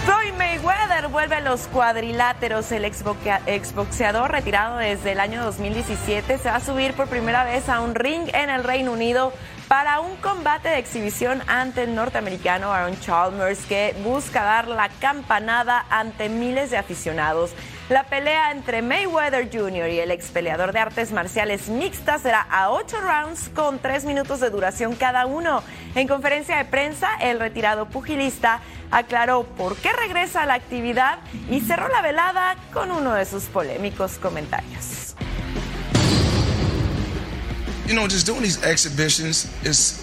Floyd 0.06 0.34
Mayweather 0.36 1.10
vuelve 1.10 1.36
a 1.36 1.42
los 1.42 1.68
cuadriláteros. 1.68 2.72
El 2.72 2.86
exboxeador 2.86 4.32
retirado 4.32 4.78
desde 4.80 5.12
el 5.12 5.20
año 5.20 5.44
2017 5.44 6.40
se 6.40 6.50
va 6.50 6.56
a 6.56 6.60
subir 6.60 6.96
por 6.96 7.06
primera 7.06 7.44
vez 7.44 7.70
a 7.70 7.82
un 7.82 7.94
ring 7.94 8.28
en 8.34 8.50
el 8.50 8.64
Reino 8.64 8.94
Unido 8.94 9.32
para 9.68 10.00
un 10.00 10.16
combate 10.18 10.70
de 10.70 10.78
exhibición 10.78 11.42
ante 11.48 11.84
el 11.84 11.96
norteamericano 11.96 12.72
Aaron 12.72 13.00
Chalmers 13.00 13.66
que 13.66 13.96
busca 14.04 14.44
dar 14.44 14.68
la 14.68 14.90
campanada 14.90 15.86
ante 15.90 16.30
miles 16.30 16.70
de 16.70 16.78
aficionados. 16.78 17.52
La 17.90 18.04
pelea 18.04 18.52
entre 18.52 18.82
Mayweather 18.82 19.50
Jr. 19.52 19.90
y 19.90 20.00
el 20.00 20.12
ex 20.12 20.30
peleador 20.30 20.72
de 20.72 20.80
artes 20.80 21.12
marciales 21.12 21.70
mixtas 21.70 22.22
será 22.22 22.42
a 22.42 22.72
ocho 22.72 23.00
rounds 23.00 23.50
con 23.54 23.80
tres 23.80 24.06
minutos 24.06 24.40
de 24.40 24.50
duración 24.50 24.96
cada 24.96 25.26
uno. 25.26 25.62
En 25.94 26.08
conferencia 26.08 26.58
de 26.58 26.66
prensa, 26.66 27.10
el 27.22 27.40
retirado 27.40 27.86
pugilista 27.86 28.60
aclaró 28.92 29.44
por 29.44 29.76
qué 29.78 29.94
regresa 29.94 30.44
a 30.44 30.46
la 30.46 30.56
actividad 30.56 31.20
y 31.50 31.62
cerró 31.62 31.88
la 31.90 32.02
velada 32.02 32.56
con 32.74 32.92
uno 32.92 33.14
de 33.14 33.26
sus 33.26 33.44
polémicos 33.46 34.18
comentarios. 34.18 35.05
You 37.88 37.94
know, 37.94 38.08
just 38.08 38.26
doing 38.26 38.42
these 38.42 38.64
exhibitions 38.64 39.48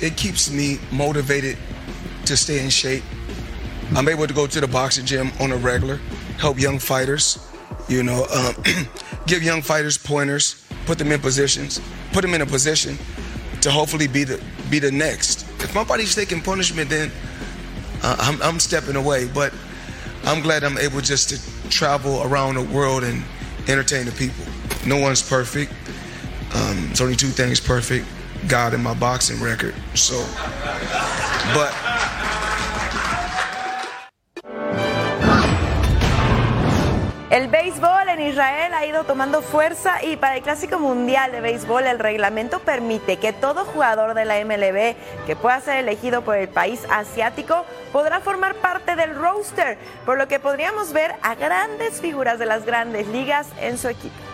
it 0.03 0.16
keeps 0.16 0.51
me 0.51 0.78
motivated 0.93 1.59
to 2.26 2.37
stay 2.37 2.62
in 2.62 2.70
shape. 2.70 3.03
I'm 3.97 4.09
able 4.09 4.26
to 4.26 4.35
go 4.35 4.47
to 4.47 4.61
the 4.61 4.68
boxing 4.68 5.05
gym 5.05 5.33
on 5.41 5.53
a 5.53 5.57
regular, 5.57 5.97
help 6.39 6.59
young 6.59 6.78
fighters, 6.78 7.39
you 7.89 8.03
know, 8.03 8.24
um, 8.33 8.55
give 9.26 9.43
young 9.43 9.62
fighters 9.62 9.99
pointers, 9.99 10.64
put 10.87 10.99
them 10.99 11.11
in 11.12 11.20
positions, 11.20 11.80
put 12.12 12.22
them 12.22 12.35
in 12.35 12.41
a 12.41 12.47
position 12.47 12.97
to 13.61 13.70
hopefully 13.70 14.07
be 14.07 14.24
the 14.24 14.43
be 14.70 14.78
the 14.78 14.91
next. 14.91 15.43
If 15.61 15.74
my 15.74 15.85
body's 15.85 16.14
taking 16.14 16.41
punishment, 16.41 16.89
then 16.89 17.11
uh, 18.03 18.16
I'm, 18.18 18.41
I'm 18.43 18.61
stepping 18.61 18.97
away. 18.97 19.26
But 19.26 19.53
I'm 20.24 20.41
glad 20.41 20.64
I'm 20.64 20.78
able 20.78 21.01
just 21.01 21.30
to 21.30 21.70
travel 21.70 22.22
around 22.22 22.55
the 22.55 22.62
world 22.62 23.05
and 23.05 23.22
entertain 23.68 24.07
the 24.07 24.12
people. 24.12 24.45
No 24.87 24.99
one's 24.99 25.22
perfect. 25.22 25.72
Um, 26.55 26.88
it's 26.90 27.00
only 27.00 27.16
two 27.16 27.28
things 27.28 27.61
perfect: 27.61 28.07
God 28.48 28.74
and 28.74 28.82
my 28.82 28.94
boxing 28.94 29.40
record. 29.40 29.74
So, 29.94 30.24
but 31.55 31.72
El 37.32 37.48
béisbol 37.48 38.11
en 38.11 38.20
Israel 38.20 38.74
ha 38.74 38.84
ido 38.84 39.05
tomando 39.05 39.40
fuerza 39.40 40.05
y 40.05 40.16
para 40.16 40.36
el 40.36 40.42
Clásico 40.42 40.78
Mundial 40.78 41.32
de 41.32 41.40
Béisbol 41.40 41.86
el 41.86 41.98
reglamento 41.98 42.59
permite 42.59 43.16
que 43.16 43.32
todo 43.32 43.64
jugador 43.64 44.12
de 44.12 44.26
la 44.26 44.44
MLB 44.44 44.94
que 45.24 45.34
pueda 45.34 45.59
ser 45.62 45.78
elegido 45.78 46.20
por 46.20 46.36
el 46.36 46.50
país 46.50 46.82
asiático 46.90 47.64
podrá 47.90 48.20
formar 48.20 48.57
parte 48.57 48.96
del 48.96 49.14
roster, 49.14 49.78
por 50.05 50.18
lo 50.18 50.28
que 50.28 50.40
podríamos 50.40 50.92
ver 50.92 51.14
a 51.22 51.34
grandes 51.34 52.03
figuras 52.03 52.38
de 52.38 52.44
las 52.44 52.66
grandes 52.66 53.09
ligas 53.09 53.46
en 53.62 53.78
su 53.78 53.88
equipo. 53.88 54.32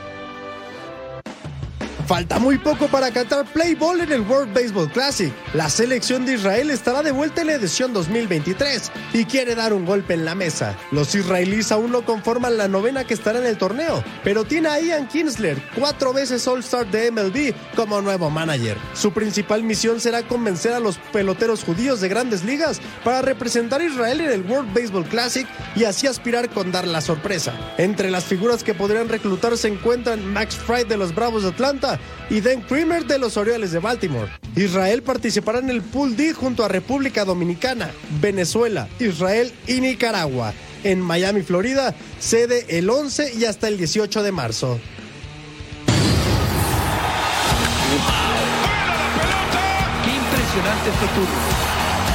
Falta 2.08 2.38
muy 2.38 2.56
poco 2.56 2.88
para 2.88 3.10
cantar 3.10 3.44
Play 3.52 3.76
en 4.00 4.12
el 4.12 4.22
World 4.22 4.54
Baseball 4.54 4.90
Classic. 4.90 5.30
La 5.52 5.68
selección 5.68 6.24
de 6.24 6.36
Israel 6.36 6.70
estará 6.70 7.02
de 7.02 7.10
vuelta 7.10 7.42
en 7.42 7.48
la 7.48 7.52
edición 7.52 7.92
2023 7.92 8.90
y 9.12 9.26
quiere 9.26 9.54
dar 9.54 9.74
un 9.74 9.84
golpe 9.84 10.14
en 10.14 10.24
la 10.24 10.34
mesa. 10.34 10.74
Los 10.90 11.14
israelíes 11.14 11.70
aún 11.70 11.92
no 11.92 12.06
conforman 12.06 12.56
la 12.56 12.66
novena 12.66 13.04
que 13.04 13.12
estará 13.12 13.40
en 13.40 13.44
el 13.44 13.58
torneo, 13.58 14.02
pero 14.24 14.44
tiene 14.44 14.68
a 14.70 14.80
Ian 14.80 15.06
Kinsler, 15.06 15.62
cuatro 15.78 16.14
veces 16.14 16.48
All-Star 16.48 16.90
de 16.90 17.10
MLB, 17.10 17.52
como 17.76 18.00
nuevo 18.00 18.30
manager. 18.30 18.78
Su 18.94 19.12
principal 19.12 19.62
misión 19.62 20.00
será 20.00 20.22
convencer 20.22 20.72
a 20.72 20.80
los 20.80 20.96
peloteros 21.12 21.62
judíos 21.62 22.00
de 22.00 22.08
grandes 22.08 22.42
ligas 22.42 22.80
para 23.04 23.20
representar 23.20 23.82
a 23.82 23.84
Israel 23.84 24.22
en 24.22 24.30
el 24.30 24.50
World 24.50 24.72
Baseball 24.72 25.04
Classic 25.04 25.46
y 25.76 25.84
así 25.84 26.06
aspirar 26.06 26.48
con 26.48 26.72
dar 26.72 26.86
la 26.86 27.02
sorpresa. 27.02 27.52
Entre 27.76 28.10
las 28.10 28.24
figuras 28.24 28.64
que 28.64 28.72
podrían 28.72 29.10
reclutar 29.10 29.58
se 29.58 29.68
encuentran 29.68 30.24
Max 30.32 30.56
Fried 30.56 30.86
de 30.86 30.96
los 30.96 31.14
Bravos 31.14 31.42
de 31.42 31.50
Atlanta, 31.50 31.97
y 32.30 32.40
Dan 32.40 32.62
Creamer 32.62 33.06
de 33.06 33.18
los 33.18 33.36
Orioles 33.36 33.72
de 33.72 33.78
Baltimore. 33.78 34.30
Israel 34.56 35.02
participará 35.02 35.58
en 35.58 35.70
el 35.70 35.82
Pool 35.82 36.16
D 36.16 36.32
junto 36.32 36.64
a 36.64 36.68
República 36.68 37.24
Dominicana, 37.24 37.90
Venezuela, 38.20 38.88
Israel 38.98 39.52
y 39.66 39.80
Nicaragua. 39.80 40.52
En 40.84 41.00
Miami, 41.00 41.42
Florida, 41.42 41.94
sede 42.20 42.66
el 42.78 42.88
11 42.88 43.34
y 43.34 43.44
hasta 43.44 43.68
el 43.68 43.78
18 43.78 44.22
de 44.22 44.32
marzo. 44.32 44.78
Qué 50.04 50.10
impresionante 50.10 50.90
este 50.90 51.06
turno. 51.14 51.68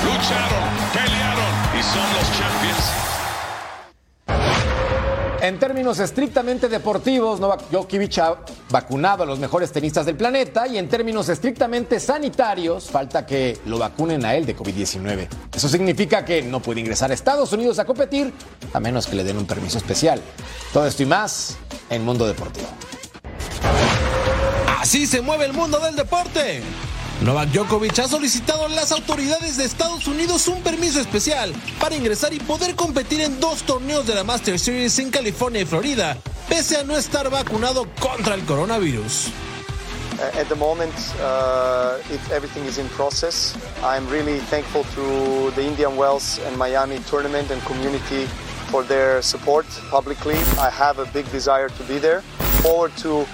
Lucharon, 0.06 1.13
En 5.44 5.60
términos 5.60 6.00
estrictamente 6.00 6.70
deportivos, 6.70 7.38
Novak 7.42 7.70
Djokovic 7.70 8.18
ha 8.20 8.38
vacunado 8.70 9.24
a 9.24 9.26
los 9.26 9.40
mejores 9.40 9.74
tenistas 9.74 10.06
del 10.06 10.16
planeta 10.16 10.70
y 10.70 10.78
en 10.78 10.88
términos 10.88 11.28
estrictamente 11.28 12.00
sanitarios, 12.00 12.90
falta 12.90 13.26
que 13.26 13.60
lo 13.66 13.78
vacunen 13.78 14.24
a 14.24 14.36
él 14.36 14.46
de 14.46 14.56
COVID-19. 14.56 15.28
Eso 15.54 15.68
significa 15.68 16.24
que 16.24 16.44
no 16.44 16.62
puede 16.62 16.80
ingresar 16.80 17.12
a 17.12 17.14
Estados 17.14 17.52
Unidos 17.52 17.78
a 17.78 17.84
competir 17.84 18.32
a 18.72 18.80
menos 18.80 19.06
que 19.06 19.18
le 19.18 19.26
den 19.26 19.38
un 19.38 19.46
permiso 19.46 19.78
especial. 19.78 20.22
Todo 20.72 20.88
esto 20.88 21.04
y 21.04 21.08
más 21.08 21.58
en 21.90 22.06
Mundo 22.06 22.26
Deportivo. 22.26 22.68
Así 24.80 25.06
se 25.06 25.20
mueve 25.20 25.44
el 25.44 25.52
mundo 25.52 25.78
del 25.82 25.98
deporte. 25.98 26.64
Novak 27.24 27.52
Djokovic 27.52 27.98
ha 28.00 28.08
solicitado 28.10 28.66
a 28.66 28.70
las 28.70 28.92
autoridades 28.92 29.56
de 29.56 29.64
Estados 29.64 30.08
Unidos 30.08 30.46
un 30.50 30.62
permiso 30.62 31.00
especial 31.00 31.54
para 31.80 31.96
ingresar 31.96 32.34
y 32.34 32.40
poder 32.40 32.76
competir 32.76 33.22
en 33.22 33.40
dos 33.40 33.64
torneos 33.64 34.06
de 34.06 34.14
la 34.14 34.26
Master 34.26 34.60
Series 34.60 35.00
en 35.00 35.10
California 35.10 35.62
y 35.62 35.66
Florida, 35.66 36.18
pese 36.50 36.76
a 36.76 36.84
no 36.84 36.98
estar 36.98 37.30
vacunado 37.30 37.88
contra 38.02 38.36
el 38.36 38.44
coronavirus. 38.44 39.30
At 40.38 40.48
the 40.50 40.56
moment, 40.56 40.94
uh, 41.22 41.98
it, 42.14 42.20
everything 42.30 42.66
is 42.68 42.78
in 42.78 42.90
process. 42.90 43.56
I'm 43.82 44.06
really 44.10 44.40
thankful 44.50 44.84
to 44.96 45.52
the 45.56 45.66
Indian 45.66 45.96
Wells 45.96 46.42
and 46.46 46.58
Miami 46.58 47.00
tournament 47.10 47.52
and 47.52 47.64
community 47.64 48.28
for 48.70 48.84
their 48.84 49.22
support 49.22 49.66
publicly. 49.90 50.36
I 50.60 50.70
have 50.70 51.00
a 51.00 51.06
big 51.14 51.32
desire 51.32 51.70
to 51.70 51.84
be 51.84 52.00
there. 52.00 52.22
Forward 52.62 52.92
to 52.98 53.26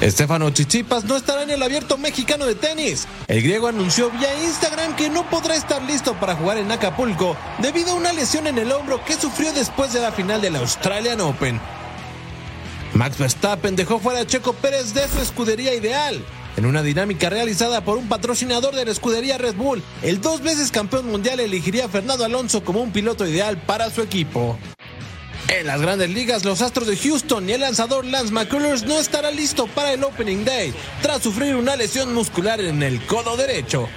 Estefano 0.00 0.50
Chichipas 0.50 1.04
no 1.04 1.16
estará 1.16 1.42
en 1.42 1.50
el 1.50 1.62
abierto 1.62 1.98
mexicano 1.98 2.46
de 2.46 2.54
tenis. 2.54 3.06
El 3.26 3.42
griego 3.42 3.68
anunció 3.68 4.10
vía 4.10 4.42
Instagram 4.44 4.96
que 4.96 5.10
no 5.10 5.28
podrá 5.28 5.54
estar 5.54 5.82
listo 5.82 6.14
para 6.14 6.36
jugar 6.36 6.58
en 6.58 6.70
Acapulco 6.70 7.36
debido 7.58 7.92
a 7.92 7.94
una 7.94 8.12
lesión 8.12 8.46
en 8.46 8.58
el 8.58 8.72
hombro 8.72 9.04
que 9.04 9.14
sufrió 9.14 9.52
después 9.52 9.92
de 9.92 10.00
la 10.00 10.12
final 10.12 10.40
del 10.40 10.56
Australian 10.56 11.20
Open. 11.20 11.60
Max 12.94 13.18
Verstappen 13.18 13.76
dejó 13.76 13.98
fuera 13.98 14.20
a 14.20 14.26
Checo 14.26 14.52
Pérez 14.54 14.94
de 14.94 15.06
su 15.08 15.20
escudería 15.20 15.74
ideal. 15.74 16.24
En 16.56 16.66
una 16.66 16.82
dinámica 16.82 17.30
realizada 17.30 17.82
por 17.82 17.98
un 17.98 18.08
patrocinador 18.08 18.74
de 18.74 18.84
la 18.84 18.90
escudería 18.90 19.38
Red 19.38 19.54
Bull, 19.54 19.82
el 20.02 20.20
dos 20.20 20.42
veces 20.42 20.72
campeón 20.72 21.06
mundial 21.06 21.38
elegiría 21.38 21.84
a 21.84 21.88
Fernando 21.88 22.24
Alonso 22.24 22.64
como 22.64 22.80
un 22.80 22.90
piloto 22.90 23.24
ideal 23.26 23.62
para 23.62 23.90
su 23.90 24.02
equipo. 24.02 24.58
En 25.48 25.66
las 25.66 25.80
grandes 25.80 26.10
ligas, 26.10 26.44
los 26.44 26.60
Astros 26.60 26.86
de 26.86 26.96
Houston 26.96 27.48
y 27.48 27.52
el 27.52 27.62
lanzador 27.62 28.04
Lance 28.04 28.32
McCullers 28.32 28.84
no 28.84 28.98
estará 29.00 29.30
listo 29.30 29.66
para 29.66 29.92
el 29.92 30.04
Opening 30.04 30.44
Day 30.44 30.74
tras 31.00 31.22
sufrir 31.22 31.56
una 31.56 31.74
lesión 31.74 32.12
muscular 32.12 32.60
en 32.60 32.82
el 32.82 33.04
codo 33.06 33.36
derecho. 33.36 33.88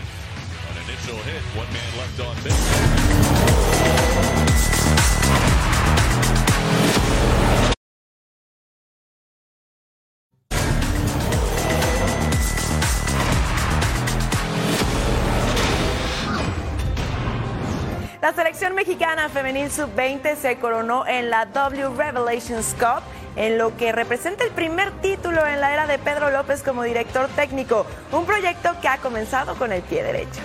Mexicana 18.73 19.29
femenil 19.29 19.69
sub-20 19.69 20.35
se 20.35 20.57
coronó 20.57 21.05
en 21.05 21.29
la 21.29 21.45
W 21.45 21.89
Revelations 21.95 22.75
Cup, 22.75 23.03
en 23.35 23.57
lo 23.57 23.75
que 23.77 23.91
representa 23.91 24.43
el 24.43 24.51
primer 24.51 24.91
título 25.01 25.45
en 25.45 25.61
la 25.61 25.73
era 25.73 25.87
de 25.87 25.99
Pedro 25.99 26.31
López 26.31 26.63
como 26.63 26.83
director 26.83 27.27
técnico, 27.29 27.85
un 28.11 28.25
proyecto 28.25 28.71
que 28.81 28.87
ha 28.87 28.97
comenzado 28.97 29.55
con 29.55 29.71
el 29.71 29.81
pie 29.81 30.03
derecho. 30.03 30.41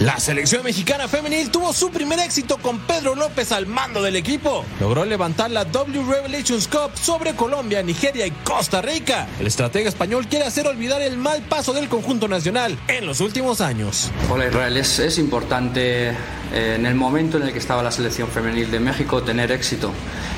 La 0.00 0.20
selección 0.20 0.62
mexicana 0.62 1.08
femenil 1.08 1.50
tuvo 1.50 1.72
su 1.72 1.90
primer 1.90 2.20
éxito 2.20 2.58
con 2.58 2.78
Pedro 2.78 3.16
López 3.16 3.50
al 3.50 3.66
mando 3.66 4.00
del 4.00 4.14
equipo. 4.14 4.64
Logró 4.78 5.04
levantar 5.04 5.50
la 5.50 5.64
W 5.64 6.04
Revelations 6.04 6.68
Cup 6.68 6.92
sobre 6.94 7.34
Colombia, 7.34 7.82
Nigeria 7.82 8.24
y 8.24 8.30
Costa 8.30 8.80
Rica. 8.80 9.26
El 9.40 9.48
estratega 9.48 9.88
español 9.88 10.28
quiere 10.28 10.44
hacer 10.44 10.68
olvidar 10.68 11.02
el 11.02 11.18
mal 11.18 11.42
paso 11.42 11.72
del 11.72 11.88
conjunto 11.88 12.28
nacional 12.28 12.78
en 12.86 13.06
los 13.06 13.20
últimos 13.20 13.60
años. 13.60 14.12
Hola 14.30 14.46
Israel, 14.46 14.76
es, 14.76 15.00
es 15.00 15.18
importante 15.18 16.10
eh, 16.10 16.76
en 16.76 16.86
el 16.86 16.94
momento 16.94 17.38
en 17.38 17.42
el 17.42 17.52
que 17.52 17.58
estaba 17.58 17.82
la 17.82 17.90
selección 17.90 18.28
femenil 18.28 18.70
de 18.70 18.78
México 18.78 19.24
tener 19.24 19.50
éxito, 19.50 19.90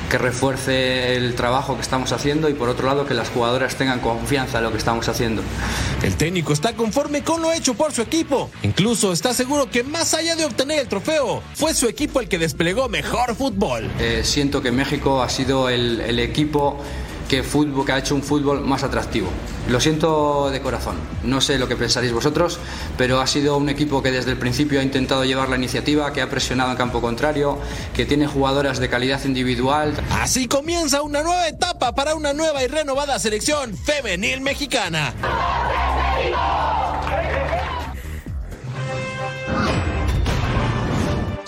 que 0.09 0.17
refuerce 0.17 1.15
el 1.15 1.35
trabajo 1.35 1.75
que 1.75 1.83
estamos 1.83 2.11
haciendo 2.13 2.49
y 2.49 2.55
por 2.55 2.67
otro 2.67 2.87
lado 2.87 3.05
que 3.05 3.13
las 3.13 3.29
jugadoras 3.29 3.75
tengan 3.75 3.99
confianza 3.99 4.57
en 4.57 4.63
lo 4.63 4.71
que 4.71 4.79
estamos 4.79 5.07
haciendo. 5.07 5.43
El 6.01 6.15
técnico 6.15 6.51
está 6.51 6.73
conforme 6.73 7.23
con 7.23 7.43
lo 7.43 7.51
hecho 7.51 7.75
por 7.75 7.93
su 7.93 8.01
equipo. 8.01 8.49
Incluso 8.63 9.13
está 9.13 9.35
seguro 9.35 9.50
que 9.69 9.83
más 9.83 10.13
allá 10.13 10.35
de 10.35 10.45
obtener 10.45 10.79
el 10.79 10.87
trofeo, 10.87 11.43
fue 11.55 11.73
su 11.73 11.87
equipo 11.87 12.19
el 12.19 12.29
que 12.29 12.37
desplegó 12.37 12.87
mejor 12.87 13.35
fútbol. 13.35 13.91
Eh, 13.99 14.21
siento 14.23 14.61
que 14.61 14.71
México 14.71 15.21
ha 15.21 15.29
sido 15.29 15.69
el, 15.69 15.99
el 16.01 16.19
equipo 16.19 16.77
que, 17.31 17.43
fútbol, 17.43 17.85
que 17.85 17.91
ha 17.91 17.97
hecho 17.97 18.15
un 18.15 18.23
fútbol 18.23 18.61
más 18.61 18.83
atractivo. 18.83 19.29
Lo 19.69 19.79
siento 19.79 20.49
de 20.49 20.61
corazón, 20.61 20.95
no 21.23 21.39
sé 21.39 21.57
lo 21.59 21.67
que 21.67 21.75
pensaréis 21.75 22.11
vosotros, 22.11 22.59
pero 22.97 23.21
ha 23.21 23.27
sido 23.27 23.57
un 23.57 23.69
equipo 23.69 24.01
que 24.01 24.11
desde 24.11 24.31
el 24.31 24.37
principio 24.37 24.79
ha 24.79 24.83
intentado 24.83 25.23
llevar 25.23 25.47
la 25.47 25.55
iniciativa, 25.55 26.11
que 26.11 26.21
ha 26.21 26.29
presionado 26.29 26.71
en 26.71 26.77
campo 26.77 26.99
contrario, 26.99 27.57
que 27.93 28.05
tiene 28.05 28.27
jugadoras 28.27 28.79
de 28.79 28.89
calidad 28.89 29.23
individual. 29.23 29.93
Así 30.11 30.47
comienza 30.47 31.01
una 31.01 31.23
nueva 31.23 31.47
etapa 31.47 31.93
para 31.93 32.15
una 32.15 32.33
nueva 32.33 32.63
y 32.63 32.67
renovada 32.67 33.19
selección 33.19 33.77
femenil 33.77 34.41
mexicana. 34.41 35.13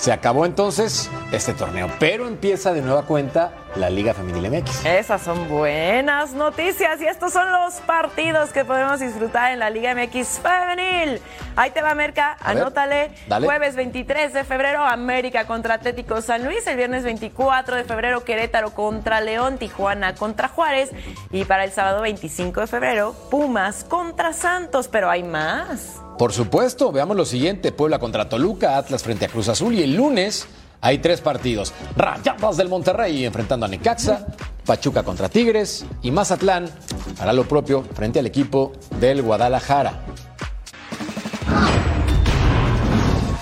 Se 0.03 0.11
acabó 0.11 0.45
entonces 0.45 1.09
este 1.33 1.53
torneo, 1.53 1.89
pero 1.99 2.27
empieza 2.27 2.73
de 2.73 2.81
nueva 2.81 3.03
cuenta 3.03 3.51
la 3.75 3.89
Liga 3.89 4.13
Femenil 4.13 4.51
MX. 4.51 4.85
Esas 4.85 5.21
son 5.23 5.49
buenas 5.49 6.33
noticias 6.33 7.01
y 7.01 7.07
estos 7.07 7.33
son 7.33 7.51
los 7.51 7.73
partidos 7.81 8.51
que 8.51 8.63
podemos 8.63 8.99
disfrutar 8.99 9.51
en 9.51 9.57
la 9.57 9.71
Liga 9.71 9.95
MX 9.95 10.39
Femenil. 10.39 11.19
Ahí 11.55 11.71
te 11.71 11.81
va 11.81 11.95
Merca, 11.95 12.37
A 12.39 12.53
ver, 12.53 12.61
anótale. 12.61 13.11
dale. 13.27 13.47
Jueves 13.47 13.75
23 13.75 14.31
de 14.31 14.43
febrero 14.43 14.83
América 14.83 15.47
contra 15.47 15.73
Atlético 15.73 16.21
San 16.21 16.45
Luis, 16.45 16.67
el 16.67 16.77
viernes 16.77 17.03
24 17.03 17.77
de 17.77 17.83
febrero 17.83 18.23
Querétaro 18.23 18.71
contra 18.75 19.19
León, 19.19 19.57
Tijuana 19.57 20.13
contra 20.13 20.49
Juárez 20.49 20.91
y 21.31 21.45
para 21.45 21.63
el 21.63 21.71
sábado 21.71 22.01
25 22.01 22.61
de 22.61 22.67
febrero 22.67 23.15
Pumas 23.31 23.83
contra 23.83 24.33
Santos, 24.33 24.87
pero 24.87 25.09
hay 25.09 25.23
más. 25.23 25.99
Por 26.19 26.31
supuesto, 26.31 26.91
veamos 26.91 27.17
lo 27.17 27.25
siguiente: 27.25 27.71
Puebla 27.71 27.97
contra 27.97 28.29
Toluca, 28.29 28.77
Atlas 28.77 29.01
frente 29.01 29.25
a 29.25 29.29
Cruz 29.29 29.49
Azul 29.49 29.73
y 29.73 29.81
el 29.81 29.95
lunes 29.95 30.47
hay 30.83 30.99
tres 30.99 31.21
partidos: 31.21 31.73
Rayadas 31.97 32.57
del 32.57 32.69
Monterrey 32.69 33.25
enfrentando 33.25 33.65
a 33.65 33.69
Necaxa, 33.69 34.27
Pachuca 34.65 35.01
contra 35.01 35.29
Tigres 35.29 35.85
y 36.03 36.11
Mazatlán 36.11 36.69
hará 37.19 37.33
lo 37.33 37.47
propio 37.47 37.83
frente 37.95 38.19
al 38.19 38.27
equipo 38.27 38.73
del 38.99 39.23
Guadalajara. 39.23 40.03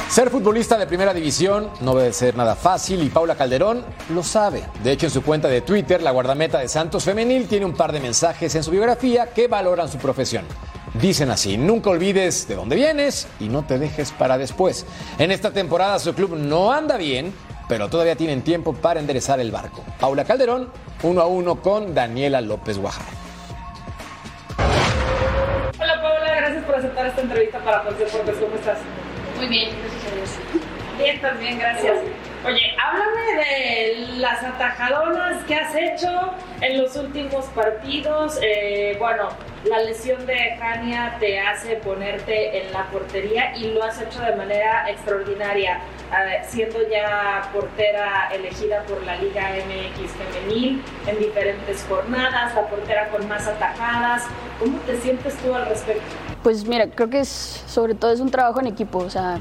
Ser 0.09 0.29
futbolista 0.29 0.77
de 0.77 0.87
primera 0.87 1.13
división 1.13 1.69
no 1.79 1.95
debe 1.95 2.11
ser 2.11 2.35
nada 2.35 2.55
fácil 2.55 3.01
y 3.01 3.07
Paula 3.07 3.35
Calderón 3.35 3.85
lo 4.13 4.23
sabe. 4.23 4.61
De 4.83 4.91
hecho, 4.91 5.05
en 5.05 5.11
su 5.11 5.23
cuenta 5.23 5.47
de 5.47 5.61
Twitter, 5.61 6.01
la 6.01 6.11
guardameta 6.11 6.59
de 6.59 6.67
Santos 6.67 7.05
Femenil 7.05 7.47
tiene 7.47 7.65
un 7.65 7.73
par 7.73 7.93
de 7.93 8.01
mensajes 8.01 8.53
en 8.55 8.63
su 8.63 8.71
biografía 8.71 9.27
que 9.27 9.47
valoran 9.47 9.87
su 9.87 9.97
profesión. 9.99 10.43
Dicen 10.93 11.31
así, 11.31 11.55
nunca 11.55 11.89
olvides 11.89 12.49
de 12.49 12.55
dónde 12.55 12.75
vienes 12.75 13.25
y 13.39 13.47
no 13.47 13.63
te 13.63 13.79
dejes 13.79 14.11
para 14.11 14.37
después. 14.37 14.85
En 15.19 15.31
esta 15.31 15.51
temporada 15.51 15.97
su 15.99 16.13
club 16.13 16.35
no 16.35 16.73
anda 16.73 16.97
bien, 16.97 17.33
pero 17.69 17.87
todavía 17.87 18.17
tienen 18.17 18.41
tiempo 18.41 18.73
para 18.73 18.99
enderezar 18.99 19.39
el 19.39 19.51
barco. 19.51 19.85
Paula 20.01 20.25
Calderón, 20.25 20.69
uno 21.03 21.21
a 21.21 21.27
uno 21.27 21.61
con 21.61 21.93
Daniela 21.93 22.41
López 22.41 22.77
Guajar. 22.77 23.05
Hola 25.79 26.01
Paola, 26.01 26.35
gracias 26.35 26.65
por 26.65 26.75
aceptar 26.75 27.05
esta 27.05 27.21
entrevista 27.21 27.59
para 27.59 27.83
Ponce 27.83 28.03
Deportes. 28.03 28.35
¿Cómo 28.35 28.55
estás? 28.55 28.79
Muy 29.37 29.47
bien, 29.47 29.69
gracias 29.79 30.11
a 30.11 30.15
Dios. 30.15 30.29
Bien, 30.97 31.21
también, 31.21 31.57
gracias. 31.57 31.97
Oye, 32.45 32.61
háblame 32.83 33.45
de 33.45 34.17
las 34.17 34.43
atajadonas 34.43 35.41
que 35.45 35.55
has 35.55 35.73
hecho 35.73 36.09
en 36.59 36.81
los 36.81 36.95
últimos 36.97 37.45
partidos. 37.45 38.37
Eh, 38.41 38.97
bueno, 38.99 39.29
la 39.66 39.80
lesión 39.84 40.26
de 40.26 40.57
Jania 40.59 41.18
te 41.20 41.39
hace 41.39 41.76
ponerte 41.76 42.64
en 42.64 42.74
la 42.74 42.88
portería 42.88 43.55
y 43.55 43.72
lo 43.74 43.84
has 43.84 44.01
hecho 44.01 44.20
de 44.22 44.36
manera 44.36 44.89
extraordinaria, 44.89 45.80
siendo 46.47 46.80
ya 46.89 47.47
portera 47.53 48.30
elegida 48.34 48.84
por 48.84 49.03
la 49.03 49.18
Liga 49.18 49.51
MX 49.51 50.12
femenil 50.12 50.84
en 51.05 51.20
diferentes 51.20 51.86
jornadas, 51.88 52.55
la 52.55 52.68
portera 52.68 53.09
con 53.09 53.28
más 53.28 53.47
atajadas. 53.47 54.24
¿Cómo 54.59 54.80
te 54.80 54.99
sientes 54.99 55.36
tú 55.38 55.53
al 55.53 55.68
respecto? 55.68 56.01
Pues 56.41 56.66
mira, 56.66 56.88
creo 56.88 57.09
que 57.09 57.20
es 57.20 57.30
sobre 57.68 57.93
todo 57.93 58.12
es 58.12 58.20
un 58.20 58.32
trabajo 58.32 58.59
en 58.59 58.68
equipo, 58.68 58.97
o 58.97 59.09
sea, 59.09 59.39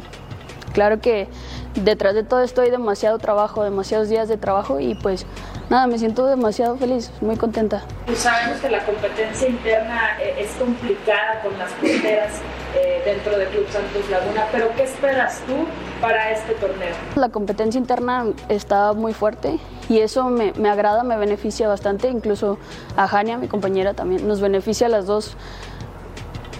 claro 0.74 1.00
que 1.00 1.28
detrás 1.74 2.14
de 2.14 2.22
todo 2.22 2.42
esto 2.42 2.62
hay 2.62 2.70
demasiado 2.70 3.18
trabajo, 3.18 3.62
demasiados 3.62 4.08
días 4.08 4.28
de 4.28 4.36
trabajo 4.36 4.80
y 4.80 4.94
pues 4.94 5.26
nada, 5.68 5.86
me 5.86 5.98
siento 5.98 6.26
demasiado 6.26 6.76
feliz, 6.76 7.10
muy 7.20 7.36
contenta. 7.36 7.84
Pues 8.06 8.18
sabemos 8.18 8.58
que 8.60 8.70
la 8.70 8.84
competencia 8.84 9.48
interna 9.48 10.18
eh, 10.20 10.34
es 10.38 10.50
complicada 10.52 11.40
con 11.42 11.56
las 11.58 11.70
porteras 11.72 12.32
eh, 12.74 13.02
dentro 13.04 13.38
de 13.38 13.46
Club 13.46 13.66
Santos 13.70 14.10
Laguna, 14.10 14.46
pero 14.52 14.70
¿qué 14.76 14.84
esperas 14.84 15.40
tú 15.46 15.54
para 16.00 16.30
este 16.32 16.54
torneo? 16.54 16.94
La 17.16 17.28
competencia 17.28 17.78
interna 17.78 18.26
está 18.48 18.92
muy 18.92 19.12
fuerte 19.12 19.58
y 19.88 20.00
eso 20.00 20.24
me, 20.24 20.52
me 20.54 20.70
agrada, 20.70 21.04
me 21.04 21.16
beneficia 21.16 21.68
bastante, 21.68 22.08
incluso 22.08 22.58
a 22.96 23.06
Jania, 23.06 23.38
mi 23.38 23.48
compañera 23.48 23.94
también, 23.94 24.26
nos 24.26 24.40
beneficia 24.40 24.86
a 24.86 24.90
las 24.90 25.06
dos 25.06 25.36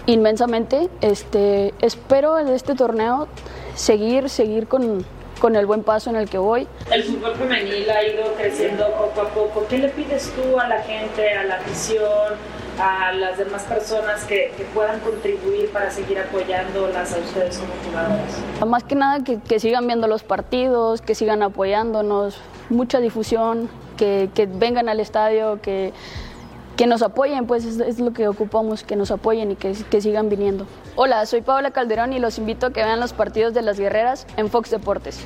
inmensamente. 0.05 0.89
Este, 1.01 1.73
espero 1.81 2.39
en 2.39 2.47
este 2.47 2.75
torneo 2.75 3.27
seguir, 3.75 4.29
seguir 4.29 4.67
con, 4.67 5.05
con 5.39 5.55
el 5.55 5.65
buen 5.65 5.83
paso 5.83 6.09
en 6.09 6.15
el 6.15 6.29
que 6.29 6.37
voy. 6.37 6.67
El 6.91 7.03
fútbol 7.03 7.35
femenil 7.35 7.89
ha 7.89 8.03
ido 8.03 8.33
creciendo 8.37 8.85
poco 8.91 9.21
a 9.21 9.29
poco. 9.29 9.65
¿Qué 9.69 9.77
le 9.77 9.89
pides 9.89 10.31
tú 10.35 10.59
a 10.59 10.67
la 10.67 10.81
gente, 10.81 11.33
a 11.33 11.43
la 11.43 11.55
afición, 11.55 12.35
a 12.79 13.11
las 13.13 13.37
demás 13.37 13.63
personas 13.63 14.23
que, 14.25 14.53
que 14.57 14.63
puedan 14.73 14.99
contribuir 14.99 15.69
para 15.71 15.91
seguir 15.91 16.19
apoyándolas 16.19 17.13
a 17.13 17.17
ustedes 17.19 17.57
como 17.57 17.71
jugadoras? 17.85 18.65
Más 18.65 18.83
que 18.83 18.95
nada 18.95 19.23
que, 19.23 19.39
que 19.39 19.59
sigan 19.59 19.87
viendo 19.87 20.07
los 20.07 20.23
partidos, 20.23 21.01
que 21.01 21.15
sigan 21.15 21.43
apoyándonos, 21.43 22.37
mucha 22.69 22.99
difusión, 22.99 23.69
que, 23.97 24.29
que 24.33 24.45
vengan 24.45 24.89
al 24.89 24.99
estadio, 24.99 25.59
que, 25.61 25.93
que 26.77 26.87
nos 26.87 27.01
apoyen, 27.01 27.45
pues 27.47 27.65
es, 27.65 27.79
es 27.79 27.99
lo 27.99 28.13
que 28.13 28.27
ocupamos, 28.27 28.83
que 28.83 28.95
nos 28.95 29.11
apoyen 29.11 29.51
y 29.51 29.55
que, 29.55 29.73
que 29.89 30.01
sigan 30.01 30.29
viniendo. 30.29 30.65
Hola, 30.95 31.25
soy 31.25 31.41
Paola 31.41 31.71
Calderón 31.71 32.13
y 32.13 32.19
los 32.19 32.37
invito 32.37 32.67
a 32.67 32.73
que 32.73 32.83
vean 32.83 32.99
los 32.99 33.13
partidos 33.13 33.53
de 33.53 33.61
las 33.61 33.79
guerreras 33.79 34.27
en 34.37 34.49
Fox 34.49 34.71
Deportes. 34.71 35.25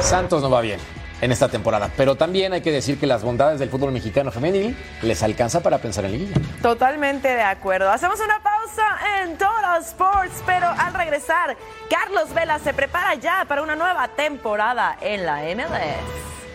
Santos 0.00 0.42
no 0.42 0.50
va 0.50 0.60
bien 0.60 0.80
en 1.20 1.32
esta 1.32 1.48
temporada, 1.48 1.90
pero 1.96 2.14
también 2.14 2.52
hay 2.52 2.60
que 2.60 2.70
decir 2.70 2.98
que 2.98 3.06
las 3.06 3.22
bondades 3.22 3.58
del 3.58 3.68
fútbol 3.68 3.92
mexicano 3.92 4.30
femenil 4.30 4.76
les 5.02 5.22
alcanza 5.22 5.60
para 5.60 5.78
pensar 5.78 6.04
en 6.04 6.12
liguilla. 6.12 6.36
Totalmente 6.62 7.28
de 7.28 7.42
acuerdo. 7.42 7.90
Hacemos 7.90 8.20
una 8.20 8.40
pausa 8.40 9.22
en 9.22 9.36
Total 9.36 9.82
Sports, 9.82 10.42
pero 10.46 10.68
al 10.68 10.94
regresar, 10.94 11.56
Carlos 11.90 12.32
Vela 12.34 12.58
se 12.58 12.72
prepara 12.72 13.14
ya 13.16 13.44
para 13.48 13.62
una 13.62 13.74
nueva 13.74 14.08
temporada 14.08 14.96
en 15.00 15.26
la 15.26 15.42
MLS. 15.54 16.47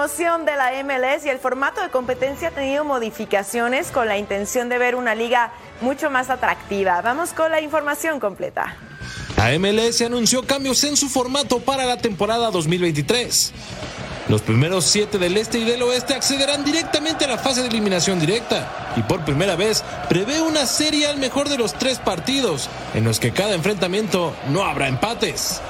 Emoción 0.00 0.46
de 0.46 0.56
la 0.56 0.70
MLS 0.82 1.26
y 1.26 1.28
el 1.28 1.38
formato 1.38 1.82
de 1.82 1.90
competencia 1.90 2.48
ha 2.48 2.50
tenido 2.52 2.86
modificaciones 2.86 3.88
con 3.88 4.08
la 4.08 4.16
intención 4.16 4.70
de 4.70 4.78
ver 4.78 4.94
una 4.94 5.14
liga 5.14 5.52
mucho 5.82 6.08
más 6.08 6.30
atractiva. 6.30 7.02
Vamos 7.02 7.34
con 7.34 7.50
la 7.50 7.60
información 7.60 8.18
completa. 8.18 8.76
La 9.36 9.50
MLS 9.58 10.00
anunció 10.00 10.46
cambios 10.46 10.82
en 10.84 10.96
su 10.96 11.10
formato 11.10 11.60
para 11.60 11.84
la 11.84 11.98
temporada 11.98 12.50
2023. 12.50 13.52
Los 14.30 14.40
primeros 14.40 14.86
siete 14.86 15.18
del 15.18 15.36
este 15.36 15.58
y 15.58 15.64
del 15.64 15.82
oeste 15.82 16.14
accederán 16.14 16.64
directamente 16.64 17.26
a 17.26 17.28
la 17.28 17.36
fase 17.36 17.60
de 17.60 17.68
eliminación 17.68 18.18
directa 18.18 18.94
y 18.96 19.02
por 19.02 19.22
primera 19.26 19.54
vez 19.54 19.84
prevé 20.08 20.40
una 20.40 20.64
serie 20.64 21.08
al 21.08 21.18
mejor 21.18 21.50
de 21.50 21.58
los 21.58 21.74
tres 21.74 21.98
partidos, 21.98 22.70
en 22.94 23.04
los 23.04 23.20
que 23.20 23.32
cada 23.32 23.54
enfrentamiento 23.54 24.34
no 24.48 24.64
habrá 24.64 24.88
empates. 24.88 25.60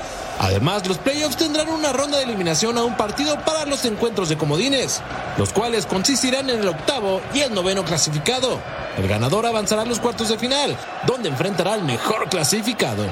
Además, 0.43 0.87
los 0.89 0.97
playoffs 0.97 1.37
tendrán 1.37 1.69
una 1.69 1.93
ronda 1.93 2.17
de 2.17 2.25
eliminación 2.25 2.79
a 2.79 2.83
un 2.83 2.97
partido 2.97 3.39
para 3.45 3.67
los 3.67 3.85
encuentros 3.85 4.31
de 4.31 4.39
comodines, 4.39 5.03
los 5.37 5.53
cuales 5.53 5.85
consistirán 5.85 6.49
en 6.49 6.61
el 6.61 6.69
octavo 6.69 7.21
y 7.35 7.41
el 7.41 7.53
noveno 7.53 7.85
clasificado. 7.85 8.59
El 8.97 9.07
ganador 9.07 9.45
avanzará 9.45 9.83
a 9.83 9.85
los 9.85 10.01
cuartos 10.01 10.31
de 10.31 10.39
final, 10.39 10.79
donde 11.07 11.29
enfrentará 11.29 11.75
al 11.75 11.85
mejor 11.85 12.31
clasificado. 12.31 13.05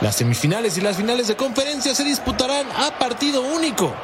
Las 0.00 0.16
semifinales 0.16 0.78
y 0.78 0.80
las 0.80 0.96
finales 0.96 1.28
de 1.28 1.36
conferencia 1.36 1.94
se 1.94 2.04
disputarán 2.04 2.66
a 2.74 2.98
partido 2.98 3.42
único. 3.42 3.94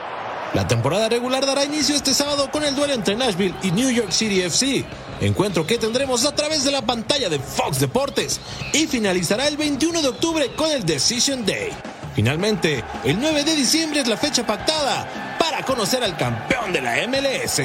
La 0.52 0.68
temporada 0.68 1.08
regular 1.08 1.46
dará 1.46 1.64
inicio 1.64 1.96
este 1.96 2.12
sábado 2.12 2.50
con 2.50 2.64
el 2.64 2.76
duelo 2.76 2.92
entre 2.92 3.16
Nashville 3.16 3.54
y 3.62 3.70
New 3.70 3.88
York 3.88 4.10
City 4.10 4.42
FC, 4.42 4.84
encuentro 5.22 5.66
que 5.66 5.78
tendremos 5.78 6.26
a 6.26 6.34
través 6.34 6.64
de 6.64 6.72
la 6.72 6.82
pantalla 6.82 7.30
de 7.30 7.38
Fox 7.38 7.80
Deportes 7.80 8.40
y 8.74 8.86
finalizará 8.86 9.48
el 9.48 9.56
21 9.56 10.02
de 10.02 10.08
octubre 10.08 10.50
con 10.54 10.70
el 10.70 10.84
Decision 10.84 11.46
Day. 11.46 11.70
Finalmente, 12.18 12.82
el 13.04 13.20
9 13.20 13.44
de 13.44 13.54
diciembre 13.54 14.00
es 14.00 14.08
la 14.08 14.16
fecha 14.16 14.44
pactada 14.44 15.06
para 15.38 15.62
conocer 15.62 16.02
al 16.02 16.16
campeón 16.16 16.72
de 16.72 16.80
la 16.80 16.96
MLS. 17.06 17.62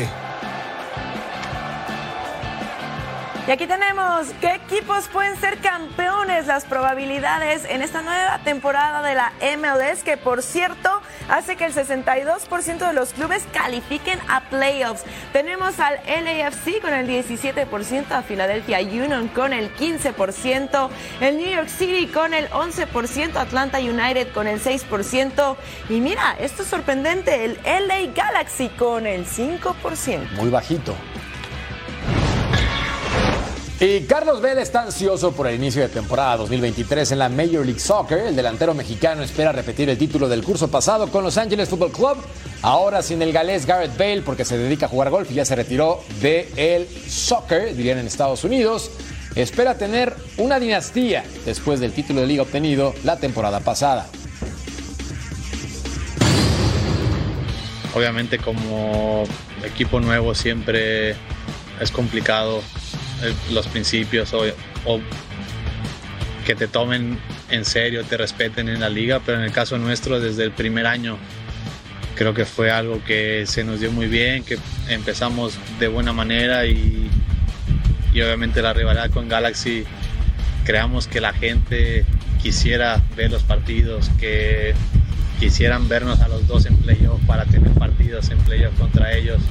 Y 3.45 3.51
aquí 3.51 3.67
tenemos 3.67 4.27
qué 4.39 4.55
equipos 4.55 5.09
pueden 5.09 5.35
ser 5.35 5.57
campeones, 5.57 6.47
las 6.47 6.63
probabilidades 6.63 7.65
en 7.65 7.81
esta 7.81 8.01
nueva 8.01 8.39
temporada 8.45 9.01
de 9.01 9.15
la 9.15 9.33
MLS, 9.57 10.01
que 10.01 10.15
por 10.15 10.41
cierto 10.41 10.89
hace 11.27 11.57
que 11.57 11.65
el 11.65 11.73
62% 11.73 12.87
de 12.87 12.93
los 12.93 13.11
clubes 13.11 13.43
califiquen 13.51 14.17
a 14.29 14.49
playoffs. 14.49 15.03
Tenemos 15.33 15.77
al 15.81 15.95
LAFC 16.05 16.79
con 16.81 16.93
el 16.93 17.05
17%, 17.05 18.11
a 18.11 18.21
Philadelphia 18.21 18.79
Union 18.79 19.27
con 19.27 19.51
el 19.51 19.75
15%, 19.75 20.89
el 21.19 21.37
New 21.37 21.49
York 21.49 21.67
City 21.67 22.07
con 22.07 22.33
el 22.33 22.49
11%, 22.49 23.35
Atlanta 23.35 23.79
United 23.79 24.31
con 24.31 24.47
el 24.47 24.61
6%. 24.63 25.57
Y 25.89 25.99
mira, 25.99 26.37
esto 26.39 26.63
es 26.63 26.69
sorprendente, 26.69 27.43
el 27.43 27.59
LA 27.65 28.13
Galaxy 28.15 28.69
con 28.69 29.05
el 29.05 29.25
5%. 29.25 30.31
Muy 30.37 30.49
bajito. 30.49 30.95
Y 33.85 34.03
Carlos 34.03 34.39
Vela 34.39 34.61
está 34.61 34.83
ansioso 34.83 35.33
por 35.33 35.45
el 35.45 35.55
inicio 35.55 35.81
de 35.81 35.89
temporada 35.89 36.37
2023 36.37 37.11
en 37.11 37.19
la 37.19 37.27
Major 37.27 37.65
League 37.65 37.81
Soccer. 37.81 38.19
El 38.19 38.33
delantero 38.33 38.73
mexicano 38.73 39.23
espera 39.23 39.51
repetir 39.51 39.89
el 39.89 39.97
título 39.97 40.29
del 40.29 40.41
curso 40.41 40.71
pasado 40.71 41.09
con 41.09 41.21
Los 41.21 41.37
Angeles 41.37 41.67
Football 41.67 41.91
Club. 41.91 42.17
Ahora 42.61 43.01
sin 43.01 43.21
el 43.21 43.33
galés 43.33 43.65
Garrett 43.65 43.97
Bale 43.97 44.21
porque 44.21 44.45
se 44.45 44.57
dedica 44.57 44.85
a 44.85 44.89
jugar 44.89 45.09
golf 45.09 45.29
y 45.31 45.33
ya 45.33 45.43
se 45.43 45.57
retiró 45.57 46.01
del 46.21 46.47
el 46.55 46.87
soccer, 47.09 47.75
dirían 47.75 47.97
en 47.97 48.07
Estados 48.07 48.45
Unidos. 48.45 48.89
Espera 49.35 49.77
tener 49.77 50.15
una 50.37 50.61
dinastía 50.61 51.25
después 51.43 51.81
del 51.81 51.91
título 51.91 52.21
de 52.21 52.27
liga 52.27 52.43
obtenido 52.43 52.95
la 53.03 53.17
temporada 53.17 53.59
pasada. 53.59 54.07
Obviamente 57.93 58.37
como 58.37 59.25
equipo 59.61 59.99
nuevo 59.99 60.33
siempre 60.33 61.17
es 61.81 61.91
complicado 61.91 62.61
los 63.51 63.67
principios 63.67 64.33
o, 64.33 64.43
o, 64.85 64.99
que 66.45 66.55
te 66.55 66.67
tomen 66.67 67.17
en 67.49 67.65
serio, 67.65 68.03
te 68.03 68.17
respeten 68.17 68.67
en 68.67 68.81
la 68.81 68.89
liga, 68.89 69.21
pero 69.25 69.37
en 69.37 69.45
el 69.45 69.51
caso 69.51 69.77
nuestro 69.77 70.19
desde 70.19 70.43
el 70.43 70.51
primer 70.51 70.85
año 70.87 71.17
creo 72.15 72.33
que 72.33 72.45
fue 72.45 72.69
algo 72.69 73.03
que 73.03 73.45
se 73.47 73.63
nos 73.63 73.79
dio 73.79 73.91
muy 73.91 74.07
bien, 74.07 74.43
que 74.43 74.57
empezamos 74.89 75.57
de 75.79 75.87
buena 75.87 76.13
manera 76.13 76.65
y, 76.65 77.09
y 78.13 78.21
obviamente 78.21 78.61
la 78.61 78.73
rivalidad 78.73 79.09
con 79.09 79.29
Galaxy 79.29 79.85
creamos 80.65 81.07
que 81.07 81.21
la 81.21 81.33
gente 81.33 82.05
quisiera 82.41 83.01
ver 83.15 83.31
los 83.31 83.43
partidos, 83.43 84.09
que 84.19 84.73
quisieran 85.39 85.87
vernos 85.87 86.21
a 86.21 86.27
los 86.27 86.47
dos 86.47 86.65
en 86.65 86.77
playoff 86.77 87.21
para 87.25 87.45
tener 87.45 87.71
partidos 87.73 88.29
en 88.29 88.37
playoff 88.39 88.77
contra 88.77 89.13
ellos. 89.13 89.41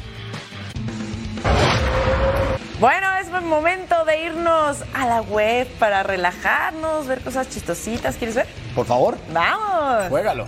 Bueno, 2.81 3.07
es 3.21 3.31
momento 3.53 4.05
de 4.07 4.25
irnos 4.25 4.83
a 4.95 5.07
la 5.07 5.21
web 5.21 5.67
para 5.79 6.03
relajarnos, 6.03 7.07
ver 7.07 7.21
cosas 7.21 7.49
chistositas. 7.51 8.17
¿Quieres 8.17 8.35
ver? 8.35 8.47
Por 8.75 8.87
favor. 8.87 9.19
Vamos. 9.33 10.09
Juégalo. 10.09 10.47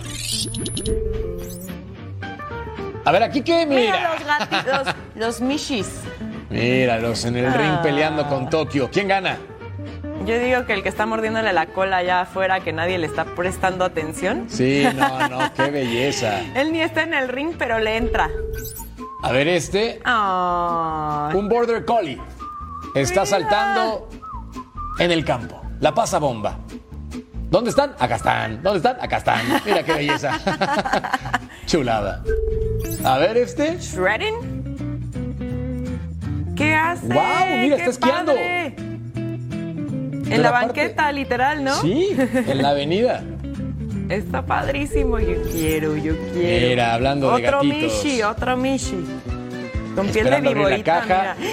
A 3.05 3.11
ver, 3.11 3.23
aquí 3.23 3.41
qué, 3.41 3.65
mira. 3.67 3.81
Mira 3.81 4.13
los 4.15 4.25
gatitos, 4.25 4.95
los 5.15 5.41
mishis. 5.41 5.87
Míralos 6.49 7.25
en 7.25 7.37
el 7.37 7.53
ring 7.53 7.75
Ah. 7.77 7.81
peleando 7.83 8.27
con 8.27 8.49
Tokio. 8.49 8.89
¿Quién 8.91 9.07
gana? 9.07 9.37
Yo 10.25 10.39
digo 10.39 10.65
que 10.65 10.73
el 10.73 10.81
que 10.81 10.89
está 10.89 11.05
mordiéndole 11.05 11.53
la 11.53 11.67
cola 11.67 11.97
allá 11.97 12.21
afuera, 12.21 12.59
que 12.61 12.73
nadie 12.73 12.97
le 12.97 13.05
está 13.05 13.25
prestando 13.25 13.85
atención. 13.85 14.45
Sí, 14.49 14.83
no, 14.95 15.27
no, 15.29 15.53
qué 15.53 15.69
belleza. 15.69 16.39
Él 16.55 16.71
ni 16.71 16.81
está 16.81 17.03
en 17.03 17.13
el 17.13 17.27
ring, 17.29 17.53
pero 17.59 17.77
le 17.77 17.97
entra. 17.97 18.29
A 19.21 19.31
ver 19.31 19.47
este. 19.47 19.99
Un 20.05 21.49
border 21.49 21.85
collie. 21.85 22.21
Está 22.93 23.25
saltando 23.25 24.09
en 24.99 25.11
el 25.11 25.25
campo. 25.25 25.61
La 25.79 25.93
pasa 25.93 26.19
bomba. 26.19 26.57
¿Dónde 27.49 27.69
están? 27.69 27.93
Acá 27.99 28.15
están. 28.15 28.61
¿Dónde 28.63 28.77
están? 28.77 28.97
Acá 29.01 29.17
están. 29.17 29.41
Mira 29.65 29.83
qué 29.83 29.93
belleza. 29.93 30.39
Chulada. 31.65 32.23
A 33.03 33.17
ver 33.17 33.37
este. 33.37 33.77
¿Shredding? 33.79 34.55
¿Qué 36.55 36.73
hace? 36.73 37.07
¡Guau! 37.07 37.47
Mira, 37.61 37.75
¡Qué 37.75 37.81
está 37.83 37.89
esquiando. 37.91 38.33
padre! 38.33 38.75
En 40.27 40.41
la 40.41 40.51
banqueta, 40.51 41.11
literal, 41.11 41.63
¿no? 41.63 41.73
Sí, 41.75 42.15
en 42.17 42.61
la 42.61 42.69
avenida. 42.69 43.23
Está 44.09 44.41
padrísimo. 44.45 45.19
Yo 45.19 45.41
quiero, 45.51 45.95
yo 45.97 46.13
quiero. 46.33 46.67
Mira, 46.69 46.93
hablando 46.93 47.35
de 47.35 47.45
otro 47.45 47.57
gatitos. 47.57 48.03
Mishi, 48.03 48.21
otro 48.23 48.57
Mishi. 48.57 49.05
Con 49.95 50.07
piel 50.07 50.25
de 50.25 50.35
abrir 50.35 50.57
la 50.57 50.67
viborita, 50.67 51.01
caja. 51.01 51.35
mira. 51.39 51.51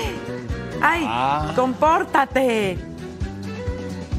¡Ay! 0.82 1.04
Ah. 1.06 1.52
¡Compórtate! 1.54 2.76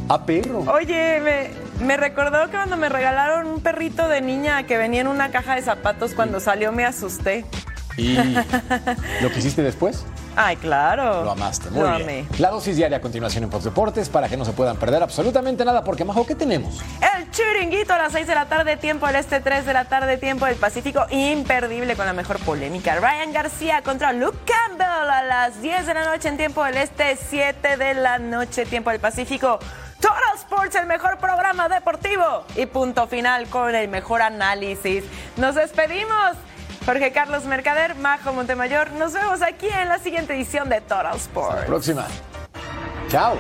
A 0.09 0.25
perro. 0.25 0.59
Oye, 0.71 1.19
me, 1.21 1.85
me 1.85 1.97
recordó 1.97 2.45
que 2.45 2.55
cuando 2.57 2.77
me 2.77 2.89
regalaron 2.89 3.47
un 3.47 3.61
perrito 3.61 4.07
de 4.07 4.21
niña 4.21 4.63
que 4.63 4.77
venía 4.77 5.01
en 5.01 5.07
una 5.07 5.29
caja 5.31 5.55
de 5.55 5.61
zapatos 5.61 6.13
cuando 6.13 6.39
salió 6.39 6.71
me 6.71 6.85
asusté. 6.85 7.45
¿Y 7.97 8.15
lo 9.21 9.29
que 9.31 9.39
hiciste 9.39 9.61
después? 9.61 10.05
Ay, 10.35 10.55
claro. 10.55 11.23
Lo 11.23 11.31
amaste. 11.31 11.69
Muy 11.69 11.81
Lo 11.81 11.95
bien. 11.95 12.01
amé. 12.01 12.25
La 12.39 12.49
dosis 12.49 12.75
diaria 12.75 12.97
a 12.97 13.01
continuación 13.01 13.43
en 13.43 13.51
Fox 13.51 13.65
Deportes 13.65 14.09
para 14.09 14.27
que 14.27 14.35
no 14.35 14.45
se 14.45 14.51
puedan 14.51 14.77
perder 14.77 15.03
absolutamente 15.03 15.63
nada. 15.63 15.83
Porque, 15.83 16.03
Majo, 16.03 16.25
¿qué 16.25 16.33
tenemos? 16.33 16.81
El 17.15 17.29
chiringuito 17.29 17.93
a 17.93 17.99
las 17.99 18.13
6 18.13 18.25
de 18.25 18.33
la 18.33 18.45
tarde, 18.45 18.77
tiempo 18.77 19.05
del 19.05 19.17
este, 19.17 19.41
3 19.41 19.65
de 19.65 19.73
la 19.73 19.85
tarde, 19.85 20.17
tiempo 20.17 20.47
del 20.47 20.55
Pacífico. 20.55 21.05
Imperdible 21.11 21.95
con 21.95 22.07
la 22.07 22.13
mejor 22.13 22.39
polémica. 22.39 22.95
Ryan 22.95 23.31
García 23.31 23.83
contra 23.83 24.11
Luke 24.11 24.39
Campbell 24.45 24.87
a 24.87 25.21
las 25.21 25.61
10 25.61 25.85
de 25.85 25.93
la 25.93 26.05
noche 26.05 26.29
en 26.29 26.37
tiempo 26.37 26.63
del 26.63 26.77
este, 26.77 27.15
7 27.15 27.77
de 27.77 27.93
la 27.93 28.17
noche, 28.17 28.65
tiempo 28.65 28.89
del 28.89 28.99
Pacífico. 28.99 29.59
Total 29.99 30.35
Sports, 30.35 30.75
el 30.75 30.87
mejor 30.87 31.19
programa 31.19 31.69
deportivo. 31.69 32.43
Y 32.55 32.65
punto 32.65 33.07
final 33.07 33.47
con 33.49 33.73
el 33.75 33.87
mejor 33.87 34.23
análisis. 34.23 35.03
Nos 35.37 35.53
despedimos. 35.55 36.37
Jorge 36.85 37.11
Carlos 37.13 37.45
Mercader, 37.45 37.95
Majo 37.95 38.33
Montemayor. 38.33 38.91
Nos 38.91 39.13
vemos 39.13 39.41
aquí 39.41 39.67
en 39.67 39.87
la 39.87 39.99
siguiente 39.99 40.33
edición 40.35 40.69
de 40.69 40.81
Total 40.81 41.15
Sports. 41.15 41.49
Hasta 41.49 41.61
la 41.61 41.65
próxima. 41.67 42.07
Chao. 43.07 43.37